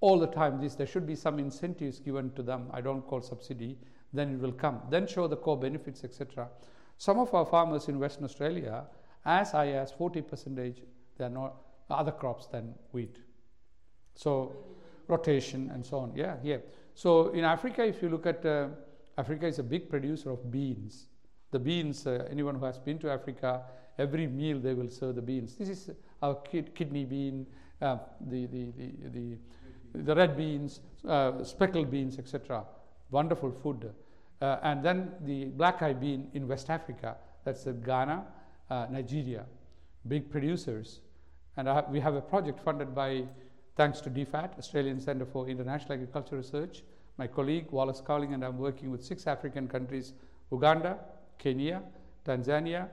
all 0.00 0.18
the 0.18 0.26
time 0.26 0.60
this. 0.60 0.74
There 0.74 0.86
should 0.86 1.06
be 1.06 1.14
some 1.14 1.38
incentives 1.38 1.98
given 1.98 2.30
to 2.32 2.42
them. 2.42 2.68
I 2.72 2.80
don't 2.80 3.06
call 3.06 3.20
subsidy. 3.20 3.78
Then 4.12 4.34
it 4.34 4.40
will 4.40 4.52
come. 4.52 4.80
Then 4.90 5.06
show 5.06 5.28
the 5.28 5.36
core 5.36 5.58
benefits, 5.58 6.04
etc. 6.04 6.48
Some 6.98 7.18
of 7.18 7.32
our 7.34 7.46
farmers 7.46 7.88
in 7.88 7.98
Western 7.98 8.24
Australia, 8.24 8.84
as 9.24 9.52
high 9.52 9.72
as 9.72 9.92
40 9.92 10.22
percentage, 10.22 10.82
they 11.16 11.24
are 11.24 11.30
not 11.30 11.54
other 11.90 12.12
crops 12.12 12.46
than 12.46 12.74
wheat. 12.92 13.18
So 14.14 14.52
rotation 15.08 15.70
and 15.72 15.84
so 15.84 15.98
on. 15.98 16.12
Yeah, 16.14 16.36
yeah. 16.42 16.58
So 16.94 17.28
in 17.28 17.44
Africa, 17.44 17.84
if 17.84 18.02
you 18.02 18.08
look 18.08 18.26
at 18.26 18.44
uh, 18.44 18.68
Africa 19.18 19.46
is 19.46 19.58
a 19.58 19.62
big 19.62 19.88
producer 19.88 20.30
of 20.30 20.50
beans. 20.50 21.06
The 21.50 21.58
beans, 21.58 22.06
uh, 22.06 22.26
anyone 22.30 22.54
who 22.54 22.64
has 22.64 22.78
been 22.78 22.98
to 23.00 23.10
Africa, 23.10 23.62
every 23.98 24.26
meal 24.26 24.58
they 24.58 24.74
will 24.74 24.88
serve 24.88 25.16
the 25.16 25.22
beans. 25.22 25.56
This 25.56 25.68
is 25.68 25.90
our 26.22 26.36
kid, 26.36 26.74
kidney 26.74 27.04
bean, 27.04 27.46
uh, 27.82 27.98
the, 28.20 28.46
the, 28.46 28.72
the, 28.76 29.08
the, 29.08 29.36
the 29.94 30.14
red 30.14 30.36
beans, 30.36 30.80
uh, 31.08 31.42
speckled 31.44 31.90
beans, 31.90 32.18
etc. 32.18 32.64
Wonderful 33.10 33.50
food. 33.50 33.92
Uh, 34.40 34.58
and 34.62 34.82
then 34.82 35.12
the 35.22 35.46
black 35.46 35.82
eye 35.82 35.92
bean 35.92 36.28
in 36.34 36.48
West 36.48 36.70
Africa, 36.70 37.16
that's 37.44 37.64
Ghana, 37.64 38.24
uh, 38.70 38.86
Nigeria, 38.90 39.44
big 40.08 40.30
producers. 40.30 41.00
And 41.56 41.68
we 41.90 42.00
have 42.00 42.14
a 42.14 42.20
project 42.20 42.60
funded 42.60 42.94
by, 42.94 43.24
thanks 43.76 44.00
to 44.02 44.10
DFAT, 44.10 44.58
Australian 44.58 45.00
Centre 45.00 45.26
for 45.26 45.48
International 45.48 45.94
Agriculture 45.94 46.36
Research. 46.36 46.82
My 47.18 47.26
colleague 47.26 47.66
Wallace 47.70 48.00
Cowling 48.06 48.32
and 48.32 48.44
I 48.44 48.48
am 48.48 48.58
working 48.58 48.90
with 48.90 49.04
six 49.04 49.26
African 49.26 49.68
countries 49.68 50.14
Uganda, 50.50 50.98
Kenya, 51.38 51.82
Tanzania, 52.24 52.88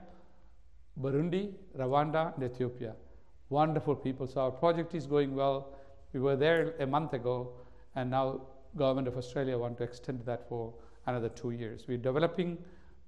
Burundi, 1.00 1.52
Rwanda, 1.78 2.34
and 2.34 2.44
Ethiopia. 2.44 2.94
Wonderful 3.48 3.96
people. 3.96 4.26
So 4.26 4.42
our 4.42 4.50
project 4.50 4.94
is 4.94 5.06
going 5.06 5.34
well. 5.34 5.74
We 6.12 6.20
were 6.20 6.36
there 6.36 6.74
a 6.80 6.86
month 6.86 7.12
ago, 7.12 7.52
and 7.94 8.10
now 8.10 8.40
government 8.76 9.08
of 9.08 9.16
Australia 9.16 9.58
want 9.58 9.78
to 9.78 9.84
extend 9.84 10.24
that 10.24 10.48
for 10.48 10.72
another 11.06 11.28
two 11.28 11.50
years. 11.50 11.84
We're 11.88 11.98
developing 11.98 12.58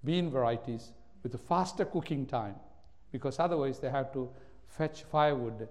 bean 0.05 0.31
varieties 0.31 0.93
with 1.23 1.35
a 1.35 1.39
faster 1.39 1.85
cooking 1.85 2.27
time 2.27 2.57
because 3.13 3.39
otherwise 3.39 3.79
they 3.79 3.91
have 3.91 4.13
to 4.13 4.31
fetch 4.69 5.03
firewood 5.03 5.69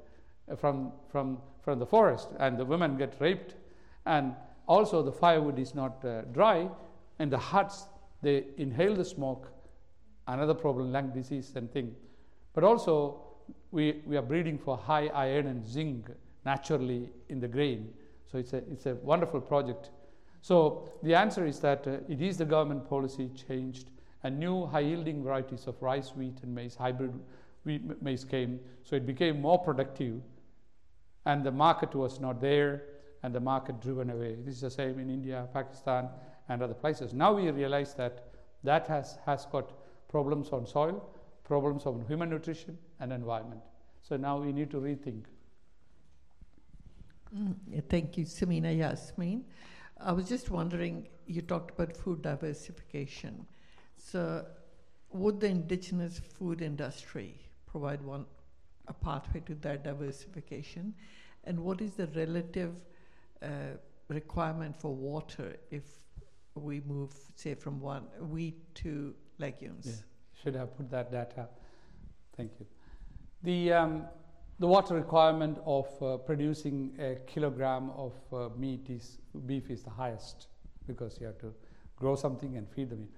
from, 0.57 0.91
from, 1.09 1.39
from 1.61 1.79
the 1.79 1.85
forest 1.85 2.29
and 2.39 2.57
the 2.57 2.65
women 2.65 2.97
get 2.97 3.15
raped. 3.19 3.55
And 4.05 4.35
also 4.67 5.01
the 5.01 5.11
firewood 5.11 5.57
is 5.57 5.73
not 5.73 6.03
uh, 6.05 6.21
dry. 6.33 6.69
And 7.17 7.31
the 7.31 7.37
huts 7.37 7.85
they 8.21 8.45
inhale 8.57 8.95
the 8.95 9.05
smoke 9.05 9.51
another 10.27 10.53
problem 10.53 10.91
lung 10.91 11.09
disease 11.09 11.53
and 11.55 11.71
thing. 11.71 11.95
But 12.53 12.63
also 12.63 13.21
we, 13.71 14.01
we 14.05 14.17
are 14.17 14.21
breeding 14.21 14.57
for 14.57 14.77
high 14.77 15.07
iron 15.07 15.47
and 15.47 15.65
zinc 15.65 16.07
naturally 16.45 17.09
in 17.29 17.39
the 17.39 17.47
grain 17.47 17.93
so 18.31 18.37
it's 18.37 18.53
a, 18.53 18.57
it's 18.71 18.85
a 18.85 18.95
wonderful 18.95 19.41
project 19.41 19.89
so 20.41 20.89
the 21.03 21.13
answer 21.13 21.45
is 21.45 21.59
that 21.59 21.85
uh, 21.87 21.97
it 22.07 22.21
is 22.21 22.37
the 22.37 22.45
government 22.45 22.87
policy 22.87 23.29
changed 23.47 23.89
and 24.23 24.39
new 24.39 24.65
high 24.65 24.79
yielding 24.79 25.23
varieties 25.23 25.67
of 25.67 25.81
rice 25.81 26.11
wheat 26.15 26.37
and 26.43 26.53
maize 26.53 26.75
hybrid 26.75 27.13
wheat 27.63 28.01
maize 28.01 28.23
came, 28.23 28.59
so 28.83 28.95
it 28.95 29.05
became 29.05 29.41
more 29.41 29.59
productive, 29.59 30.21
and 31.25 31.43
the 31.43 31.51
market 31.51 31.93
was 31.93 32.19
not 32.19 32.39
there, 32.41 32.83
and 33.23 33.33
the 33.33 33.39
market 33.39 33.81
driven 33.81 34.09
away. 34.09 34.35
This 34.45 34.55
is 34.55 34.61
the 34.61 34.71
same 34.71 34.99
in 34.99 35.09
India, 35.09 35.47
Pakistan, 35.53 36.09
and 36.47 36.61
other 36.61 36.73
places. 36.73 37.13
Now 37.13 37.33
we 37.33 37.49
realize 37.51 37.93
that 37.95 38.25
that 38.63 38.87
has, 38.87 39.17
has 39.25 39.45
got 39.45 39.71
problems 40.07 40.49
on 40.49 40.65
soil, 40.65 41.03
problems 41.43 41.85
on 41.85 42.03
human 42.07 42.29
nutrition, 42.29 42.77
and 42.99 43.11
environment. 43.11 43.61
So 44.01 44.17
now 44.17 44.39
we 44.39 44.51
need 44.51 44.71
to 44.71 44.77
rethink. 44.77 45.25
Mm, 47.35 47.83
thank 47.89 48.17
you, 48.17 48.25
Samina 48.25 48.75
Yasmin. 48.75 49.45
I 49.99 50.11
was 50.11 50.27
just 50.27 50.49
wondering, 50.49 51.07
you 51.27 51.41
talked 51.41 51.71
about 51.71 51.95
food 51.95 52.21
diversification. 52.21 53.45
So, 53.97 54.45
would 55.11 55.39
the 55.39 55.47
indigenous 55.47 56.19
food 56.19 56.61
industry 56.61 57.35
provide 57.65 58.01
one 58.01 58.25
a 58.87 58.93
pathway 58.93 59.41
to 59.41 59.55
that 59.55 59.83
diversification? 59.83 60.93
And 61.43 61.59
what 61.59 61.81
is 61.81 61.93
the 61.93 62.07
relative 62.07 62.75
uh, 63.41 63.47
requirement 64.07 64.75
for 64.75 64.93
water 64.93 65.55
if 65.69 65.83
we 66.55 66.81
move, 66.81 67.13
say, 67.35 67.53
from 67.53 67.79
one 67.79 68.03
wheat 68.19 68.75
to 68.75 69.13
legumes? 69.37 69.85
Yeah. 69.85 70.43
Should 70.43 70.55
have 70.55 70.75
put 70.77 70.89
that 70.91 71.11
data. 71.11 71.47
Thank 72.35 72.51
you. 72.59 72.65
The 73.43 73.73
um, 73.73 74.05
the 74.59 74.67
water 74.67 74.93
requirement 74.93 75.57
of 75.65 75.87
uh, 76.03 76.17
producing 76.17 76.91
a 76.99 77.15
kilogram 77.25 77.91
of 77.91 78.13
uh, 78.33 78.49
meat 78.57 78.89
is 78.89 79.17
beef 79.45 79.69
is 79.69 79.83
the 79.83 79.89
highest 79.89 80.47
because 80.85 81.17
you 81.19 81.27
have 81.27 81.37
to 81.37 81.53
grow 81.95 82.15
something 82.15 82.57
and 82.57 82.67
feed 82.69 82.89
the 82.89 82.95
meat. 82.95 83.09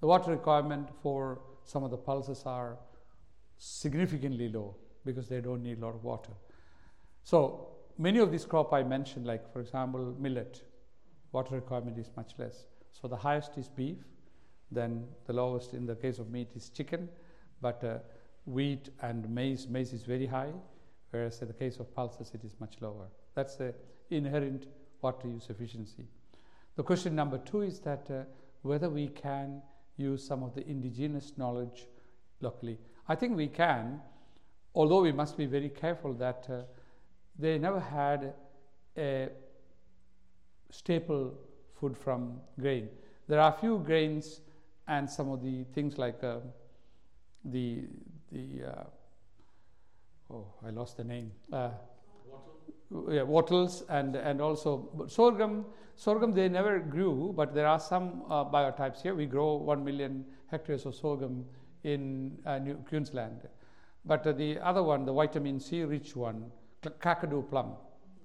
The 0.00 0.06
water 0.06 0.30
requirement 0.30 0.88
for 1.02 1.40
some 1.64 1.84
of 1.84 1.90
the 1.90 1.96
pulses 1.96 2.42
are 2.44 2.76
significantly 3.56 4.48
low 4.48 4.76
because 5.06 5.28
they 5.28 5.40
don't 5.40 5.62
need 5.62 5.78
a 5.78 5.80
lot 5.80 5.94
of 5.94 6.04
water. 6.04 6.32
So 7.22 7.68
many 7.96 8.18
of 8.18 8.30
these 8.30 8.44
crop 8.44 8.72
I 8.72 8.82
mentioned, 8.82 9.26
like 9.26 9.50
for 9.52 9.60
example 9.60 10.14
millet, 10.18 10.62
water 11.32 11.54
requirement 11.54 11.98
is 11.98 12.10
much 12.14 12.32
less. 12.38 12.66
So 12.92 13.08
the 13.08 13.16
highest 13.16 13.56
is 13.56 13.68
beef, 13.68 13.98
then 14.70 15.04
the 15.26 15.32
lowest 15.32 15.72
in 15.72 15.86
the 15.86 15.94
case 15.96 16.18
of 16.18 16.30
meat 16.30 16.48
is 16.54 16.68
chicken, 16.68 17.08
but 17.62 17.82
uh, 17.84 17.98
wheat 18.44 18.90
and 19.00 19.28
maize, 19.30 19.66
maize 19.68 19.92
is 19.92 20.02
very 20.02 20.26
high, 20.26 20.52
whereas 21.10 21.40
in 21.42 21.48
the 21.48 21.54
case 21.54 21.78
of 21.78 21.94
pulses 21.94 22.32
it 22.34 22.44
is 22.44 22.54
much 22.60 22.76
lower. 22.80 23.06
That's 23.34 23.56
the 23.56 23.74
inherent 24.10 24.66
water 25.02 25.28
use 25.28 25.48
efficiency. 25.50 26.06
The 26.76 26.82
question 26.82 27.14
number 27.14 27.38
two 27.38 27.62
is 27.62 27.80
that 27.80 28.10
uh, 28.10 28.22
whether 28.62 28.88
we 28.88 29.08
can 29.08 29.62
use 29.96 30.26
some 30.26 30.42
of 30.42 30.54
the 30.54 30.66
indigenous 30.66 31.32
knowledge 31.36 31.86
locally. 32.40 32.78
I 33.08 33.14
think 33.14 33.36
we 33.36 33.48
can, 33.48 34.00
although 34.74 35.02
we 35.02 35.12
must 35.12 35.36
be 35.36 35.46
very 35.46 35.68
careful 35.68 36.14
that 36.14 36.46
uh, 36.48 36.62
they 37.38 37.58
never 37.58 37.80
had 37.80 38.32
a 38.96 39.28
staple 40.70 41.34
food 41.78 41.96
from 41.96 42.40
grain. 42.58 42.88
There 43.28 43.40
are 43.40 43.54
a 43.54 43.60
few 43.60 43.78
grains 43.78 44.40
and 44.88 45.08
some 45.08 45.30
of 45.30 45.42
the 45.42 45.64
things 45.74 45.98
like 45.98 46.22
uh, 46.24 46.38
the 47.44 47.84
the 48.32 48.64
uh, 48.66 48.84
oh 50.30 50.46
I 50.66 50.70
lost 50.70 50.96
the 50.96 51.04
name. 51.04 51.32
Uh, 51.52 51.70
yeah, 53.08 53.22
wattles 53.22 53.84
and 53.88 54.16
and 54.16 54.40
also 54.40 55.06
sorghum. 55.08 55.66
Sorghum 55.96 56.32
they 56.32 56.48
never 56.48 56.78
grew, 56.78 57.32
but 57.36 57.54
there 57.54 57.66
are 57.66 57.78
some 57.78 58.22
uh, 58.30 58.42
biotypes 58.44 59.02
here. 59.02 59.14
We 59.14 59.26
grow 59.26 59.56
one 59.56 59.84
million 59.84 60.24
hectares 60.50 60.86
of 60.86 60.94
sorghum 60.94 61.44
in 61.84 62.38
uh, 62.46 62.58
New 62.58 62.74
Queensland. 62.88 63.48
But 64.04 64.26
uh, 64.26 64.32
the 64.32 64.58
other 64.60 64.82
one, 64.82 65.04
the 65.04 65.12
vitamin 65.12 65.60
C 65.60 65.82
rich 65.84 66.16
one, 66.16 66.50
Kakadu 66.82 67.48
plum, 67.48 67.74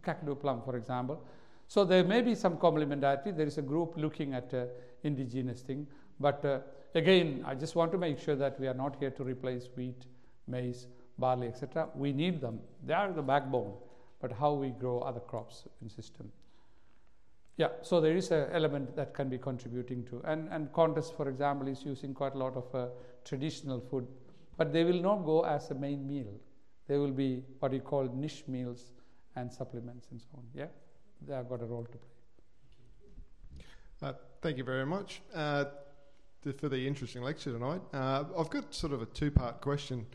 Kakadu 0.04 0.40
plum, 0.40 0.62
for 0.64 0.78
example. 0.78 1.22
So 1.68 1.84
there 1.84 2.04
may 2.04 2.22
be 2.22 2.36
some 2.36 2.58
complementarity. 2.58 3.36
There 3.36 3.48
is 3.48 3.58
a 3.58 3.62
group 3.62 3.96
looking 3.98 4.34
at 4.34 4.54
uh, 4.54 4.66
indigenous 5.04 5.62
thing. 5.62 5.88
But 6.20 6.46
uh, 6.46 6.60
again, 6.94 7.44
I 7.46 7.56
just 7.56 7.76
want 7.76 7.92
to 7.92 7.98
make 7.98 8.20
sure 8.20 8.36
that 8.36 8.60
we 8.60 8.68
are 8.68 8.74
not 8.74 8.96
here 9.00 9.12
to 9.12 9.24
replace 9.24 9.68
wheat, 9.76 10.06
maize, 10.48 10.88
barley, 11.18 11.48
etc. 11.48 11.90
We 11.96 12.14
need 12.14 12.42
them. 12.42 12.60
They 12.86 12.94
are 12.94 13.12
the 13.12 13.22
backbone. 13.22 13.74
But 14.22 14.32
how 14.32 14.54
we 14.54 14.70
grow 14.70 15.00
other 15.02 15.20
crops 15.20 15.66
in 15.82 15.90
system. 15.90 16.32
Yeah, 17.58 17.70
so 17.82 18.02
there 18.02 18.16
is 18.16 18.32
an 18.32 18.48
element 18.52 18.96
that 18.96 19.14
can 19.14 19.30
be 19.30 19.38
contributing 19.38 20.04
to. 20.06 20.22
And, 20.26 20.50
and 20.52 20.72
Qantas, 20.74 21.16
for 21.16 21.30
example, 21.30 21.68
is 21.68 21.86
using 21.86 22.14
quite 22.14 22.34
a 22.34 22.38
lot 22.38 22.56
of 22.56 22.76
uh, 22.76 22.88
traditional 23.24 23.80
food, 23.80 24.08
but 24.58 24.74
they 24.74 24.84
will 24.84 25.02
not 25.02 25.26
go 25.26 25.46
as 25.46 25.72
a 25.72 25.76
main 25.76 26.08
meal. 26.08 26.34
They 26.88 26.98
will 26.98 27.12
be 27.12 27.44
what 27.60 27.72
you 27.72 27.80
call 27.80 28.10
niche 28.14 28.44
meals 28.48 28.92
and 29.36 29.52
supplements 29.52 30.08
and 30.12 30.22
so 30.22 30.28
on. 30.38 30.44
Yeah, 30.54 30.68
they 31.26 31.34
have 31.34 31.48
got 31.48 31.62
a 31.62 31.66
role 31.66 31.84
to 31.84 31.98
play. 31.98 32.00
Uh, 34.02 34.14
thank 34.42 34.58
you 34.58 34.64
very 34.64 34.86
much. 34.86 35.22
Uh, 35.34 35.66
for 36.58 36.70
the 36.70 36.88
interesting 36.88 37.24
lecture 37.24 37.52
tonight. 37.52 37.82
Uh, 37.94 38.24
I've 38.38 38.50
got 38.50 38.74
sort 38.74 38.94
of 38.94 39.02
a 39.02 39.06
two-part 39.08 39.62
question. 39.62 40.06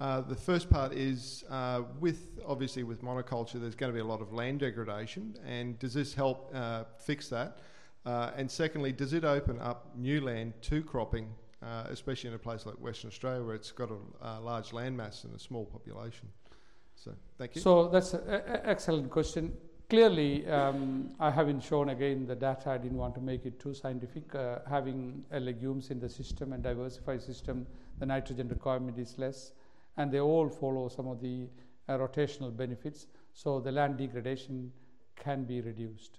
Uh, 0.00 0.20
the 0.20 0.34
first 0.34 0.68
part 0.68 0.92
is 0.92 1.44
uh, 1.50 1.82
with 2.00 2.40
obviously 2.46 2.82
with 2.82 3.02
monoculture, 3.02 3.60
there's 3.60 3.76
going 3.76 3.92
to 3.92 3.94
be 3.94 4.00
a 4.00 4.04
lot 4.04 4.20
of 4.20 4.32
land 4.32 4.60
degradation, 4.60 5.34
and 5.46 5.78
does 5.78 5.94
this 5.94 6.14
help 6.14 6.50
uh, 6.54 6.84
fix 6.98 7.28
that? 7.28 7.58
Uh, 8.04 8.32
and 8.36 8.50
secondly, 8.50 8.92
does 8.92 9.12
it 9.12 9.24
open 9.24 9.58
up 9.60 9.92
new 9.96 10.20
land 10.20 10.52
to 10.60 10.82
cropping, 10.82 11.28
uh, 11.62 11.84
especially 11.88 12.28
in 12.28 12.34
a 12.34 12.38
place 12.38 12.66
like 12.66 12.74
Western 12.80 13.08
Australia 13.08 13.42
where 13.42 13.54
it's 13.54 13.70
got 13.70 13.88
a 14.22 14.40
large 14.40 14.70
landmass 14.70 15.24
and 15.24 15.34
a 15.34 15.38
small 15.38 15.64
population? 15.64 16.28
So, 16.96 17.12
thank 17.38 17.54
you. 17.54 17.60
So 17.60 17.88
that's 17.88 18.14
an 18.14 18.42
excellent 18.64 19.10
question. 19.10 19.52
Clearly, 19.88 20.46
um, 20.48 21.10
I 21.20 21.30
haven't 21.30 21.62
shown 21.62 21.90
again 21.90 22.26
the 22.26 22.34
data. 22.34 22.70
I 22.70 22.78
didn't 22.78 22.98
want 22.98 23.14
to 23.14 23.20
make 23.20 23.46
it 23.46 23.60
too 23.60 23.74
scientific. 23.74 24.24
Having 24.68 25.24
legumes 25.30 25.90
in 25.90 26.00
the 26.00 26.08
system 26.08 26.52
and 26.52 26.62
diversified 26.62 27.22
system, 27.22 27.66
the 27.98 28.06
nitrogen 28.06 28.48
requirement 28.48 28.98
is 28.98 29.16
less, 29.18 29.52
and 29.96 30.10
they 30.10 30.20
all 30.20 30.48
follow 30.48 30.88
some 30.88 31.08
of 31.08 31.20
the 31.20 31.48
uh, 31.88 31.98
rotational 31.98 32.56
benefits. 32.56 33.06
So 33.32 33.60
the 33.60 33.72
land 33.72 33.98
degradation 33.98 34.72
can 35.16 35.44
be 35.44 35.60
reduced. 35.60 36.18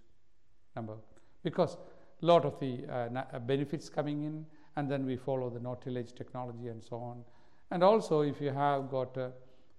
Number 0.75 0.97
because 1.45 1.77
a 2.21 2.25
lot 2.25 2.43
of 2.43 2.59
the 2.59 2.83
uh, 2.89 3.07
uh, 3.33 3.39
benefits 3.39 3.87
coming 3.87 4.23
in, 4.23 4.45
and 4.75 4.91
then 4.91 5.05
we 5.05 5.15
follow 5.15 5.49
the 5.49 5.59
no-tillage 5.59 6.13
technology 6.13 6.67
and 6.67 6.83
so 6.83 6.97
on. 6.97 7.23
And 7.71 7.83
also, 7.83 8.21
if 8.21 8.41
you 8.41 8.51
have 8.51 8.89
got 8.89 9.17
uh, 9.17 9.29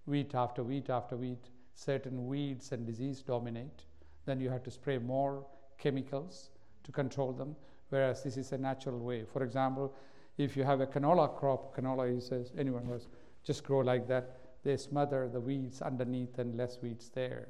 wheat 0.07 0.34
after 0.34 0.62
wheat 0.62 0.88
after 0.88 1.16
wheat, 1.16 1.51
certain 1.74 2.26
weeds 2.26 2.72
and 2.72 2.86
disease 2.86 3.20
dominate, 3.20 3.82
then 4.24 4.40
you 4.40 4.49
have 4.49 4.62
to 4.62 4.70
spray 4.70 4.97
more 4.97 5.44
chemicals 5.76 6.51
to 6.84 6.92
control 6.92 7.32
them, 7.32 7.55
whereas 7.90 8.22
this 8.22 8.36
is 8.36 8.53
a 8.53 8.59
natural 8.59 8.99
way. 8.99 9.24
For 9.30 9.42
example, 9.42 9.92
if 10.38 10.57
you 10.57 10.64
have 10.64 10.80
a 10.80 10.86
canola 10.86 11.36
crop, 11.36 11.76
canola 11.76 12.16
is, 12.16 12.30
as 12.30 12.53
anyone 12.57 12.88
was 12.88 13.09
just 13.47 13.62
grow 13.62 13.78
like 13.78 14.09
that, 14.09 14.38
they 14.64 14.76
smother 14.76 15.28
the 15.32 15.40
weeds 15.40 15.80
underneath 15.80 16.38
and 16.38 16.57
less 16.57 16.78
weeds 16.82 17.11
there. 17.14 17.47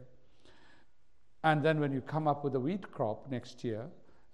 And 1.42 1.62
then 1.62 1.80
when 1.80 1.92
you 1.92 2.02
come 2.02 2.28
up 2.28 2.44
with 2.44 2.54
a 2.54 2.60
wheat 2.60 2.90
crop 2.92 3.30
next 3.30 3.64
year, 3.64 3.86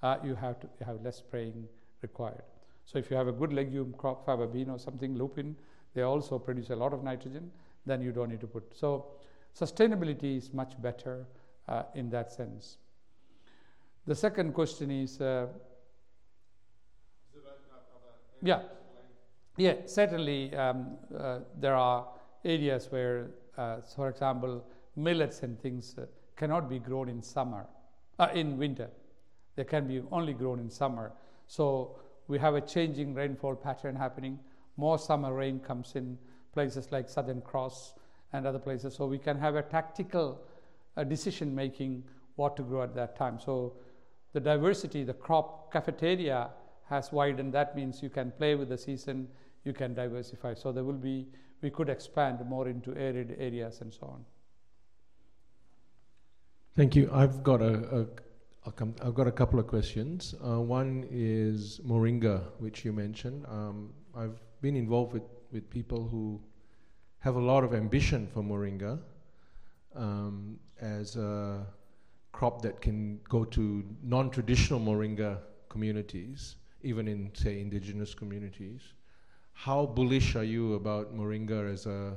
uh, 0.03 0.17
you 0.25 0.35
have 0.35 0.59
to 0.59 0.85
have 0.85 1.01
less 1.03 1.19
spraying 1.19 1.69
required. 2.03 2.43
So 2.87 2.99
if 2.99 3.11
you 3.11 3.17
have 3.17 3.29
a 3.29 3.33
good 3.33 3.53
legume 3.53 3.95
crop, 3.97 4.27
faba 4.27 4.53
bean 4.53 4.69
or 4.69 4.79
something, 4.79 5.17
lupin, 5.17 5.57
they 5.95 6.03
also 6.03 6.39
produce 6.39 6.71
a 6.71 6.77
lot 6.77 6.93
of 6.93 7.05
nitrogen, 7.05 7.51
then 7.87 8.03
you 8.03 8.11
don't 8.11 8.31
need 8.31 8.41
to 8.41 8.47
put. 8.47 8.65
So 8.75 9.07
sustainability 9.59 10.37
is 10.39 10.53
much 10.53 10.81
better 10.83 11.27
uh, 11.69 11.85
in 11.95 12.11
that 12.11 12.33
sense. 12.33 12.79
The 14.07 14.15
second 14.17 14.53
question 14.53 14.91
is, 14.91 15.21
uh, 15.21 15.47
yeah, 18.43 18.63
yeah, 19.57 19.75
certainly 19.87 20.55
um, 20.57 20.97
uh, 21.17 21.41
there 21.61 21.75
are 21.75 22.09
areas 22.45 22.91
where, 22.91 23.31
uh, 23.57 23.79
for 23.95 24.09
example, 24.09 24.65
millets 24.97 25.43
and 25.43 25.61
things 25.61 25.95
uh, 25.99 26.07
cannot 26.37 26.69
be 26.69 26.79
grown 26.79 27.09
in 27.09 27.23
summer, 27.23 27.67
uh, 28.19 28.29
in 28.35 28.57
winter. 28.57 28.91
They 29.57 29.65
can 29.65 29.87
be 29.87 30.03
only 30.11 30.33
grown 30.33 30.59
in 30.59 30.71
summer. 30.71 31.13
So 31.47 31.97
we 32.29 32.39
have 32.39 32.55
a 32.55 32.61
changing 32.61 33.15
rainfall 33.15 33.57
pattern 33.57 33.95
happening. 33.95 34.39
More 34.77 34.99
summer 34.99 35.35
rain 35.35 35.61
comes 35.61 35.93
in 35.97 36.19
places 36.55 36.91
like 36.91 37.09
Southern 37.09 37.43
Cross 37.43 37.95
and 38.33 38.47
other 38.47 38.59
places. 38.59 38.95
So 38.95 39.07
we 39.07 39.19
can 39.19 39.39
have 39.39 39.57
a 39.57 39.63
tactical 39.63 40.41
uh, 40.97 41.05
decision 41.05 41.55
making 41.55 42.05
what 42.37 42.57
to 42.57 42.63
grow 42.63 42.83
at 42.83 42.95
that 42.95 43.17
time. 43.17 43.39
So 43.39 43.75
the 44.33 44.41
diversity, 44.41 45.05
the 45.05 45.13
crop 45.13 45.71
cafeteria 45.73 46.49
has 46.93 47.11
widened. 47.11 47.53
That 47.55 47.75
means 47.75 48.03
you 48.03 48.11
can 48.11 48.31
play 48.33 48.55
with 48.55 48.69
the 48.69 48.77
season, 48.77 49.27
you 49.65 49.73
can 49.73 49.95
diversify. 49.95 50.55
So 50.55 50.73
there 50.73 50.85
will 50.85 51.03
be, 51.11 51.27
we 51.63 51.71
could 51.71 51.89
expand 51.89 52.39
more 52.47 52.69
into 52.69 52.95
arid 52.95 53.35
areas 53.39 53.81
and 53.81 53.93
so 53.93 54.07
on. 54.07 54.25
Thank 56.77 56.95
you. 56.95 57.11
I've 57.13 57.43
got 57.43 57.63
a, 57.63 57.75
a 58.01 58.07
I've 59.05 59.15
got 59.15 59.27
a 59.27 59.33
couple 59.33 59.59
of 59.59 59.67
questions. 59.67 60.35
Uh, 60.35 60.61
one 60.61 61.05
is 61.11 61.81
Moringa, 61.85 62.45
which 62.59 62.85
you 62.85 62.93
mentioned. 62.93 63.45
Um, 63.49 63.93
I've 64.17 64.39
been 64.61 64.77
involved 64.77 65.15
with, 65.15 65.25
with 65.51 65.69
people 65.69 66.07
who 66.07 66.41
have 67.19 67.35
a 67.37 67.41
lot 67.41 67.65
of 67.65 67.75
ambition 67.75 68.29
for 68.33 68.43
Moringa 68.43 69.01
um, 69.97 70.59
as 70.81 71.17
a 71.17 71.67
crop 72.31 72.63
that 72.63 72.81
can 72.81 73.21
go 73.29 73.45
to 73.45 73.85
non 74.03 74.31
traditional 74.31 74.79
Moringa 74.79 75.39
communities, 75.69 76.57
even 76.83 77.09
in, 77.09 77.31
say, 77.35 77.61
indigenous 77.61 78.15
communities. 78.15 78.81
How 79.53 79.87
bullish 79.87 80.37
are 80.37 80.45
you 80.45 80.75
about 80.75 81.15
Moringa 81.15 81.73
as 81.73 81.87
a, 81.87 82.17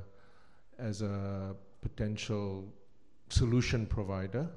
as 0.79 1.01
a 1.01 1.55
potential 1.81 2.71
solution 3.29 3.85
provider? 3.85 4.49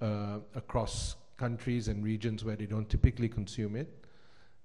uh, 0.00 0.38
across 0.54 1.16
countries 1.36 1.88
and 1.88 2.04
regions 2.04 2.44
where 2.44 2.56
they 2.56 2.66
don't 2.66 2.88
typically 2.88 3.28
consume 3.28 3.76
it. 3.76 4.06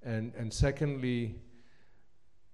And, 0.04 0.34
and 0.36 0.54
secondly, 0.54 1.36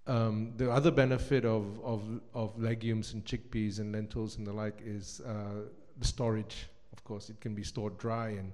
um, 0.07 0.53
the 0.57 0.71
other 0.71 0.91
benefit 0.91 1.45
of, 1.45 1.79
of, 1.83 2.03
of 2.33 2.59
legumes 2.59 3.13
and 3.13 3.23
chickpeas 3.25 3.79
and 3.79 3.91
lentils 3.91 4.37
and 4.37 4.45
the 4.45 4.53
like 4.53 4.81
is 4.83 5.21
uh, 5.25 5.67
the 5.97 6.07
storage. 6.07 6.67
Of 6.91 7.03
course, 7.03 7.29
it 7.29 7.39
can 7.41 7.55
be 7.55 7.63
stored 7.63 7.97
dry. 7.97 8.29
And 8.29 8.51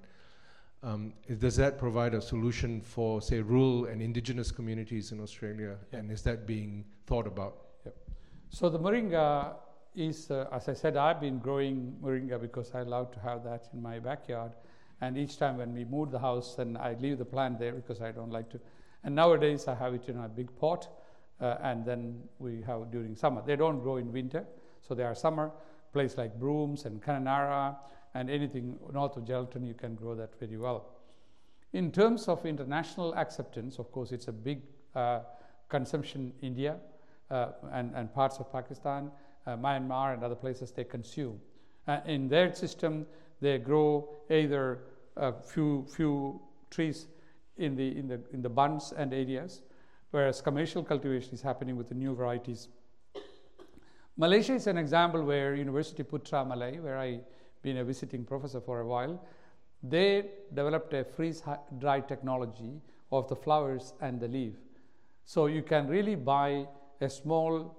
um, 0.82 1.12
does 1.38 1.56
that 1.56 1.78
provide 1.78 2.14
a 2.14 2.20
solution 2.20 2.80
for, 2.80 3.20
say, 3.20 3.40
rural 3.40 3.86
and 3.86 4.00
indigenous 4.00 4.50
communities 4.50 5.12
in 5.12 5.20
Australia? 5.20 5.76
Yeah. 5.92 5.98
And 5.98 6.12
is 6.12 6.22
that 6.22 6.46
being 6.46 6.84
thought 7.06 7.26
about? 7.26 7.58
Yep. 7.84 7.96
So 8.50 8.68
the 8.68 8.78
moringa 8.78 9.54
is, 9.94 10.30
uh, 10.30 10.46
as 10.52 10.68
I 10.68 10.74
said, 10.74 10.96
I've 10.96 11.20
been 11.20 11.38
growing 11.38 11.96
moringa 12.02 12.40
because 12.40 12.74
I 12.74 12.82
love 12.82 13.10
to 13.12 13.20
have 13.20 13.42
that 13.44 13.68
in 13.72 13.82
my 13.82 13.98
backyard. 13.98 14.52
And 15.00 15.18
each 15.18 15.38
time 15.38 15.58
when 15.58 15.74
we 15.74 15.84
move 15.84 16.10
the 16.10 16.18
house, 16.18 16.58
and 16.58 16.78
I 16.78 16.96
leave 17.00 17.18
the 17.18 17.24
plant 17.24 17.58
there 17.58 17.72
because 17.72 18.00
I 18.00 18.12
don't 18.12 18.30
like 18.30 18.48
to. 18.50 18.60
And 19.04 19.14
nowadays 19.14 19.68
I 19.68 19.74
have 19.74 19.94
it 19.94 20.08
in 20.08 20.18
a 20.18 20.28
big 20.28 20.54
pot, 20.58 20.88
uh, 21.40 21.56
and 21.62 21.84
then 21.84 22.20
we 22.38 22.62
have 22.62 22.90
during 22.90 23.14
summer. 23.14 23.42
They 23.44 23.56
don't 23.56 23.80
grow 23.80 23.96
in 23.96 24.12
winter, 24.12 24.44
so 24.86 24.94
they 24.94 25.02
are 25.04 25.14
summer. 25.14 25.50
Place 25.92 26.16
like 26.16 26.38
Brooms 26.38 26.84
and 26.84 27.02
Kununurra 27.02 27.76
and 28.16 28.30
anything 28.30 28.78
north 28.92 29.16
of 29.16 29.24
Geraldton, 29.24 29.66
you 29.66 29.74
can 29.74 29.94
grow 29.94 30.14
that 30.14 30.38
very 30.40 30.56
well. 30.56 30.86
In 31.72 31.92
terms 31.92 32.28
of 32.28 32.46
international 32.46 33.14
acceptance, 33.14 33.78
of 33.78 33.92
course, 33.92 34.10
it's 34.12 34.28
a 34.28 34.32
big 34.32 34.62
uh, 34.94 35.20
consumption 35.68 36.32
India 36.40 36.76
uh, 37.30 37.48
and, 37.72 37.94
and 37.94 38.12
parts 38.14 38.38
of 38.38 38.50
Pakistan 38.50 39.10
uh, 39.46 39.56
Myanmar 39.56 40.14
and 40.14 40.24
other 40.24 40.34
places 40.34 40.70
they 40.70 40.84
consume. 40.84 41.38
Uh, 41.86 42.00
in 42.06 42.28
their 42.28 42.54
system, 42.54 43.06
they 43.40 43.58
grow 43.58 44.08
either 44.30 44.80
a 45.16 45.32
few, 45.32 45.86
few 45.94 46.40
trees 46.70 47.06
in 47.58 47.76
the, 47.76 47.98
in, 47.98 48.08
the, 48.08 48.20
in 48.32 48.40
the 48.42 48.48
bunds 48.48 48.92
and 48.96 49.12
areas, 49.12 49.62
whereas 50.10 50.40
commercial 50.40 50.82
cultivation 50.82 51.34
is 51.34 51.42
happening 51.42 51.76
with 51.76 51.88
the 51.88 51.94
new 51.94 52.14
varieties. 52.14 52.68
Malaysia 54.16 54.54
is 54.54 54.66
an 54.66 54.78
example 54.78 55.22
where 55.22 55.54
University 55.54 56.02
Putra 56.02 56.46
Malay, 56.46 56.78
where 56.78 56.98
I've 56.98 57.20
been 57.62 57.78
a 57.78 57.84
visiting 57.84 58.24
professor 58.24 58.60
for 58.60 58.80
a 58.80 58.86
while, 58.86 59.24
they 59.82 60.30
developed 60.54 60.92
a 60.94 61.04
freeze 61.04 61.42
dry 61.78 62.00
technology 62.00 62.80
of 63.12 63.28
the 63.28 63.36
flowers 63.36 63.94
and 64.00 64.20
the 64.20 64.28
leaf. 64.28 64.54
So 65.24 65.46
you 65.46 65.62
can 65.62 65.88
really 65.88 66.14
buy 66.14 66.66
a 67.00 67.10
small 67.10 67.76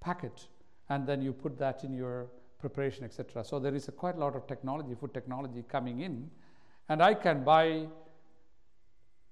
packet 0.00 0.48
and 0.88 1.06
then 1.06 1.20
you 1.20 1.32
put 1.32 1.58
that 1.58 1.84
in 1.84 1.92
your 1.92 2.26
preparation, 2.58 3.04
etc. 3.04 3.44
So 3.44 3.58
there 3.58 3.74
is 3.74 3.88
a 3.88 3.92
quite 3.92 4.16
a 4.16 4.18
lot 4.18 4.34
of 4.34 4.46
technology, 4.46 4.94
food 4.94 5.12
technology 5.12 5.64
coming 5.68 6.00
in, 6.00 6.30
and 6.88 7.02
I 7.02 7.14
can 7.14 7.44
buy 7.44 7.86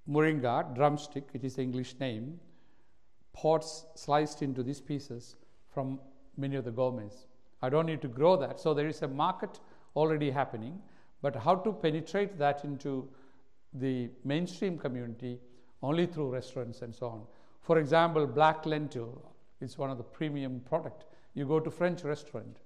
moringa 0.08 0.74
drumstick, 0.74 1.24
it 1.32 1.44
is 1.44 1.56
the 1.56 1.62
English 1.62 1.98
name, 1.98 2.38
pods 3.32 3.86
sliced 3.94 4.42
into 4.42 4.62
these 4.62 4.80
pieces 4.80 5.36
from 5.72 5.98
many 6.36 6.56
of 6.56 6.64
the 6.64 6.70
gourmets. 6.70 7.26
I 7.64 7.68
don't 7.68 7.86
need 7.86 8.02
to 8.02 8.08
grow 8.08 8.36
that. 8.36 8.60
So 8.60 8.74
there 8.74 8.88
is 8.88 9.02
a 9.02 9.08
market 9.08 9.60
already 9.96 10.30
happening, 10.30 10.80
but 11.22 11.34
how 11.36 11.54
to 11.56 11.72
penetrate 11.72 12.38
that 12.38 12.64
into 12.64 13.08
the 13.72 14.10
mainstream 14.24 14.78
community 14.78 15.40
only 15.82 16.06
through 16.06 16.30
restaurants 16.30 16.82
and 16.82 16.94
so 16.94 17.06
on. 17.06 17.22
For 17.60 17.78
example, 17.78 18.26
black 18.26 18.66
lentil 18.66 19.10
is 19.60 19.78
one 19.78 19.90
of 19.90 19.98
the 19.98 20.04
premium 20.04 20.60
product 20.60 21.06
you 21.34 21.44
go 21.44 21.60
to 21.60 21.70
French 21.70 22.04
restaurant, 22.04 22.58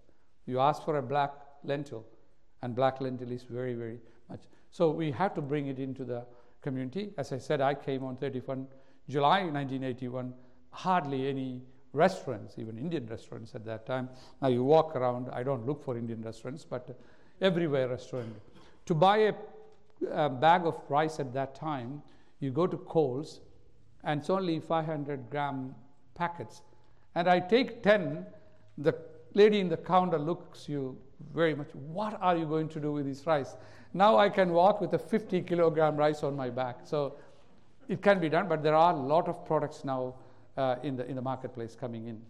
you 0.47 0.61
ask 0.61 0.85
for 0.85 0.99
a 0.99 1.03
black 1.03 1.33
lentil, 1.65 2.07
and 2.63 2.75
black 2.75 3.01
lentil 3.01 3.33
is 3.33 3.43
very, 3.43 3.75
very 3.75 3.99
much. 4.29 4.43
So 4.71 4.91
we 4.91 5.11
have 5.13 5.35
to 5.35 5.41
bring 5.41 5.67
it 5.69 5.79
into 5.79 6.05
the 6.05 6.27
community. 6.61 7.13
As 7.17 7.33
I 7.33 7.39
said, 7.39 7.61
I 7.61 7.75
came 7.75 8.05
on 8.05 8.17
31 8.17 8.67
July 9.09 9.41
1981. 9.41 10.35
Hardly 10.71 11.29
any 11.29 11.63
restaurants, 11.99 12.55
even 12.59 12.79
Indian 12.79 13.07
restaurants 13.07 13.55
at 13.55 13.65
that 13.67 13.85
time. 13.85 14.09
Now 14.41 14.49
you 14.49 14.65
walk 14.65 14.97
around. 14.97 15.29
I 15.33 15.43
don't 15.43 15.67
look 15.67 15.85
for 15.85 15.99
Indian 15.99 16.23
restaurants, 16.23 16.65
but 16.65 16.99
everywhere 17.41 17.89
restaurant. 17.89 18.35
To 18.87 18.95
buy 18.95 19.19
a, 19.19 19.35
a 20.11 20.29
bag 20.31 20.65
of 20.65 20.81
rice 20.89 21.21
at 21.21 21.35
that 21.35 21.55
time, 21.55 22.03
you 22.41 22.51
go 22.51 22.67
to 22.67 22.77
Coles, 22.77 23.41
and 24.05 24.21
it's 24.21 24.31
only 24.31 24.61
500 24.61 25.29
gram 25.29 25.75
packets. 26.15 26.63
And 27.15 27.29
I 27.29 27.41
take 27.41 27.83
10, 27.83 28.25
the 28.79 28.95
lady 29.35 29.61
in 29.61 29.69
the 29.69 29.77
counter 29.77 30.19
looks 30.19 30.69
you 30.69 30.97
very 31.35 31.55
much, 31.55 31.69
what 31.75 32.17
are 32.21 32.37
you 32.37 32.47
going 32.47 32.69
to 32.69 32.81
do 32.81 32.93
with 32.93 33.07
this 33.07 33.27
rice? 33.27 33.57
Now 33.93 34.17
I 34.17 34.29
can 34.29 34.53
walk 34.53 34.81
with 34.81 34.93
a 34.95 34.99
50 34.99 35.43
kilogram 35.43 35.97
rice 35.97 36.23
on 36.23 36.37
my 36.37 36.49
back. 36.51 36.81
So 36.85 37.17
it 37.89 38.03
can 38.03 38.21
be 38.21 38.29
done, 38.29 38.49
but 38.49 38.63
there 38.63 38.75
are 38.75 38.93
a 38.93 38.97
lot 38.97 39.29
of 39.29 39.45
products 39.45 39.85
now 39.85 40.15
in, 40.83 40.97
the, 40.97 41.07
in 41.07 41.17
the 41.17 41.23
marketplace 41.23 41.77
coming 41.79 42.09
in. 42.09 42.21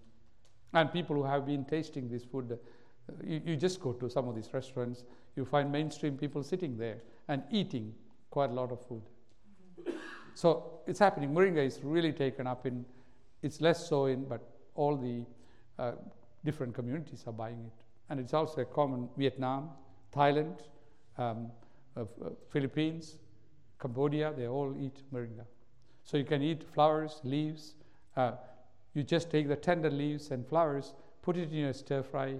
And 0.75 0.93
people 0.93 1.17
who 1.17 1.25
have 1.25 1.47
been 1.47 1.65
tasting 1.65 2.09
this 2.09 2.25
food, 2.25 2.53
uh, 2.53 2.57
you, 3.25 3.41
you 3.45 3.57
just 3.57 3.81
go 3.81 3.93
to 3.93 4.11
some 4.11 4.29
of 4.29 4.35
these 4.35 4.53
restaurants, 4.53 5.05
you 5.35 5.45
find 5.45 5.73
mainstream 5.73 6.17
people 6.17 6.43
sitting 6.43 6.77
there 6.77 6.99
and 7.29 7.43
eating 7.51 7.95
quite 8.31 8.51
a 8.51 8.53
lot 8.53 8.71
of 8.71 8.85
food. 8.87 9.03
So 10.35 10.81
it's 10.87 10.99
happening. 10.99 11.31
Moringa 11.35 11.65
is 11.65 11.81
really 11.83 12.13
taken 12.13 12.47
up 12.47 12.67
in, 12.67 12.85
it's 13.43 13.61
less 13.61 13.89
so 13.89 14.07
in, 14.07 14.25
but 14.25 14.41
all 14.75 14.97
the 14.97 15.25
uh, 15.83 15.93
different 16.45 16.75
communities 16.75 17.25
are 17.27 17.33
buying 17.33 17.65
it. 17.65 17.85
And 18.11 18.21
it's 18.21 18.35
also 18.35 18.65
common 18.65 19.09
Vietnam, 19.17 19.71
Thailand, 20.15 20.61
um, 21.17 21.51
uh, 21.97 22.05
Philippines, 22.51 23.19
Cambodia, 23.81 24.33
they 24.37 24.47
all 24.47 24.75
eat 24.79 25.03
moringa. 25.13 25.45
So 26.05 26.17
you 26.17 26.25
can 26.25 26.43
eat 26.43 26.65
flowers, 26.75 27.21
leaves. 27.25 27.75
Uh, 28.17 28.33
you 28.95 29.03
just 29.03 29.31
take 29.31 29.49
the 29.49 29.57
tender 29.57 29.91
leaves 29.91 30.31
and 30.31 30.47
flowers, 30.47 30.95
put 31.23 31.37
it 31.37 31.51
in 31.51 31.59
your 31.59 31.73
stir 31.73 32.03
fry, 32.03 32.37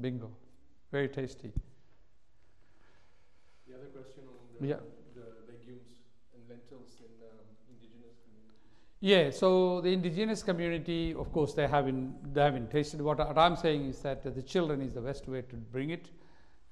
bingo. 0.00 0.30
Very 0.90 1.08
tasty. 1.08 1.52
The 3.66 3.74
other 3.74 3.86
question 3.86 4.22
on 4.26 4.34
the, 4.60 4.66
Yeah. 4.66 4.76
the 5.14 5.26
legumes 5.52 6.00
and 6.34 6.42
lentils 6.48 6.96
in 7.00 7.12
um, 7.26 7.44
indigenous 7.68 8.16
communities. 8.24 9.00
Yeah, 9.00 9.30
so 9.30 9.80
the 9.82 9.92
indigenous 9.92 10.42
community, 10.42 11.14
of 11.14 11.30
course, 11.32 11.52
they 11.52 11.66
haven't, 11.66 12.32
they 12.32 12.40
haven't 12.40 12.70
tasted. 12.70 13.02
What, 13.02 13.18
what 13.18 13.36
I'm 13.36 13.56
saying 13.56 13.84
is 13.86 14.00
that 14.00 14.22
the 14.22 14.42
children 14.42 14.80
is 14.80 14.94
the 14.94 15.02
best 15.02 15.28
way 15.28 15.42
to 15.42 15.56
bring 15.56 15.90
it. 15.90 16.10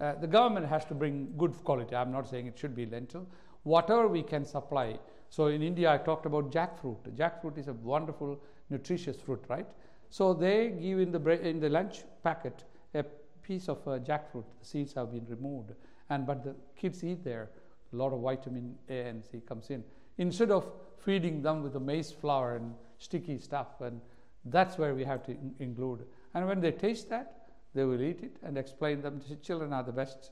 Uh, 0.00 0.14
the 0.14 0.26
government 0.26 0.66
has 0.66 0.84
to 0.86 0.94
bring 0.94 1.32
good 1.36 1.52
quality. 1.64 1.94
I'm 1.94 2.12
not 2.12 2.28
saying 2.28 2.46
it 2.46 2.58
should 2.58 2.74
be 2.74 2.86
lentil. 2.86 3.26
Whatever 3.64 4.08
we 4.08 4.22
can 4.22 4.44
supply. 4.44 4.98
So 5.28 5.46
in 5.46 5.62
India, 5.62 5.92
I 5.92 5.98
talked 5.98 6.26
about 6.26 6.50
jackfruit. 6.50 6.98
Jackfruit 7.16 7.58
is 7.58 7.68
a 7.68 7.72
wonderful, 7.72 8.40
nutritious 8.70 9.16
fruit, 9.20 9.42
right? 9.48 9.66
So 10.10 10.32
they 10.34 10.70
give 10.70 11.00
in 11.00 11.12
the 11.12 11.18
bre- 11.18 11.32
in 11.32 11.60
the 11.60 11.68
lunch 11.68 12.04
packet 12.22 12.64
a 12.94 13.04
piece 13.42 13.68
of 13.68 13.78
uh, 13.86 13.98
jackfruit. 13.98 14.44
The 14.60 14.66
seeds 14.66 14.94
have 14.94 15.12
been 15.12 15.26
removed, 15.28 15.72
and 16.10 16.26
but 16.26 16.44
the 16.44 16.54
kids 16.76 17.02
eat 17.04 17.24
there. 17.24 17.50
A 17.92 17.96
lot 17.96 18.12
of 18.12 18.20
vitamin 18.20 18.76
A 18.88 19.08
and 19.08 19.24
C 19.24 19.40
comes 19.40 19.70
in. 19.70 19.84
Instead 20.18 20.50
of 20.50 20.70
feeding 20.98 21.42
them 21.42 21.62
with 21.62 21.72
the 21.72 21.80
maize 21.80 22.10
flour 22.10 22.56
and 22.56 22.74
sticky 22.98 23.38
stuff, 23.38 23.80
and 23.80 24.00
that's 24.46 24.78
where 24.78 24.94
we 24.94 25.04
have 25.04 25.24
to 25.24 25.32
in- 25.32 25.54
include. 25.58 26.06
And 26.34 26.46
when 26.46 26.60
they 26.60 26.72
taste 26.72 27.08
that, 27.10 27.48
they 27.74 27.84
will 27.84 28.00
eat 28.00 28.22
it 28.22 28.36
and 28.42 28.56
explain 28.56 29.02
them. 29.02 29.20
Children 29.42 29.72
are 29.72 29.82
the 29.82 29.92
best. 29.92 30.30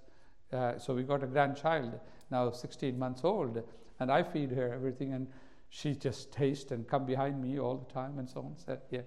Uh, 0.53 0.79
so 0.79 0.95
we 0.95 1.03
got 1.03 1.23
a 1.23 1.27
grandchild 1.27 1.99
now, 2.31 2.51
16 2.51 2.99
months 2.99 3.23
old, 3.25 3.63
and 4.01 4.11
I 4.11 4.23
feed 4.23 4.51
her 4.53 4.73
everything, 4.73 5.13
and 5.13 5.29
she 5.69 5.95
just 5.95 6.33
tastes 6.33 6.71
and 6.71 6.87
come 6.87 7.05
behind 7.07 7.41
me 7.41 7.59
all 7.59 7.77
the 7.77 7.93
time 7.93 8.19
and 8.19 8.29
so 8.29 8.41
on. 8.41 8.57
So 8.57 8.79
yeah, 8.91 9.03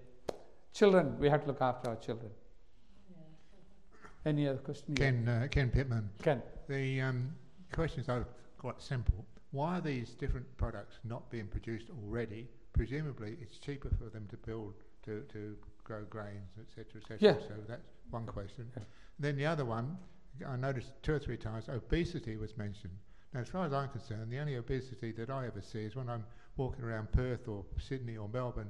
children, 0.74 1.18
we 1.20 1.30
have 1.30 1.42
to 1.42 1.48
look 1.48 1.62
after 1.62 1.90
our 1.90 1.96
children. 1.96 2.32
Any 4.26 4.48
other 4.48 4.58
question? 4.58 4.96
Yeah. 4.98 5.06
Ken, 5.06 5.28
uh, 5.28 5.48
Ken 5.50 5.70
Pittman. 5.70 6.10
Ken. 6.22 6.42
The 6.68 7.02
um, 7.02 7.34
questions 7.72 8.10
are 8.10 8.26
quite 8.58 8.82
simple. 8.82 9.26
Why 9.52 9.78
are 9.78 9.82
these 9.82 10.10
different 10.10 10.46
products 10.58 11.00
not 11.06 11.30
being 11.32 11.48
produced 11.48 11.88
already? 11.90 12.48
Presumably, 12.74 13.38
it's 13.42 13.58
cheaper 13.58 13.90
for 13.98 14.10
them 14.10 14.28
to 14.30 14.38
build 14.38 14.74
to, 15.06 15.24
to 15.32 15.56
grow 15.84 16.04
grains, 16.10 16.52
etc., 16.60 17.02
etc. 17.02 17.18
Yeah. 17.22 17.48
So 17.48 17.54
that's 17.68 17.88
one 18.10 18.26
question. 18.26 18.70
Yeah. 18.76 18.84
Then 19.20 19.38
the 19.38 19.46
other 19.46 19.64
one, 19.64 19.98
I 20.46 20.58
noticed 20.58 20.92
two 21.02 21.14
or 21.14 21.20
three 21.20 21.38
times 21.38 21.70
obesity 21.70 22.36
was 22.36 22.58
mentioned. 22.58 22.94
Now, 23.34 23.42
as 23.42 23.50
far 23.50 23.66
as 23.66 23.74
I'm 23.74 23.90
concerned, 23.90 24.32
the 24.32 24.40
only 24.40 24.56
obesity 24.56 25.12
that 25.14 25.30
I 25.30 25.48
ever 25.48 25.62
see 25.62 25.84
is 25.84 25.96
when 25.96 26.10
I'm 26.10 26.24
walking 26.56 26.84
around 26.84 27.12
Perth 27.12 27.48
or 27.48 27.66
Sydney 27.78 28.18
or 28.18 28.30
Melbourne 28.30 28.70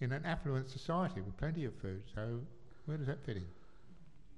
in 0.00 0.12
an 0.12 0.24
affluent 0.26 0.68
society 0.68 1.20
with 1.20 1.36
plenty 1.36 1.64
of 1.64 1.74
food. 1.76 2.02
So 2.14 2.40
where 2.86 2.96
does 2.96 3.06
that 3.06 3.24
fit 3.24 3.36
in? 3.36 3.46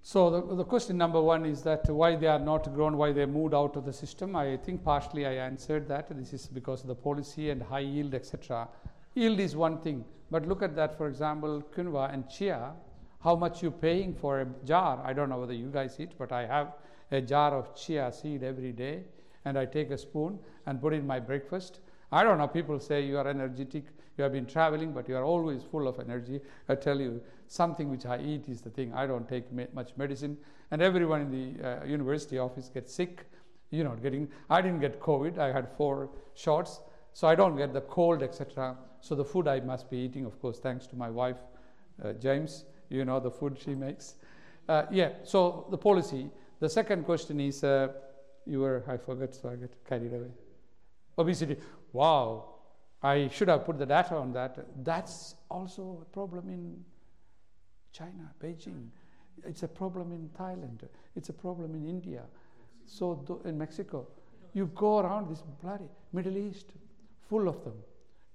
So 0.03 0.31
the, 0.31 0.55
the 0.55 0.65
question 0.65 0.97
number 0.97 1.21
one 1.21 1.45
is 1.45 1.63
that 1.63 1.89
why 1.91 2.15
they 2.15 2.29
are 2.29 2.39
not 2.39 2.73
grown, 2.73 2.97
why 2.97 3.11
they 3.11 3.27
moved 3.27 3.55
out 3.55 3.75
of 3.75 3.85
the 3.85 3.93
system. 3.93 4.37
I 4.37 4.57
think 4.57 4.85
partially 4.85 5.27
I 5.27 5.33
answered 5.33 5.89
that. 5.89 6.17
This 6.17 6.33
is 6.33 6.47
because 6.47 6.83
of 6.83 6.87
the 6.87 6.95
policy 6.95 7.51
and 7.51 7.61
high 7.61 7.81
yield, 7.81 8.15
etc. 8.15 8.69
Yield 9.15 9.41
is 9.41 9.57
one 9.57 9.79
thing, 9.79 10.05
but 10.31 10.47
look 10.47 10.63
at 10.63 10.77
that. 10.77 10.97
For 10.97 11.09
example, 11.09 11.61
quinoa 11.75 12.15
and 12.15 12.29
chia. 12.31 12.73
How 13.19 13.35
much 13.35 13.65
you 13.65 13.73
paying 13.73 14.15
for 14.15 14.43
a 14.43 14.47
jar? 14.65 15.03
I 15.05 15.13
don't 15.13 15.29
know 15.29 15.41
whether 15.41 15.55
you 15.55 15.71
guys 15.71 15.97
eat, 15.99 16.13
but 16.17 16.31
I 16.31 16.47
have 16.47 16.75
a 17.11 17.21
jar 17.21 17.57
of 17.57 17.75
chia 17.75 18.13
seed 18.13 18.45
every 18.45 18.71
day, 18.71 19.03
and 19.47 19.57
I 19.57 19.65
take 19.65 19.91
a 19.91 19.97
spoon 19.97 20.39
and 20.67 20.81
put 20.81 20.93
in 20.93 21.07
my 21.07 21.21
breakfast. 21.21 21.79
I 22.13 22.25
don't 22.25 22.37
know. 22.39 22.49
People 22.49 22.79
say 22.81 23.07
you 23.07 23.17
are 23.17 23.27
energetic. 23.29 23.85
You 24.19 24.25
have 24.25 24.33
been 24.33 24.47
traveling, 24.47 24.93
but 24.93 25.09
you 25.09 25.17
are 25.17 25.25
always 25.25 25.63
full 25.63 25.87
of 25.87 26.01
energy. 26.01 26.41
I 26.69 26.75
tell 26.75 27.01
you, 27.01 27.21
something 27.47 27.89
which 27.91 28.07
I 28.07 28.19
eat 28.19 28.49
is 28.49 28.61
the 28.61 28.71
thing. 28.71 28.93
I 28.93 29.07
don't 29.07 29.29
take 29.29 29.53
me- 29.53 29.69
much 29.73 29.93
medicine, 29.97 30.37
and 30.71 30.83
everyone 30.83 31.21
in 31.23 31.31
the 31.31 31.69
uh, 31.69 31.85
university 31.85 32.39
office 32.39 32.69
gets 32.69 32.93
sick. 32.93 33.25
You 33.71 33.85
know, 33.85 33.95
getting. 34.03 34.29
I 34.51 34.61
didn't 34.63 34.81
get 34.81 35.01
COVID. 35.01 35.39
I 35.39 35.53
had 35.53 35.69
four 35.77 36.11
shots, 36.35 36.81
so 37.13 37.29
I 37.29 37.35
don't 37.35 37.57
get 37.57 37.73
the 37.73 37.83
cold, 37.83 38.23
etc. 38.23 38.77
So 39.01 39.15
the 39.15 39.25
food 39.25 39.47
I 39.47 39.61
must 39.61 39.89
be 39.91 39.99
eating, 39.99 40.25
of 40.25 40.41
course, 40.41 40.59
thanks 40.59 40.87
to 40.89 40.97
my 40.97 41.11
wife, 41.11 41.39
uh, 42.05 42.13
James. 42.15 42.65
You 42.89 43.05
know 43.05 43.21
the 43.21 43.31
food 43.31 43.59
she 43.59 43.75
makes. 43.75 44.15
Uh, 44.69 44.85
yeah. 44.91 45.11
So 45.25 45.67
the 45.71 45.79
policy. 45.79 46.31
The 46.59 46.71
second 46.71 47.05
question 47.05 47.39
is, 47.39 47.63
uh, 47.63 47.89
you 48.47 48.61
were 48.61 48.83
I 48.89 48.97
forgot, 48.97 49.35
so 49.35 49.51
I 49.51 49.57
get 49.57 49.73
carried 49.89 50.13
away. 50.13 50.31
Obesity. 51.19 51.57
Wow. 51.93 52.57
I 53.03 53.29
should 53.29 53.49
have 53.49 53.65
put 53.65 53.79
the 53.79 53.87
data 53.87 54.15
on 54.17 54.33
that. 54.33 54.59
That's 54.85 55.35
also 55.51 55.99
a 56.03 56.05
problem 56.07 56.49
in 56.49 56.85
China, 57.93 58.33
Beijing. 58.43 58.89
It's 59.45 59.63
a 59.63 59.69
problem 59.69 60.13
in 60.13 60.29
Thailand. 60.39 60.89
It's 61.15 61.29
a 61.29 61.33
problem 61.33 61.75
in 61.75 61.87
India. 61.87 62.23
So 62.87 63.23
th- 63.27 63.41
in 63.45 63.59
Mexico, 63.59 64.07
you 64.55 64.71
go 64.75 64.99
around 64.99 65.29
this 65.31 65.43
bloody 65.63 65.89
Middle 66.13 66.37
East, 66.39 66.67
full 67.29 67.49
of 67.49 67.63
them. 67.65 67.75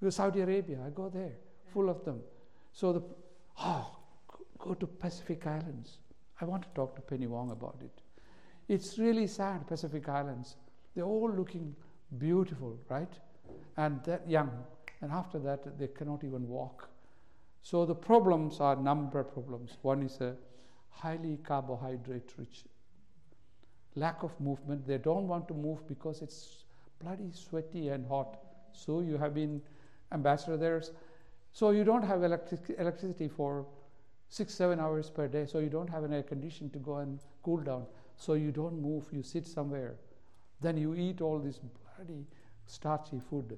Go 0.03 0.09
Saudi 0.09 0.41
Arabia, 0.41 0.80
I 0.86 0.89
go 0.89 1.09
there, 1.09 1.34
full 1.74 1.89
of 1.89 2.03
them. 2.05 2.22
So 2.74 2.93
the 2.93 3.01
oh, 3.59 3.97
go 4.59 4.74
to 4.74 4.88
Pacific 4.88 5.45
Islands. 5.45 5.97
I 6.39 6.45
want 6.45 6.64
to 6.64 6.70
talk 6.70 6.95
to 6.95 7.01
Penny 7.01 7.28
Wong 7.28 7.51
about 7.51 7.78
it. 7.82 8.01
It's 8.72 8.97
really 8.97 9.28
sad, 9.28 9.67
Pacific 9.67 10.07
Islands. 10.07 10.55
They're 10.95 11.03
all 11.03 11.30
looking 11.30 11.76
beautiful, 12.17 12.80
right? 12.88 13.11
And 13.76 14.01
that 14.05 14.30
young. 14.30 14.49
And 15.01 15.11
after 15.11 15.39
that, 15.39 15.78
they 15.78 15.88
cannot 15.88 16.24
even 16.24 16.47
walk. 16.47 16.88
So 17.63 17.86
the 17.86 17.93
problems 17.93 18.61
are 18.61 18.78
number 18.78 19.19
of 19.19 19.34
problems. 19.34 19.76
One 19.82 20.03
is 20.03 20.22
a 20.22 20.38
highly 20.89 21.38
carbohydrate 21.43 22.32
rich, 22.38 22.63
lack 23.95 24.24
of 24.24 24.39
movement. 24.39 24.88
They 24.88 24.99
don't 24.99 25.28
want 25.28 25.49
to 25.49 25.53
move 25.53 25.86
because 25.89 26.22
it's 26.22 26.63
bloody 27.03 27.30
sweaty 27.34 27.89
and 27.89 28.07
hot. 28.07 28.38
So 28.72 29.01
you 29.01 29.17
have 29.17 29.34
been 29.34 29.61
ambassador 30.13 30.55
there. 30.55 30.82
So 31.51 31.72
you 31.72 31.84
don't 31.84 32.03
have 32.03 32.24
electric- 32.24 32.80
electricity 32.80 33.28
for 33.28 33.65
six, 34.30 34.53
seven 34.53 34.80
hours 34.80 35.09
per 35.09 35.28
day. 35.28 35.45
So 35.45 35.59
you 35.59 35.67
don't 35.67 35.89
have 35.89 36.05
an 36.05 36.13
air 36.13 36.24
condition 36.24 36.69
to 36.69 36.80
go 36.80 36.95
and 36.99 37.19
cool 37.43 37.57
down. 37.57 37.86
So 38.22 38.36
you 38.36 38.51
don't 38.51 38.80
move. 38.80 39.05
You 39.11 39.24
sit 39.24 39.47
somewhere. 39.47 39.95
Then 40.61 40.78
you 40.78 40.93
eat 40.93 41.22
all 41.22 41.39
this 41.39 41.59
bloody 41.59 42.28
starchy 42.67 43.19
food. 43.19 43.57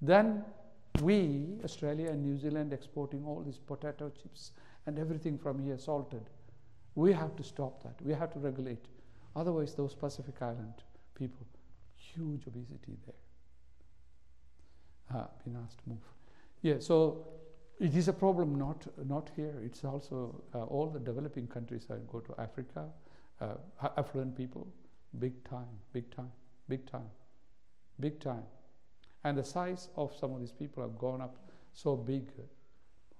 Then 0.00 0.44
we, 1.02 1.58
Australia 1.64 2.10
and 2.10 2.22
New 2.22 2.38
Zealand, 2.38 2.72
exporting 2.72 3.24
all 3.24 3.42
these 3.42 3.58
potato 3.58 4.10
chips 4.10 4.52
and 4.86 4.96
everything 4.96 5.36
from 5.36 5.58
here 5.58 5.76
salted. 5.76 6.22
We 6.94 7.12
have 7.12 7.34
to 7.34 7.42
stop 7.42 7.82
that. 7.82 8.00
We 8.00 8.14
have 8.14 8.32
to 8.34 8.38
regulate. 8.38 8.84
Otherwise, 9.34 9.74
those 9.74 9.94
Pacific 9.94 10.36
Island 10.40 10.74
people, 11.16 11.46
huge 11.96 12.46
obesity 12.46 12.96
there. 13.06 13.14
Ah, 15.12 15.28
been 15.44 15.56
asked 15.64 15.78
to 15.82 15.88
move. 15.88 16.06
Yeah, 16.62 16.76
so 16.78 17.26
it 17.80 17.96
is 17.96 18.06
a 18.06 18.12
problem 18.12 18.56
not 18.56 18.86
not 19.08 19.30
here. 19.34 19.54
It's 19.64 19.84
also 19.84 20.40
uh, 20.54 20.62
all 20.64 20.86
the 20.86 21.00
developing 21.00 21.48
countries. 21.48 21.86
I 21.90 21.96
go 22.12 22.20
to 22.20 22.34
Africa, 22.38 22.86
uh, 23.40 23.54
affluent 23.96 24.36
people, 24.36 24.66
big 25.18 25.42
time, 25.48 25.68
big 25.92 26.10
time, 26.14 26.30
big 26.68 26.90
time, 26.90 27.10
big 27.98 28.20
time, 28.20 28.42
and 29.24 29.36
the 29.36 29.44
size 29.44 29.88
of 29.96 30.14
some 30.14 30.32
of 30.32 30.40
these 30.40 30.52
people 30.52 30.82
have 30.82 30.98
gone 30.98 31.20
up 31.20 31.36
so 31.72 31.96
big. 31.96 32.28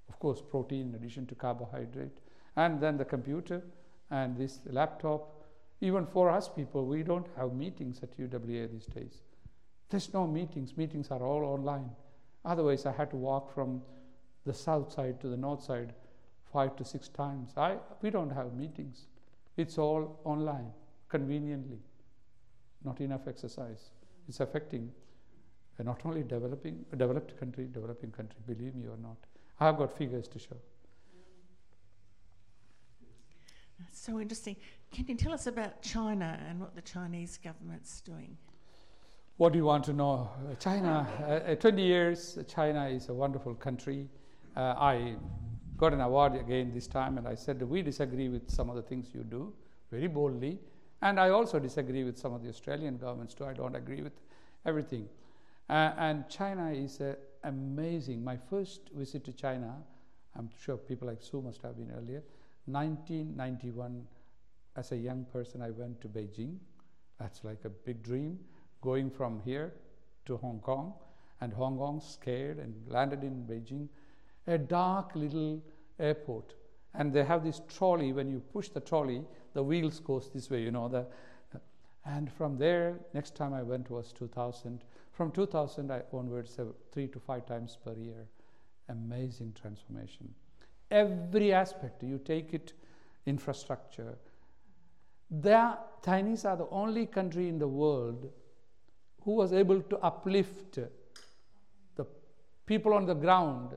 Of 0.08 0.18
course, 0.18 0.42
protein 0.42 0.88
in 0.88 0.94
addition 0.94 1.26
to 1.26 1.34
carbohydrate, 1.34 2.18
and 2.56 2.80
then 2.80 2.96
the 2.96 3.04
computer 3.04 3.62
and 4.10 4.36
this 4.36 4.60
laptop. 4.66 5.36
Even 5.80 6.04
for 6.04 6.28
us 6.28 6.48
people, 6.48 6.84
we 6.84 7.02
don't 7.02 7.26
have 7.36 7.54
meetings 7.54 8.00
at 8.02 8.16
UWA 8.18 8.70
these 8.70 8.86
days. 8.86 9.22
There's 9.88 10.12
no 10.12 10.26
meetings. 10.26 10.76
Meetings 10.76 11.10
are 11.10 11.22
all 11.22 11.44
online. 11.44 11.90
Otherwise, 12.44 12.86
I 12.86 12.92
had 12.92 13.10
to 13.10 13.16
walk 13.16 13.54
from 13.54 13.82
the 14.44 14.52
south 14.52 14.92
side 14.92 15.20
to 15.20 15.28
the 15.28 15.36
north 15.36 15.62
side 15.62 15.94
five 16.52 16.76
to 16.76 16.84
six 16.84 17.08
times. 17.08 17.52
I, 17.56 17.76
we 18.02 18.10
don't 18.10 18.30
have 18.30 18.54
meetings. 18.54 19.06
It's 19.56 19.78
all 19.78 20.20
online, 20.24 20.72
conveniently. 21.08 21.78
Not 22.84 23.00
enough 23.00 23.28
exercise. 23.28 23.90
It's 24.28 24.40
affecting 24.40 24.90
uh, 25.78 25.82
not 25.82 26.00
only 26.04 26.22
developing, 26.22 26.84
developed 26.96 27.38
country, 27.38 27.68
developing 27.72 28.10
country, 28.10 28.38
believe 28.46 28.74
me 28.74 28.86
or 28.86 28.96
not. 28.96 29.16
I 29.58 29.66
have 29.66 29.76
got 29.76 29.96
figures 29.96 30.28
to 30.28 30.38
show. 30.38 30.56
That's 33.78 34.00
so 34.00 34.20
interesting. 34.20 34.56
Can 34.92 35.06
you 35.08 35.14
tell 35.14 35.32
us 35.32 35.46
about 35.46 35.82
China 35.82 36.38
and 36.48 36.60
what 36.60 36.74
the 36.74 36.82
Chinese 36.82 37.38
government's 37.42 38.00
doing? 38.00 38.36
What 39.38 39.52
do 39.52 39.58
you 39.58 39.64
want 39.64 39.84
to 39.84 39.94
know? 39.94 40.30
China, 40.58 41.08
uh, 41.22 41.52
uh, 41.52 41.54
20 41.54 41.82
years, 41.82 42.38
China 42.46 42.88
is 42.88 43.08
a 43.08 43.14
wonderful 43.14 43.54
country. 43.54 44.06
Uh, 44.54 44.74
I 44.76 45.16
got 45.80 45.94
an 45.94 46.02
award 46.02 46.34
again 46.34 46.70
this 46.74 46.86
time, 46.86 47.16
and 47.16 47.26
I 47.26 47.34
said, 47.34 47.62
We 47.62 47.80
disagree 47.80 48.28
with 48.28 48.50
some 48.50 48.68
of 48.68 48.76
the 48.76 48.82
things 48.82 49.08
you 49.14 49.24
do 49.24 49.54
very 49.90 50.08
boldly. 50.08 50.58
And 51.00 51.18
I 51.18 51.30
also 51.30 51.58
disagree 51.58 52.04
with 52.04 52.18
some 52.18 52.34
of 52.34 52.42
the 52.42 52.50
Australian 52.50 52.98
governments 52.98 53.32
too. 53.32 53.46
I 53.46 53.54
don't 53.54 53.74
agree 53.74 54.02
with 54.02 54.12
everything. 54.66 55.08
Uh, 55.70 55.92
and 55.96 56.28
China 56.28 56.70
is 56.70 57.00
uh, 57.00 57.14
amazing. 57.44 58.22
My 58.22 58.36
first 58.36 58.90
visit 58.94 59.24
to 59.24 59.32
China, 59.32 59.74
I'm 60.36 60.50
sure 60.62 60.76
people 60.76 61.08
like 61.08 61.22
Sue 61.22 61.40
must 61.40 61.62
have 61.62 61.78
been 61.78 61.90
earlier, 61.96 62.22
1991, 62.66 64.06
as 64.76 64.92
a 64.92 64.96
young 64.96 65.24
person, 65.32 65.62
I 65.62 65.70
went 65.70 66.02
to 66.02 66.08
Beijing. 66.08 66.58
That's 67.18 67.42
like 67.42 67.64
a 67.64 67.70
big 67.70 68.02
dream, 68.02 68.38
going 68.82 69.10
from 69.10 69.40
here 69.46 69.72
to 70.26 70.36
Hong 70.36 70.60
Kong. 70.60 70.92
And 71.40 71.54
Hong 71.54 71.78
Kong 71.78 72.02
scared 72.06 72.58
and 72.58 72.74
landed 72.86 73.24
in 73.24 73.46
Beijing, 73.48 73.88
a 74.50 74.58
dark 74.58 75.14
little 75.14 75.62
airport. 75.98 76.54
And 76.94 77.12
they 77.12 77.24
have 77.24 77.44
this 77.44 77.60
trolley. 77.68 78.12
When 78.12 78.28
you 78.28 78.40
push 78.52 78.68
the 78.68 78.80
trolley, 78.80 79.22
the 79.54 79.62
wheels 79.62 80.00
goes 80.00 80.30
this 80.32 80.50
way. 80.50 80.62
You 80.62 80.70
know 80.70 80.88
the. 80.88 81.06
And 82.06 82.32
from 82.32 82.56
there, 82.56 82.98
next 83.14 83.36
time 83.36 83.52
I 83.52 83.62
went 83.62 83.90
was 83.90 84.12
2000. 84.12 84.82
From 85.12 85.30
2000 85.30 85.92
I 85.92 86.02
onwards, 86.12 86.58
three 86.92 87.08
to 87.08 87.20
five 87.20 87.46
times 87.46 87.76
per 87.84 87.92
year. 87.92 88.26
Amazing 88.88 89.52
transformation 89.52 90.34
every 90.90 91.52
aspect. 91.52 92.02
You 92.02 92.18
take 92.18 92.52
it, 92.52 92.72
infrastructure. 93.26 94.18
The 95.30 95.78
Chinese 96.04 96.44
are 96.44 96.56
the 96.56 96.68
only 96.70 97.06
country 97.06 97.48
in 97.48 97.58
the 97.58 97.68
world 97.68 98.30
who 99.22 99.32
was 99.32 99.52
able 99.52 99.80
to 99.82 99.98
uplift 99.98 100.78
the 101.96 102.06
people 102.66 102.94
on 102.94 103.06
the 103.06 103.14
ground 103.14 103.76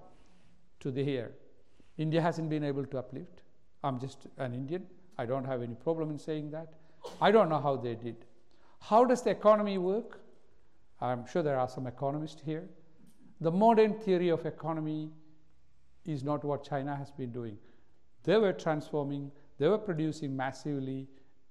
to 0.84 0.92
the 0.92 1.04
here. 1.04 1.32
India 1.98 2.22
hasn't 2.22 2.50
been 2.50 2.64
able 2.64 2.86
to 2.86 2.98
uplift. 2.98 3.42
I'm 3.84 4.00
just 4.00 4.28
an 4.38 4.54
Indian. 4.54 4.86
I 5.18 5.26
don't 5.26 5.46
have 5.46 5.62
any 5.62 5.76
problem 5.76 6.12
in 6.12 6.20
saying 6.20 6.52
that. 6.52 6.74
I 7.22 7.32
don't 7.32 7.50
know 7.50 7.60
how 7.60 7.76
they 7.76 7.96
did. 7.96 8.16
How 8.80 9.04
does 9.06 9.22
the 9.22 9.30
economy 9.32 9.78
work? 9.78 10.20
I'm 11.02 11.26
sure 11.26 11.44
there 11.44 11.60
are 11.60 11.70
some 11.70 11.88
economists 11.88 12.42
here. 12.46 12.68
The 13.42 13.52
modern 13.52 13.94
theory 13.94 14.30
of 14.30 14.46
economy 14.46 15.10
is 16.06 16.24
not 16.24 16.44
what 16.44 16.64
China 16.64 16.96
has 16.96 17.12
been 17.12 17.32
doing. 17.32 17.58
They 18.24 18.38
were 18.38 18.54
transforming, 18.54 19.32
they 19.58 19.68
were 19.68 19.78
producing 19.78 20.36
massively, 20.36 21.08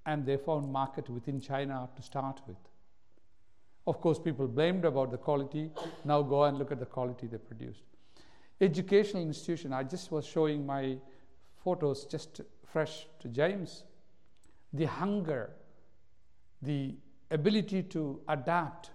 and 0.07 0.26
they 0.26 0.37
found 0.37 0.72
market 0.72 1.09
within 1.09 1.41
China 1.41 1.89
to 1.95 2.03
start 2.03 2.41
with. 2.47 2.57
Of 3.87 4.01
course, 4.01 4.18
people 4.18 4.47
blamed 4.47 4.85
about 4.85 5.11
the 5.11 5.18
quality. 5.18 5.70
Now 6.05 6.22
go 6.22 6.45
and 6.45 6.59
look 6.59 6.72
at 6.72 6.78
the 6.78 6.87
quality 6.87 7.26
they 7.26 7.39
produced. 7.39 7.83
Educational 8.62 9.22
institution. 9.24 9.72
I 9.72 9.82
just 9.82 10.12
was 10.12 10.24
showing 10.24 10.64
my 10.64 10.96
photos 11.64 12.04
just 12.04 12.40
fresh 12.64 13.06
to 13.18 13.28
James. 13.28 13.82
The 14.72 14.84
hunger, 14.86 15.50
the 16.62 16.94
ability 17.32 17.82
to 17.94 18.20
adapt. 18.28 18.90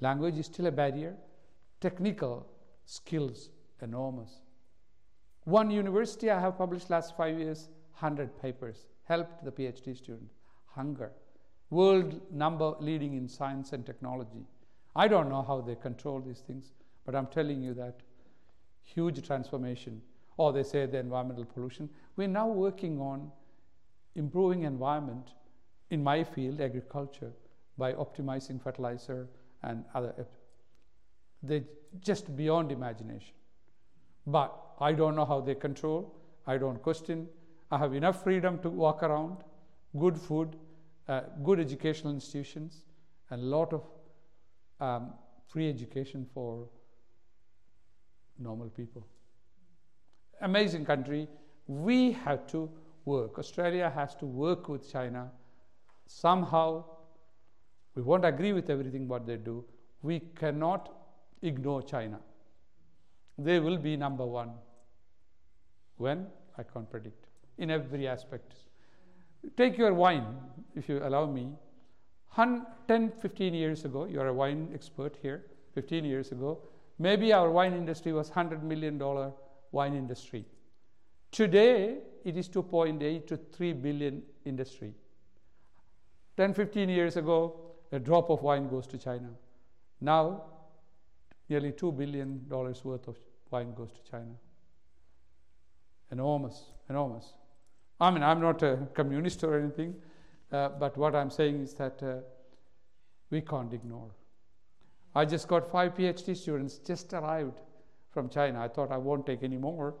Language 0.00 0.38
is 0.38 0.46
still 0.46 0.66
a 0.66 0.72
barrier. 0.72 1.14
Technical 1.80 2.46
skills 2.84 3.50
enormous. 3.80 4.40
One 5.44 5.70
university 5.70 6.30
I 6.30 6.40
have 6.40 6.58
published 6.58 6.90
last 6.90 7.16
five 7.16 7.38
years, 7.38 7.68
100 8.00 8.40
papers, 8.40 8.86
helped 9.04 9.44
the 9.44 9.52
PhD 9.52 9.96
student. 9.96 10.30
Hunger. 10.74 11.12
World 11.70 12.20
number 12.32 12.74
leading 12.80 13.14
in 13.14 13.28
science 13.28 13.72
and 13.72 13.86
technology. 13.86 14.46
I 14.96 15.06
don't 15.06 15.28
know 15.28 15.42
how 15.42 15.60
they 15.60 15.76
control 15.76 16.20
these 16.20 16.40
things, 16.40 16.72
but 17.04 17.14
I'm 17.14 17.26
telling 17.26 17.62
you 17.62 17.74
that 17.74 18.00
huge 18.84 19.26
transformation. 19.26 20.00
Or 20.36 20.52
they 20.52 20.62
say 20.62 20.86
the 20.86 20.98
environmental 20.98 21.44
pollution. 21.44 21.88
We're 22.16 22.28
now 22.28 22.48
working 22.48 23.00
on 23.00 23.30
improving 24.14 24.62
environment 24.62 25.30
in 25.90 26.02
my 26.02 26.24
field, 26.24 26.60
agriculture, 26.60 27.32
by 27.78 27.92
optimizing 27.92 28.62
fertilizer 28.62 29.28
and 29.62 29.84
other. 29.94 30.26
They're 31.42 31.64
just 32.00 32.36
beyond 32.36 32.72
imagination. 32.72 33.34
But 34.26 34.52
I 34.80 34.92
don't 34.92 35.14
know 35.14 35.24
how 35.24 35.40
they 35.40 35.54
control. 35.54 36.14
I 36.46 36.58
don't 36.58 36.82
question. 36.82 37.28
I 37.70 37.78
have 37.78 37.94
enough 37.94 38.22
freedom 38.22 38.58
to 38.60 38.70
walk 38.70 39.02
around, 39.02 39.38
good 39.98 40.18
food, 40.18 40.56
uh, 41.08 41.22
good 41.42 41.60
educational 41.60 42.12
institutions, 42.12 42.84
and 43.30 43.42
a 43.42 43.44
lot 43.44 43.72
of 43.72 43.82
um, 44.80 45.12
free 45.46 45.68
education 45.68 46.26
for 46.32 46.68
normal 48.38 48.68
people. 48.68 49.06
Amazing 50.40 50.84
country. 50.84 51.28
We 51.66 52.12
have 52.12 52.46
to 52.48 52.70
work. 53.04 53.38
Australia 53.38 53.90
has 53.94 54.14
to 54.16 54.26
work 54.26 54.68
with 54.68 54.90
China. 54.90 55.30
Somehow, 56.06 56.84
we 57.94 58.02
won't 58.02 58.24
agree 58.24 58.52
with 58.52 58.70
everything 58.70 59.08
what 59.08 59.26
they 59.26 59.36
do. 59.36 59.64
We 60.02 60.20
cannot 60.20 60.92
ignore 61.42 61.82
China. 61.82 62.20
They 63.38 63.58
will 63.60 63.78
be 63.78 63.96
number 63.96 64.26
one. 64.26 64.50
When? 65.96 66.26
I 66.58 66.62
can't 66.62 66.90
predict. 66.90 67.26
In 67.58 67.70
every 67.70 68.06
aspect. 68.06 68.54
Take 69.56 69.78
your 69.78 69.94
wine, 69.94 70.24
if 70.74 70.88
you 70.88 71.00
allow 71.02 71.26
me. 71.26 71.52
10, 72.36 73.12
15 73.20 73.54
years 73.54 73.84
ago, 73.84 74.06
you're 74.06 74.26
a 74.26 74.34
wine 74.34 74.68
expert 74.74 75.16
here, 75.22 75.44
15 75.74 76.04
years 76.04 76.32
ago, 76.32 76.58
maybe 76.98 77.32
our 77.32 77.50
wine 77.50 77.74
industry 77.74 78.12
was 78.12 78.30
$100 78.30 78.62
million 78.62 78.98
wine 79.72 79.94
industry. 79.94 80.44
Today, 81.30 81.98
it 82.24 82.36
is 82.36 82.48
2.8 82.48 83.26
to 83.26 83.36
3 83.36 83.72
billion 83.74 84.22
industry. 84.44 84.94
10, 86.36 86.54
15 86.54 86.88
years 86.88 87.16
ago, 87.16 87.60
a 87.92 87.98
drop 87.98 88.30
of 88.30 88.42
wine 88.42 88.68
goes 88.68 88.86
to 88.88 88.98
China. 88.98 89.30
Now, 90.00 90.44
nearly 91.48 91.72
$2 91.72 91.96
billion 91.96 92.46
worth 92.48 93.08
of 93.08 93.16
wine 93.50 93.74
goes 93.74 93.92
to 93.92 94.10
China. 94.10 94.34
Enormous, 96.10 96.70
enormous. 96.88 97.34
I 98.00 98.10
mean, 98.10 98.22
I'm 98.22 98.40
not 98.40 98.62
a 98.62 98.88
communist 98.94 99.44
or 99.44 99.58
anything, 99.58 99.94
uh, 100.52 100.70
but 100.70 100.96
what 100.96 101.14
I'm 101.14 101.30
saying 101.30 101.60
is 101.62 101.74
that 101.74 102.02
uh, 102.02 102.16
we 103.30 103.40
can't 103.40 103.72
ignore. 103.72 104.10
I 105.14 105.24
just 105.24 105.46
got 105.46 105.70
five 105.70 105.94
PhD 105.94 106.36
students 106.36 106.78
just 106.78 107.12
arrived 107.12 107.60
from 108.10 108.28
China. 108.28 108.60
I 108.60 108.68
thought 108.68 108.90
I 108.90 108.96
won't 108.96 109.26
take 109.26 109.42
any 109.42 109.56
more. 109.56 109.94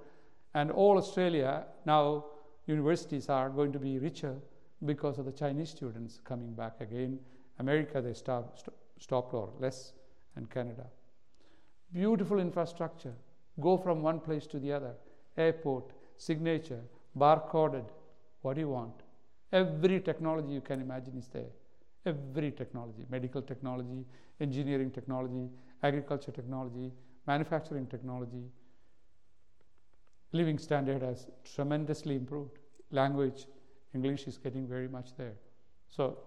And 0.54 0.70
all 0.70 0.98
Australia, 0.98 1.66
now 1.84 2.24
universities 2.66 3.28
are 3.28 3.48
going 3.50 3.72
to 3.72 3.78
be 3.78 3.98
richer 3.98 4.36
because 4.84 5.18
of 5.18 5.24
the 5.24 5.32
Chinese 5.32 5.70
students 5.70 6.20
coming 6.24 6.52
back 6.52 6.80
again. 6.80 7.18
America, 7.58 8.00
they 8.00 8.12
stop, 8.12 8.58
st- 8.58 8.74
stopped 8.98 9.34
or 9.34 9.50
less, 9.60 9.92
and 10.36 10.50
Canada. 10.50 10.86
Beautiful 11.92 12.40
infrastructure. 12.40 13.14
Go 13.60 13.76
from 13.76 14.02
one 14.02 14.18
place 14.18 14.46
to 14.48 14.58
the 14.58 14.72
other. 14.72 14.94
Airport, 15.36 15.92
signature, 16.16 16.82
barcoded. 17.16 17.84
What 18.42 18.54
do 18.54 18.60
you 18.60 18.68
want? 18.68 18.94
Every 19.52 20.00
technology 20.00 20.52
you 20.52 20.60
can 20.60 20.80
imagine 20.80 21.16
is 21.16 21.28
there. 21.28 21.52
Every 22.06 22.50
technology 22.50 23.04
medical 23.10 23.40
technology, 23.40 24.04
engineering 24.40 24.90
technology, 24.90 25.48
agriculture 25.82 26.32
technology, 26.32 26.92
manufacturing 27.26 27.86
technology. 27.86 28.44
Living 30.32 30.58
standard 30.58 31.02
has 31.02 31.26
tremendously 31.44 32.16
improved. 32.16 32.58
Language, 32.90 33.46
English 33.94 34.26
is 34.26 34.36
getting 34.36 34.66
very 34.66 34.88
much 34.88 35.16
there. 35.16 35.34
So, 35.88 36.18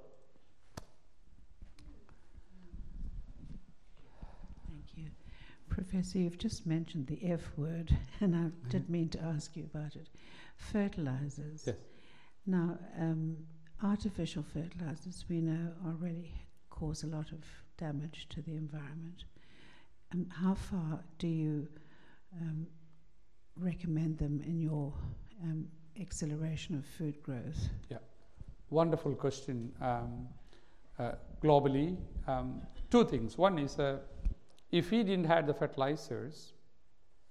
thank 4.68 4.86
you. 4.96 5.10
Professor, 5.70 6.20
you've 6.20 6.38
just 6.38 6.66
mentioned 6.66 7.08
the 7.08 7.20
F 7.32 7.42
word, 7.58 7.96
and 8.22 8.36
I 8.36 8.40
mm-hmm. 8.40 8.70
did 8.70 8.90
mean 8.90 9.10
to 9.10 9.22
ask 9.22 9.56
you 9.58 9.66
about 9.74 9.96
it. 9.96 10.10
Fertilizers. 10.56 11.64
Yes. 11.68 11.76
Now, 12.46 12.80
um, 12.98 13.38
artificial 13.84 14.44
fertilizers 14.44 15.26
we 15.30 15.42
know 15.42 15.72
already 15.86 16.34
cause 16.70 17.04
a 17.04 17.08
lot 17.08 17.32
of 17.32 17.40
damage 17.78 18.28
to 18.30 18.42
the 18.42 18.52
environment. 18.52 19.26
and 20.12 20.32
how 20.32 20.54
far 20.54 21.00
do 21.20 21.28
you 21.28 21.68
um, 22.42 22.66
recommend 23.56 24.18
them 24.18 24.42
in 24.46 24.62
your 24.62 24.94
um, 25.44 25.68
acceleration 26.00 26.76
of 26.76 26.86
food 26.86 27.22
growth? 27.24 27.70
Yeah, 27.90 27.98
wonderful 28.70 29.14
question. 29.16 29.72
Um, 29.82 30.28
uh, 31.00 31.12
globally, 31.44 31.96
um, 32.28 32.62
two 32.90 33.06
things. 33.06 33.38
One 33.38 33.60
is 33.60 33.78
uh, 33.78 34.00
if 34.72 34.92
we 34.92 35.04
didn't 35.04 35.26
have 35.26 35.46
the 35.46 35.54
fertilizers, 35.54 36.54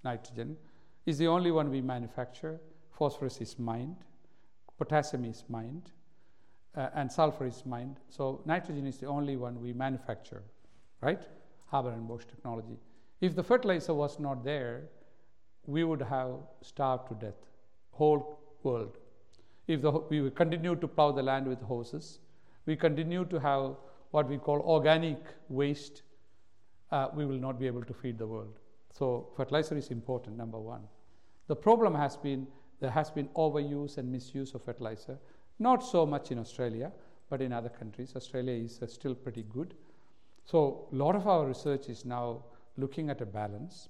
nitrogen 0.04 0.56
is 1.04 1.18
the 1.18 1.26
only 1.26 1.50
one 1.50 1.70
we 1.70 1.80
manufacture. 1.80 2.60
Phosphorus 2.90 3.40
is 3.40 3.58
mined, 3.58 3.96
potassium 4.78 5.24
is 5.24 5.44
mined, 5.48 5.90
uh, 6.76 6.88
and 6.94 7.10
sulfur 7.10 7.46
is 7.46 7.64
mined. 7.66 7.96
So 8.08 8.42
nitrogen 8.44 8.86
is 8.86 8.98
the 8.98 9.06
only 9.06 9.36
one 9.36 9.60
we 9.60 9.72
manufacture, 9.72 10.42
right? 11.00 11.22
Haber 11.70 11.90
and 11.90 12.06
Bosch 12.06 12.24
technology. 12.24 12.78
If 13.20 13.34
the 13.34 13.42
fertilizer 13.42 13.94
was 13.94 14.18
not 14.20 14.44
there, 14.44 14.84
we 15.66 15.84
would 15.84 16.02
have 16.02 16.34
starved 16.62 17.08
to 17.08 17.14
death, 17.14 17.40
whole 17.90 18.38
world. 18.62 18.98
If 19.66 19.82
the, 19.82 19.90
we 19.90 20.20
would 20.20 20.36
continue 20.36 20.76
to 20.76 20.88
plow 20.88 21.12
the 21.12 21.22
land 21.22 21.46
with 21.46 21.60
hoses, 21.62 22.20
we 22.66 22.76
continue 22.76 23.24
to 23.24 23.40
have 23.40 23.76
what 24.10 24.28
we 24.28 24.38
call 24.38 24.60
organic 24.60 25.18
waste, 25.48 26.02
uh, 26.92 27.08
we 27.14 27.26
will 27.26 27.38
not 27.38 27.58
be 27.58 27.66
able 27.66 27.82
to 27.82 27.94
feed 27.94 28.18
the 28.18 28.26
world. 28.26 28.58
So 28.92 29.28
fertilizer 29.36 29.76
is 29.76 29.90
important, 29.90 30.36
number 30.36 30.58
one. 30.58 30.82
The 31.48 31.56
problem 31.56 31.94
has 31.94 32.16
been 32.16 32.46
there 32.80 32.90
has 32.90 33.10
been 33.10 33.28
overuse 33.28 33.96
and 33.96 34.12
misuse 34.12 34.54
of 34.54 34.62
fertilizer, 34.62 35.18
not 35.58 35.82
so 35.82 36.04
much 36.04 36.30
in 36.30 36.38
Australia, 36.38 36.92
but 37.28 37.40
in 37.42 37.52
other 37.52 37.68
countries. 37.68 38.14
Australia 38.14 38.52
is 38.52 38.80
uh, 38.82 38.86
still 38.86 39.14
pretty 39.14 39.42
good. 39.42 39.74
So 40.44 40.88
a 40.92 40.94
lot 40.94 41.16
of 41.16 41.26
our 41.26 41.46
research 41.46 41.88
is 41.88 42.04
now 42.04 42.44
looking 42.76 43.10
at 43.10 43.20
a 43.20 43.26
balance 43.26 43.88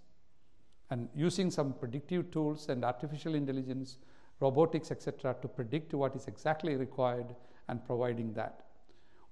and 0.91 1.09
using 1.15 1.51
some 1.51 1.73
predictive 1.73 2.31
tools 2.31 2.69
and 2.69 2.85
artificial 2.85 3.35
intelligence, 3.35 3.99
robotics, 4.41 4.91
etc., 4.91 5.35
to 5.43 5.49
predict 5.49 5.93
what 5.93 6.15
is 6.15 6.29
exactly 6.29 6.77
required 6.77 7.35
and 7.69 7.85
providing 7.85 8.33
that. 8.35 8.63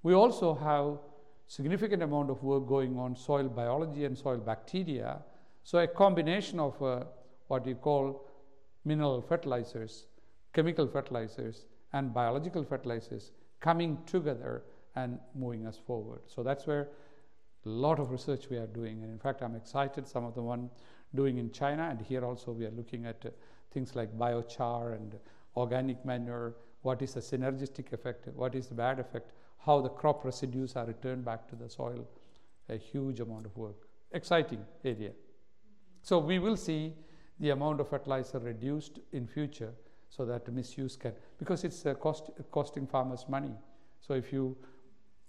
We 0.03 0.13
also 0.13 0.53
have 0.53 0.99
significant 1.47 2.03
amount 2.03 2.29
of 2.29 2.43
work 2.43 2.67
going 2.67 2.97
on 2.97 3.15
soil 3.15 3.47
biology 3.47 4.05
and 4.05 4.17
soil 4.17 4.37
bacteria. 4.37 5.19
So 5.63 5.79
a 5.79 5.87
combination 5.87 6.59
of 6.59 6.81
uh, 6.81 7.05
what 7.47 7.65
you 7.65 7.75
call 7.75 8.27
mineral 8.83 9.21
fertilizers, 9.21 10.07
chemical 10.53 10.87
fertilizers, 10.87 11.65
and 11.95 12.13
biological 12.13 12.63
fertilizers 12.63 13.31
coming 13.61 13.97
together 14.05 14.63
and 14.95 15.17
moving 15.33 15.65
us 15.65 15.77
forward. 15.87 16.19
So 16.27 16.43
that's 16.43 16.67
where 16.67 16.89
a 17.65 17.69
lot 17.69 17.99
of 17.99 18.11
research 18.11 18.49
we 18.49 18.57
are 18.57 18.67
doing. 18.67 19.01
And 19.01 19.11
in 19.11 19.17
fact, 19.17 19.41
I'm 19.41 19.55
excited. 19.55 20.05
Some 20.05 20.25
of 20.25 20.35
the 20.35 20.41
one 20.41 20.69
doing 21.15 21.37
in 21.37 21.51
China, 21.51 21.87
and 21.89 22.01
here 22.01 22.25
also 22.25 22.51
we 22.51 22.65
are 22.65 22.71
looking 22.71 23.05
at 23.05 23.25
uh, 23.25 23.29
things 23.71 23.95
like 23.95 24.17
biochar 24.17 24.95
and 24.95 25.15
organic 25.55 26.03
manure. 26.05 26.55
What 26.81 27.01
is 27.01 27.13
the 27.13 27.21
synergistic 27.21 27.93
effect? 27.93 28.27
What 28.35 28.55
is 28.55 28.67
the 28.67 28.75
bad 28.75 28.99
effect? 28.99 29.31
How 29.65 29.79
the 29.79 29.89
crop 29.89 30.25
residues 30.25 30.75
are 30.75 30.85
returned 30.85 31.23
back 31.23 31.47
to 31.47 31.55
the 31.55 31.69
soil. 31.69 32.05
A 32.67 32.75
huge 32.75 33.21
amount 33.21 33.45
of 33.45 33.55
work. 33.55 33.87
Exciting 34.11 34.65
area. 34.83 35.11
So 36.01 36.19
we 36.19 36.39
will 36.39 36.57
see 36.57 36.93
the 37.39 37.51
amount 37.51 37.79
of 37.79 37.89
fertilizer 37.89 38.39
reduced 38.39 38.99
in 39.13 39.27
future 39.27 39.73
so 40.09 40.25
that 40.25 40.51
misuse 40.51 40.95
can 40.95 41.13
because 41.37 41.63
it's 41.63 41.85
uh, 41.85 41.93
cost, 41.95 42.29
costing 42.51 42.87
farmers 42.87 43.25
money. 43.27 43.53
So 43.99 44.13
if 44.13 44.31
you 44.31 44.55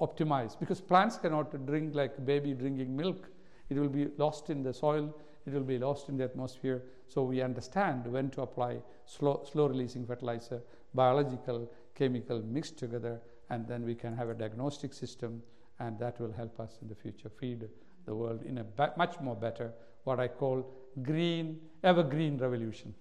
optimize 0.01 0.59
because 0.59 0.81
plants 0.81 1.17
cannot 1.17 1.67
drink 1.67 1.95
like 1.95 2.25
baby 2.25 2.53
drinking 2.55 2.97
milk, 2.97 3.29
it 3.69 3.79
will 3.79 3.89
be 3.89 4.09
lost 4.19 4.51
in 4.51 4.63
the 4.63 4.73
soil, 4.73 5.15
it 5.47 5.53
will 5.53 5.63
be 5.63 5.79
lost 5.79 6.09
in 6.09 6.17
the 6.17 6.25
atmosphere. 6.25 6.83
So 7.09 7.23
we 7.23 7.41
understand 7.41 8.07
when 8.07 8.31
to 8.31 8.43
apply 8.43 8.79
slow, 9.07 9.43
slow 9.51 9.67
releasing 9.67 10.07
fertilizer, 10.07 10.63
biological, 10.95 11.71
chemical 11.95 12.43
mixed 12.43 12.79
together, 12.79 13.21
and 13.51 13.67
then 13.67 13.85
we 13.85 13.95
can 13.95 14.17
have 14.17 14.29
a 14.29 14.35
diagnostic 14.35 14.93
system, 14.93 15.43
and 15.79 15.99
that 15.99 16.21
will 16.21 16.33
help 16.33 16.59
us 16.61 16.79
in 16.83 16.89
the 16.89 16.95
future 16.95 17.29
feed 17.29 17.69
the 18.07 18.15
world 18.15 18.43
in 18.45 18.59
a 18.59 18.65
much 18.97 19.21
more 19.21 19.35
better 19.37 19.73
what 20.05 20.21
I 20.21 20.29
call 20.29 20.65
green, 21.03 21.59
evergreen 21.83 22.39
revolution. 22.39 22.95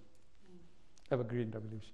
Evergreen 1.10 1.50
revolution. 1.52 1.92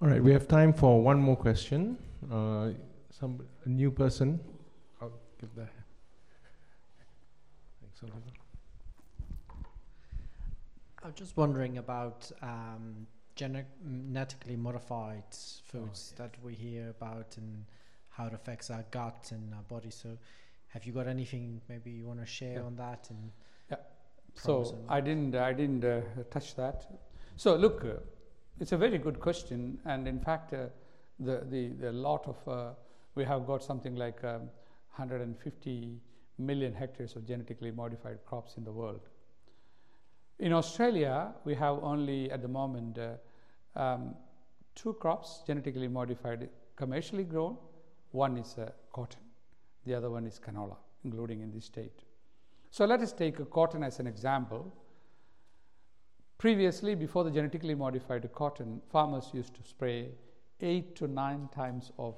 All 0.00 0.08
right, 0.08 0.22
we 0.22 0.32
have 0.32 0.48
time 0.48 0.72
for 0.72 1.00
one 1.02 1.18
more 1.18 1.36
question. 1.36 1.98
Uh, 2.30 2.70
some 3.10 3.40
a 3.64 3.68
new 3.68 3.90
person. 3.90 4.40
I'll 5.00 5.12
give 5.40 5.54
that. 5.56 5.70
Thanks, 7.80 8.02
Oliver. 8.02 8.20
I 11.02 11.06
was 11.06 11.14
just 11.14 11.36
wondering 11.36 11.78
about 11.78 12.30
um, 12.42 13.06
genetically 13.36 14.56
modified 14.56 15.22
foods 15.66 16.14
that 16.16 16.34
we 16.42 16.54
hear 16.54 16.88
about 16.90 17.36
and 17.36 17.64
how 18.10 18.26
it 18.26 18.32
affects 18.34 18.70
our 18.70 18.84
gut 18.90 19.30
and 19.32 19.52
our 19.54 19.62
body. 19.62 19.90
So, 19.90 20.08
have 20.68 20.84
you 20.84 20.92
got 20.92 21.06
anything 21.06 21.60
maybe 21.68 21.90
you 21.90 22.06
want 22.06 22.20
to 22.20 22.26
share 22.26 22.54
Yeah. 22.54 22.62
on 22.62 22.76
that? 22.76 23.08
And 23.10 23.30
So 24.34 24.76
I 24.88 25.00
didn't, 25.00 25.34
I 25.34 25.52
didn't 25.54 25.84
uh, 25.84 26.00
touch 26.30 26.54
that. 26.56 26.86
So 27.36 27.56
look, 27.56 27.84
uh, 27.84 28.00
it's 28.60 28.72
a 28.72 28.76
very 28.76 28.98
good 28.98 29.20
question, 29.20 29.78
and 29.84 30.08
in 30.08 30.18
fact, 30.18 30.52
uh, 30.52 30.66
the, 31.18 31.46
the 31.50 31.68
the 31.80 31.92
lot 31.92 32.26
of 32.26 32.48
uh, 32.48 32.72
we 33.14 33.24
have 33.24 33.46
got 33.46 33.62
something 33.62 33.96
like 33.96 34.22
um, 34.24 34.50
150 34.96 36.00
million 36.38 36.72
hectares 36.72 37.16
of 37.16 37.26
genetically 37.26 37.70
modified 37.70 38.18
crops 38.26 38.56
in 38.56 38.64
the 38.64 38.72
world. 38.72 39.08
In 40.38 40.52
Australia, 40.52 41.32
we 41.44 41.54
have 41.54 41.82
only 41.82 42.30
at 42.30 42.42
the 42.42 42.48
moment 42.48 42.98
uh, 42.98 43.14
um, 43.78 44.14
two 44.74 44.92
crops 44.94 45.42
genetically 45.46 45.88
modified, 45.88 46.48
commercially 46.76 47.24
grown. 47.24 47.56
One 48.12 48.36
is 48.36 48.56
uh, 48.58 48.70
cotton, 48.92 49.20
the 49.84 49.94
other 49.94 50.10
one 50.10 50.26
is 50.26 50.38
canola, 50.38 50.76
including 51.04 51.40
in 51.40 51.50
this 51.50 51.64
state. 51.64 52.04
So 52.70 52.84
let 52.84 53.00
us 53.00 53.12
take 53.12 53.50
cotton 53.50 53.82
as 53.82 54.00
an 54.00 54.06
example. 54.06 54.74
Previously, 56.38 56.94
before 56.94 57.24
the 57.24 57.30
genetically 57.30 57.74
modified 57.74 58.30
cotton, 58.34 58.82
farmers 58.90 59.30
used 59.32 59.54
to 59.54 59.62
spray 59.62 60.10
eight 60.60 60.94
to 60.96 61.08
nine 61.08 61.48
times 61.54 61.92
of 61.98 62.14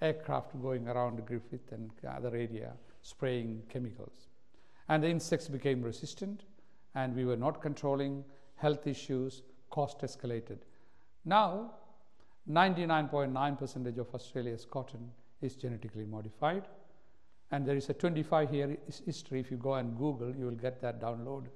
aircraft 0.00 0.60
going 0.62 0.86
around 0.86 1.24
Griffith 1.26 1.72
and 1.72 1.90
other 2.08 2.28
area 2.28 2.72
spraying 3.02 3.62
chemicals. 3.68 4.28
And 4.88 5.02
the 5.02 5.08
insects 5.08 5.48
became 5.48 5.82
resistant, 5.82 6.44
and 6.94 7.14
we 7.14 7.24
were 7.24 7.36
not 7.36 7.60
controlling 7.60 8.24
health 8.54 8.86
issues, 8.86 9.42
cost 9.70 10.00
escalated. 10.00 10.58
Now, 11.24 11.72
99.9 12.48 13.58
percentage 13.58 13.98
of 13.98 14.14
Australia's 14.14 14.64
cotton 14.64 15.10
is 15.40 15.56
genetically 15.56 16.04
modified, 16.04 16.68
and 17.50 17.66
there 17.66 17.76
is 17.76 17.88
a 17.88 17.94
25 17.94 18.54
year 18.54 18.76
history. 19.04 19.40
If 19.40 19.50
you 19.50 19.56
go 19.56 19.74
and 19.74 19.98
Google, 19.98 20.34
you 20.36 20.44
will 20.44 20.52
get 20.52 20.80
that 20.82 21.00
download, 21.00 21.46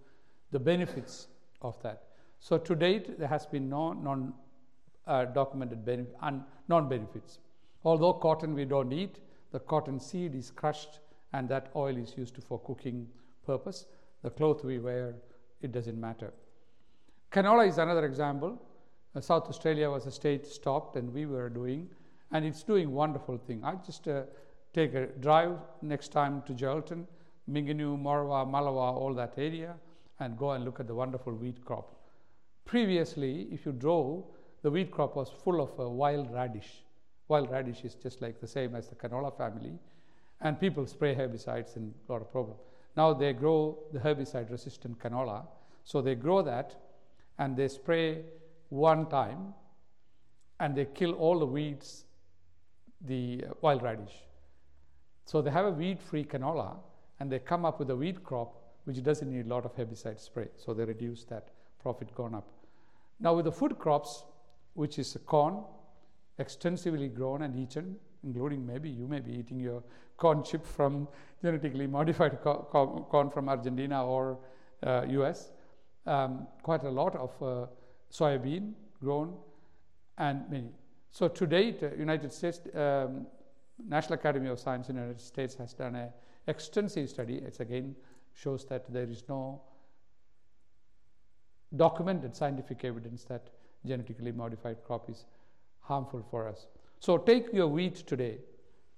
the 0.50 0.58
benefits 0.58 1.28
of 1.62 1.80
that. 1.82 2.04
So 2.40 2.58
to 2.58 2.74
date, 2.74 3.18
there 3.18 3.28
has 3.28 3.46
been 3.46 3.68
no 3.68 3.92
non 3.92 4.34
uh, 5.06 5.24
documented 5.26 6.08
un- 6.20 6.44
non 6.68 6.88
benefits. 6.88 7.38
Although 7.84 8.14
cotton 8.14 8.54
we 8.54 8.64
don't 8.64 8.92
eat, 8.92 9.18
the 9.52 9.60
cotton 9.60 10.00
seed 10.00 10.34
is 10.34 10.50
crushed, 10.50 11.00
and 11.32 11.48
that 11.48 11.70
oil 11.76 11.96
is 11.96 12.14
used 12.16 12.42
for 12.42 12.58
cooking 12.60 13.06
purpose. 13.46 13.86
The 14.22 14.30
cloth 14.30 14.64
we 14.64 14.78
wear, 14.78 15.14
it 15.60 15.72
doesn't 15.72 16.00
matter. 16.00 16.32
Canola 17.30 17.68
is 17.68 17.78
another 17.78 18.04
example. 18.06 18.60
Uh, 19.14 19.20
South 19.20 19.48
Australia 19.48 19.90
was 19.90 20.06
a 20.06 20.10
state 20.10 20.46
stopped, 20.46 20.96
and 20.96 21.12
we 21.12 21.26
were 21.26 21.48
doing, 21.48 21.88
and 22.32 22.44
it's 22.44 22.62
doing 22.62 22.90
wonderful 22.90 23.36
thing. 23.36 23.62
I 23.64 23.74
just 23.76 24.08
uh, 24.08 24.22
take 24.72 24.94
a 24.94 25.06
drive 25.06 25.56
next 25.82 26.08
time 26.08 26.42
to 26.46 26.52
Geraldton, 26.52 27.06
Mingenew, 27.46 27.96
Morawa, 27.96 28.46
Mullewa, 28.46 28.94
all 28.94 29.14
that 29.14 29.34
area, 29.36 29.74
and 30.20 30.38
go 30.38 30.52
and 30.52 30.64
look 30.64 30.80
at 30.80 30.86
the 30.86 30.94
wonderful 30.94 31.34
wheat 31.34 31.64
crop. 31.64 31.94
Previously, 32.64 33.48
if 33.52 33.66
you 33.66 33.72
drove, 33.72 34.24
the 34.62 34.70
wheat 34.70 34.90
crop 34.90 35.16
was 35.16 35.30
full 35.44 35.60
of 35.60 35.78
uh, 35.78 35.88
wild 35.88 36.32
radish. 36.32 36.84
Wild 37.28 37.50
radish 37.50 37.84
is 37.84 37.94
just 37.94 38.22
like 38.22 38.40
the 38.40 38.46
same 38.46 38.74
as 38.74 38.88
the 38.88 38.94
canola 38.94 39.36
family, 39.36 39.78
and 40.40 40.58
people 40.58 40.86
spray 40.86 41.14
herbicides 41.14 41.76
and 41.76 41.92
got 42.06 42.14
a 42.14 42.16
lot 42.16 42.22
of 42.22 42.32
problem. 42.32 42.56
Now 42.96 43.12
they 43.12 43.32
grow 43.32 43.78
the 43.92 43.98
herbicide-resistant 43.98 44.98
canola, 44.98 45.46
so 45.84 46.00
they 46.00 46.14
grow 46.14 46.42
that, 46.42 46.76
and 47.38 47.56
they 47.56 47.68
spray 47.68 48.22
one 48.68 49.06
time, 49.06 49.54
and 50.60 50.74
they 50.74 50.86
kill 50.86 51.12
all 51.12 51.38
the 51.38 51.46
weeds, 51.46 52.04
the 53.00 53.44
uh, 53.48 53.54
wild 53.60 53.82
radish. 53.82 54.14
So 55.24 55.42
they 55.42 55.50
have 55.50 55.66
a 55.66 55.70
weed-free 55.70 56.24
canola, 56.24 56.76
and 57.20 57.30
they 57.30 57.38
come 57.38 57.64
up 57.64 57.78
with 57.78 57.90
a 57.90 57.96
wheat 57.96 58.22
crop 58.22 58.63
which 58.84 59.02
doesn't 59.02 59.30
need 59.30 59.46
a 59.46 59.48
lot 59.48 59.64
of 59.64 59.74
herbicide 59.76 60.20
spray. 60.20 60.48
So 60.56 60.74
they 60.74 60.84
reduce 60.84 61.24
that 61.24 61.48
profit 61.80 62.14
gone 62.14 62.34
up. 62.34 62.48
Now 63.20 63.34
with 63.34 63.44
the 63.44 63.52
food 63.52 63.78
crops, 63.78 64.24
which 64.74 64.98
is 64.98 65.16
corn, 65.26 65.62
extensively 66.38 67.08
grown 67.08 67.42
and 67.42 67.56
eaten, 67.56 67.96
including 68.22 68.66
maybe 68.66 68.90
you 68.90 69.06
may 69.06 69.20
be 69.20 69.32
eating 69.32 69.60
your 69.60 69.82
corn 70.16 70.42
chip 70.42 70.66
from 70.66 71.08
genetically 71.42 71.86
modified 71.86 72.40
co- 72.42 72.66
co- 72.70 73.06
corn 73.10 73.30
from 73.30 73.48
Argentina 73.48 74.04
or 74.04 74.38
uh, 74.82 75.04
US. 75.08 75.52
Um, 76.06 76.46
quite 76.62 76.84
a 76.84 76.90
lot 76.90 77.16
of 77.16 77.42
uh, 77.42 77.66
soybean 78.12 78.72
grown 79.00 79.34
and 80.18 80.48
many. 80.50 80.70
So 81.10 81.28
to 81.28 81.46
date, 81.46 81.82
uh, 81.82 81.90
United 81.96 82.32
States 82.32 82.60
um, 82.74 83.26
National 83.88 84.14
Academy 84.14 84.48
of 84.48 84.58
Science 84.58 84.88
in 84.88 84.96
the 84.96 85.02
United 85.02 85.20
States 85.20 85.54
has 85.56 85.72
done 85.72 85.94
an 85.96 86.10
extensive 86.46 87.08
study. 87.08 87.36
It's 87.36 87.60
again 87.60 87.94
shows 88.34 88.64
that 88.66 88.92
there 88.92 89.08
is 89.08 89.22
no 89.28 89.62
documented 91.76 92.36
scientific 92.36 92.84
evidence 92.84 93.24
that 93.24 93.48
genetically 93.86 94.32
modified 94.32 94.82
crop 94.84 95.08
is 95.10 95.24
harmful 95.80 96.24
for 96.30 96.48
us. 96.48 96.66
So 97.00 97.18
take 97.18 97.52
your 97.52 97.68
wheat 97.68 97.96
today. 97.96 98.38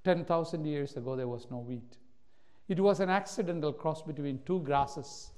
10,000 0.05 0.65
years 0.65 0.97
ago, 0.97 1.17
there 1.17 1.27
was 1.27 1.49
no 1.51 1.59
wheat. 1.59 1.97
It 2.69 2.79
was 2.79 3.01
an 3.01 3.11
accidental 3.11 3.73
cross 3.73 4.03
between 4.03 4.41
two 4.47 4.61
grasses. 4.61 5.33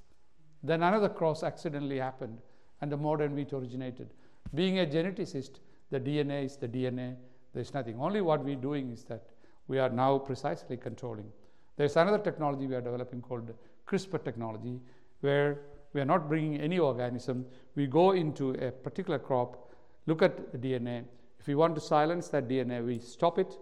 Then 0.62 0.82
another 0.82 1.08
cross 1.08 1.42
accidentally 1.42 1.98
happened, 1.98 2.38
and 2.80 2.92
the 2.92 2.96
modern 2.96 3.34
wheat 3.34 3.52
originated. 3.52 4.12
Being 4.54 4.80
a 4.80 4.86
geneticist, 4.86 5.60
the 5.90 6.00
DNA 6.00 6.44
is 6.44 6.56
the 6.56 6.68
DNA. 6.68 7.16
There's 7.54 7.72
nothing. 7.72 7.98
Only 7.98 8.20
what 8.20 8.44
we're 8.44 8.56
doing 8.56 8.90
is 8.90 9.04
that 9.04 9.28
we 9.68 9.78
are 9.78 9.88
now 9.88 10.18
precisely 10.18 10.76
controlling. 10.76 11.30
There's 11.76 11.96
another 11.96 12.18
technology 12.18 12.66
we 12.66 12.74
are 12.74 12.80
developing 12.80 13.22
called 13.22 13.52
CRISPR 13.88 14.22
technology, 14.24 14.80
where 15.20 15.60
we 15.92 16.00
are 16.00 16.04
not 16.04 16.28
bringing 16.28 16.60
any 16.60 16.78
organism. 16.78 17.46
We 17.74 17.86
go 17.86 18.12
into 18.12 18.50
a 18.50 18.70
particular 18.70 19.18
crop, 19.18 19.72
look 20.06 20.22
at 20.22 20.52
the 20.52 20.58
DNA. 20.58 21.04
If 21.40 21.46
we 21.46 21.54
want 21.54 21.74
to 21.76 21.80
silence 21.80 22.28
that 22.28 22.48
DNA, 22.48 22.84
we 22.84 22.98
stop 22.98 23.38
it, 23.38 23.56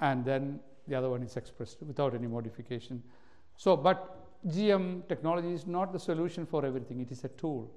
and 0.00 0.24
then 0.24 0.60
the 0.88 0.94
other 0.94 1.08
one 1.08 1.22
is 1.22 1.36
expressed 1.36 1.82
without 1.82 2.14
any 2.14 2.26
modification. 2.26 3.02
So, 3.56 3.76
but 3.76 4.16
GM 4.48 5.06
technology 5.08 5.52
is 5.52 5.66
not 5.66 5.92
the 5.92 5.98
solution 5.98 6.46
for 6.46 6.64
everything, 6.64 7.00
it 7.00 7.12
is 7.12 7.24
a 7.24 7.28
tool. 7.28 7.70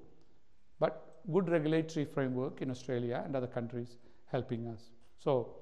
But 0.80 1.20
good 1.32 1.48
regulatory 1.48 2.04
framework 2.04 2.60
in 2.62 2.70
Australia 2.70 3.22
and 3.24 3.36
other 3.36 3.46
countries 3.46 3.96
helping 4.26 4.66
us. 4.66 4.90
So, 5.18 5.56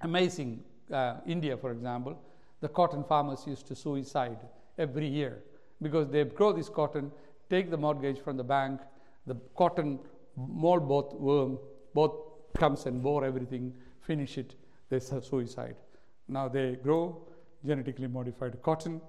amazing. 0.00 0.62
Uh, 0.92 1.16
India, 1.26 1.56
for 1.56 1.72
example, 1.72 2.16
the 2.60 2.68
cotton 2.68 3.02
farmers 3.04 3.44
used 3.46 3.66
to 3.66 3.74
suicide 3.74 4.38
every 4.78 5.06
year 5.06 5.42
because 5.82 6.08
they 6.08 6.24
grow 6.24 6.52
this 6.52 6.68
cotton, 6.68 7.10
take 7.50 7.70
the 7.70 7.76
mortgage 7.76 8.20
from 8.20 8.36
the 8.36 8.44
bank, 8.44 8.80
the 9.26 9.36
cotton 9.56 9.98
mold 10.36 10.88
bollworm, 10.88 11.58
both 11.94 12.14
comes 12.56 12.86
and 12.86 13.02
bore 13.02 13.24
everything, 13.24 13.74
finish 14.00 14.38
it, 14.38 14.54
they 14.88 15.00
suicide. 15.00 15.76
Now 16.28 16.48
they 16.48 16.76
grow 16.76 17.26
genetically 17.64 18.06
modified 18.06 18.60
cotton 18.62 19.00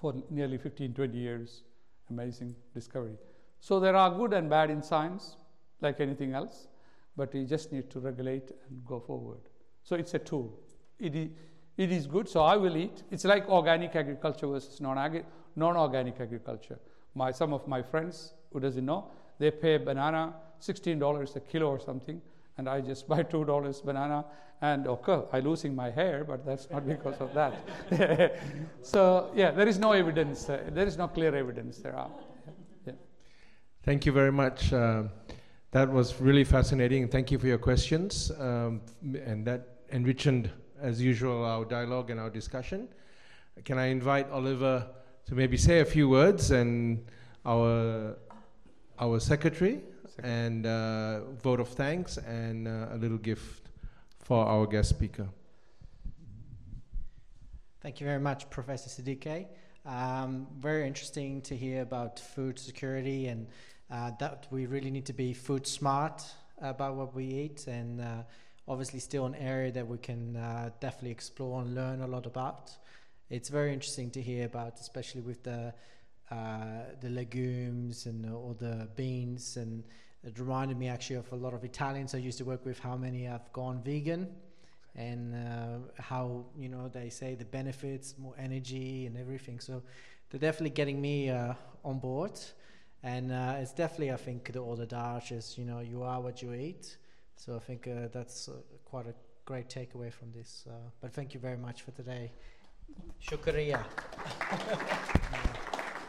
for 0.00 0.14
nearly 0.30 0.58
15, 0.58 0.94
20 0.94 1.18
years. 1.18 1.62
Amazing 2.10 2.54
discovery. 2.74 3.16
So 3.60 3.80
there 3.80 3.96
are 3.96 4.10
good 4.10 4.34
and 4.34 4.50
bad 4.50 4.70
in 4.70 4.82
science, 4.82 5.36
like 5.80 6.00
anything 6.00 6.34
else, 6.34 6.68
but 7.16 7.32
we 7.32 7.44
just 7.44 7.72
need 7.72 7.90
to 7.90 8.00
regulate 8.00 8.50
and 8.68 8.84
go 8.84 9.00
forward. 9.00 9.40
So 9.82 9.96
it's 9.96 10.12
a 10.14 10.18
tool. 10.18 10.58
It 10.98 11.14
is, 11.14 11.30
it 11.76 11.90
is 11.90 12.06
good, 12.06 12.28
so 12.28 12.42
I 12.42 12.56
will 12.56 12.76
eat. 12.76 13.02
It's 13.10 13.24
like 13.24 13.48
organic 13.48 13.96
agriculture 13.96 14.46
versus 14.46 14.80
non 14.80 15.22
non-organic 15.56 16.20
agriculture. 16.20 16.78
My, 17.14 17.30
some 17.30 17.52
of 17.52 17.66
my 17.68 17.82
friends 17.82 18.34
who 18.52 18.60
doesn't 18.60 18.84
know, 18.84 19.10
they 19.38 19.50
pay 19.50 19.76
banana 19.76 20.34
$16 20.60 21.36
a 21.36 21.40
kilo 21.40 21.66
or 21.68 21.78
something, 21.78 22.20
and 22.58 22.68
I 22.68 22.80
just 22.80 23.08
buy 23.12 23.22
$2 23.22 23.84
banana, 23.84 24.24
and 24.60 24.86
okay, 24.86 25.20
I'm 25.32 25.44
losing 25.44 25.74
my 25.74 25.90
hair, 25.90 26.24
but 26.24 26.46
that's 26.46 26.70
not 26.70 26.86
because 26.86 27.16
of 27.20 27.34
that. 27.34 28.38
so, 28.82 29.30
yeah, 29.34 29.50
there 29.50 29.68
is 29.68 29.78
no 29.78 29.92
evidence, 29.92 30.48
uh, 30.48 30.62
there 30.70 30.86
is 30.86 30.96
no 30.96 31.08
clear 31.08 31.34
evidence 31.34 31.78
there 31.78 31.96
are. 31.96 32.10
Yeah. 32.86 32.92
Thank 33.82 34.06
you 34.06 34.12
very 34.12 34.32
much. 34.32 34.72
Uh, 34.72 35.04
that 35.72 35.90
was 35.90 36.20
really 36.20 36.44
fascinating. 36.44 37.08
Thank 37.08 37.30
you 37.30 37.38
for 37.38 37.48
your 37.48 37.58
questions, 37.58 38.30
um, 38.38 38.80
and 39.02 39.44
that 39.46 39.80
enriched, 39.92 40.48
as 40.84 41.00
usual, 41.00 41.44
our 41.44 41.64
dialogue 41.64 42.10
and 42.10 42.20
our 42.20 42.30
discussion. 42.30 42.88
Can 43.64 43.78
I 43.78 43.86
invite 43.86 44.30
Oliver 44.30 44.86
to 45.26 45.34
maybe 45.34 45.56
say 45.56 45.80
a 45.80 45.84
few 45.84 46.08
words 46.08 46.50
and 46.50 47.04
our 47.46 48.16
our 48.98 49.18
secretary 49.18 49.80
and 50.22 50.66
uh, 50.66 51.20
vote 51.42 51.60
of 51.60 51.68
thanks 51.68 52.18
and 52.18 52.68
uh, 52.68 52.88
a 52.92 52.96
little 52.96 53.18
gift 53.18 53.70
for 54.20 54.46
our 54.46 54.66
guest 54.66 54.90
speaker. 54.90 55.26
Thank 57.80 58.00
you 58.00 58.06
very 58.06 58.20
much, 58.20 58.48
Professor 58.50 58.88
Siddique. 58.88 59.46
Um, 59.84 60.46
very 60.60 60.86
interesting 60.86 61.42
to 61.42 61.56
hear 61.56 61.82
about 61.82 62.20
food 62.20 62.58
security 62.58 63.26
and 63.26 63.48
uh, 63.90 64.12
that 64.20 64.46
we 64.50 64.66
really 64.66 64.90
need 64.90 65.06
to 65.06 65.12
be 65.12 65.34
food 65.34 65.66
smart 65.66 66.22
about 66.62 66.94
what 66.94 67.14
we 67.14 67.24
eat 67.24 67.66
and 67.66 68.00
uh, 68.00 68.22
obviously 68.66 69.00
still 69.00 69.26
an 69.26 69.34
area 69.34 69.70
that 69.72 69.86
we 69.86 69.98
can 69.98 70.36
uh, 70.36 70.70
definitely 70.80 71.10
explore 71.10 71.60
and 71.60 71.74
learn 71.74 72.00
a 72.00 72.06
lot 72.06 72.26
about. 72.26 72.70
It's 73.30 73.48
very 73.48 73.72
interesting 73.72 74.10
to 74.12 74.22
hear 74.22 74.46
about, 74.46 74.80
especially 74.80 75.22
with 75.22 75.42
the 75.42 75.74
uh, 76.30 76.84
the 77.00 77.10
legumes 77.10 78.06
and 78.06 78.24
all 78.32 78.56
the 78.58 78.88
beans 78.96 79.58
and 79.58 79.84
it 80.26 80.38
reminded 80.38 80.78
me 80.78 80.88
actually 80.88 81.16
of 81.16 81.30
a 81.32 81.36
lot 81.36 81.52
of 81.52 81.64
Italians 81.64 82.14
I 82.14 82.18
used 82.18 82.38
to 82.38 82.44
work 82.44 82.64
with 82.64 82.78
how 82.78 82.96
many 82.96 83.24
have 83.24 83.52
gone 83.52 83.82
vegan 83.84 84.28
and 84.96 85.34
uh, 85.34 86.02
how 86.02 86.46
you 86.56 86.70
know 86.70 86.88
they 86.88 87.10
say 87.10 87.34
the 87.34 87.44
benefits 87.44 88.14
more 88.18 88.34
energy 88.38 89.06
and 89.06 89.18
everything. 89.18 89.60
So 89.60 89.82
they're 90.30 90.40
definitely 90.40 90.70
getting 90.70 91.00
me 91.00 91.28
uh, 91.28 91.54
on 91.84 91.98
board. 91.98 92.40
And 93.02 93.30
uh, 93.30 93.56
it's 93.58 93.72
definitely 93.72 94.12
I 94.12 94.16
think 94.16 94.50
the 94.50 94.60
older 94.60 94.84
adage 94.90 95.32
is 95.32 95.58
you 95.58 95.66
know 95.66 95.80
you 95.80 96.02
are 96.02 96.20
what 96.22 96.40
you 96.40 96.54
eat 96.54 96.96
so 97.36 97.56
I 97.56 97.58
think 97.58 97.88
uh, 97.88 98.08
that's 98.12 98.48
uh, 98.48 98.52
quite 98.84 99.06
a 99.06 99.14
great 99.44 99.68
takeaway 99.68 100.12
from 100.12 100.32
this 100.32 100.66
uh, 100.68 100.72
but 101.00 101.12
thank 101.12 101.34
you 101.34 101.40
very 101.40 101.58
much 101.58 101.82
for 101.82 101.90
today 101.92 102.32
shukriya 103.22 103.84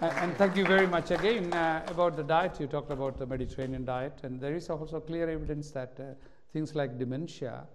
And 0.02 0.36
thank 0.36 0.58
you 0.58 0.66
very 0.66 0.88
much 0.88 1.12
again 1.12 1.54
uh, 1.54 1.82
about 1.88 2.18
the 2.18 2.24
diet. 2.24 2.60
You 2.60 2.68
talked 2.68 2.92
about 2.92 3.18
the 3.18 3.26
Mediterranean 3.26 3.86
diet, 3.86 4.20
and 4.24 4.42
there 4.42 4.54
is 4.54 4.70
also 4.70 5.00
clear 5.00 5.30
evidence 5.30 5.72
that 5.72 5.98
uh, 5.98 6.04
things 6.52 6.76
like 6.76 7.00
dementia 7.00 7.66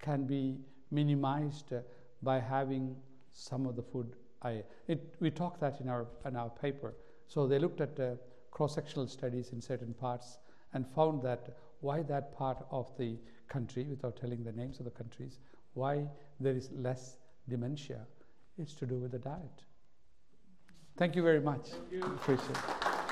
can 0.00 0.26
be 0.26 0.58
minimized 0.90 1.72
uh, 1.72 1.78
by 2.20 2.40
having 2.40 2.96
some 3.32 3.64
of 3.64 3.76
the 3.76 3.82
food. 3.82 4.16
I 4.42 4.64
it, 4.88 5.14
we 5.20 5.30
talked 5.30 5.60
that 5.60 5.80
in 5.80 5.88
our 5.88 6.06
in 6.26 6.34
our 6.34 6.50
paper. 6.50 6.94
So 7.28 7.46
they 7.46 7.60
looked 7.60 7.80
at 7.80 8.00
uh, 8.00 8.16
cross-sectional 8.50 9.06
studies 9.06 9.50
in 9.52 9.60
certain 9.60 9.94
parts 9.94 10.38
and 10.74 10.84
found 10.84 11.22
that 11.22 11.56
why 11.80 12.02
that 12.02 12.36
part 12.36 12.64
of 12.70 12.90
the 12.98 13.16
country, 13.48 13.84
without 13.84 14.16
telling 14.16 14.44
the 14.44 14.52
names 14.52 14.78
of 14.78 14.84
the 14.84 14.90
countries, 14.90 15.38
why 15.74 16.06
there 16.40 16.54
is 16.54 16.70
less 16.72 17.16
dementia, 17.48 18.00
it's 18.58 18.74
to 18.74 18.86
do 18.86 18.96
with 18.96 19.12
the 19.12 19.18
diet. 19.18 19.62
Thank 20.96 21.14
you 21.16 21.22
very 21.22 21.40
much. 21.40 21.68
Thank 21.68 21.92
you. 21.92 22.02
Appreciate 22.02 22.50
it. 22.50 23.07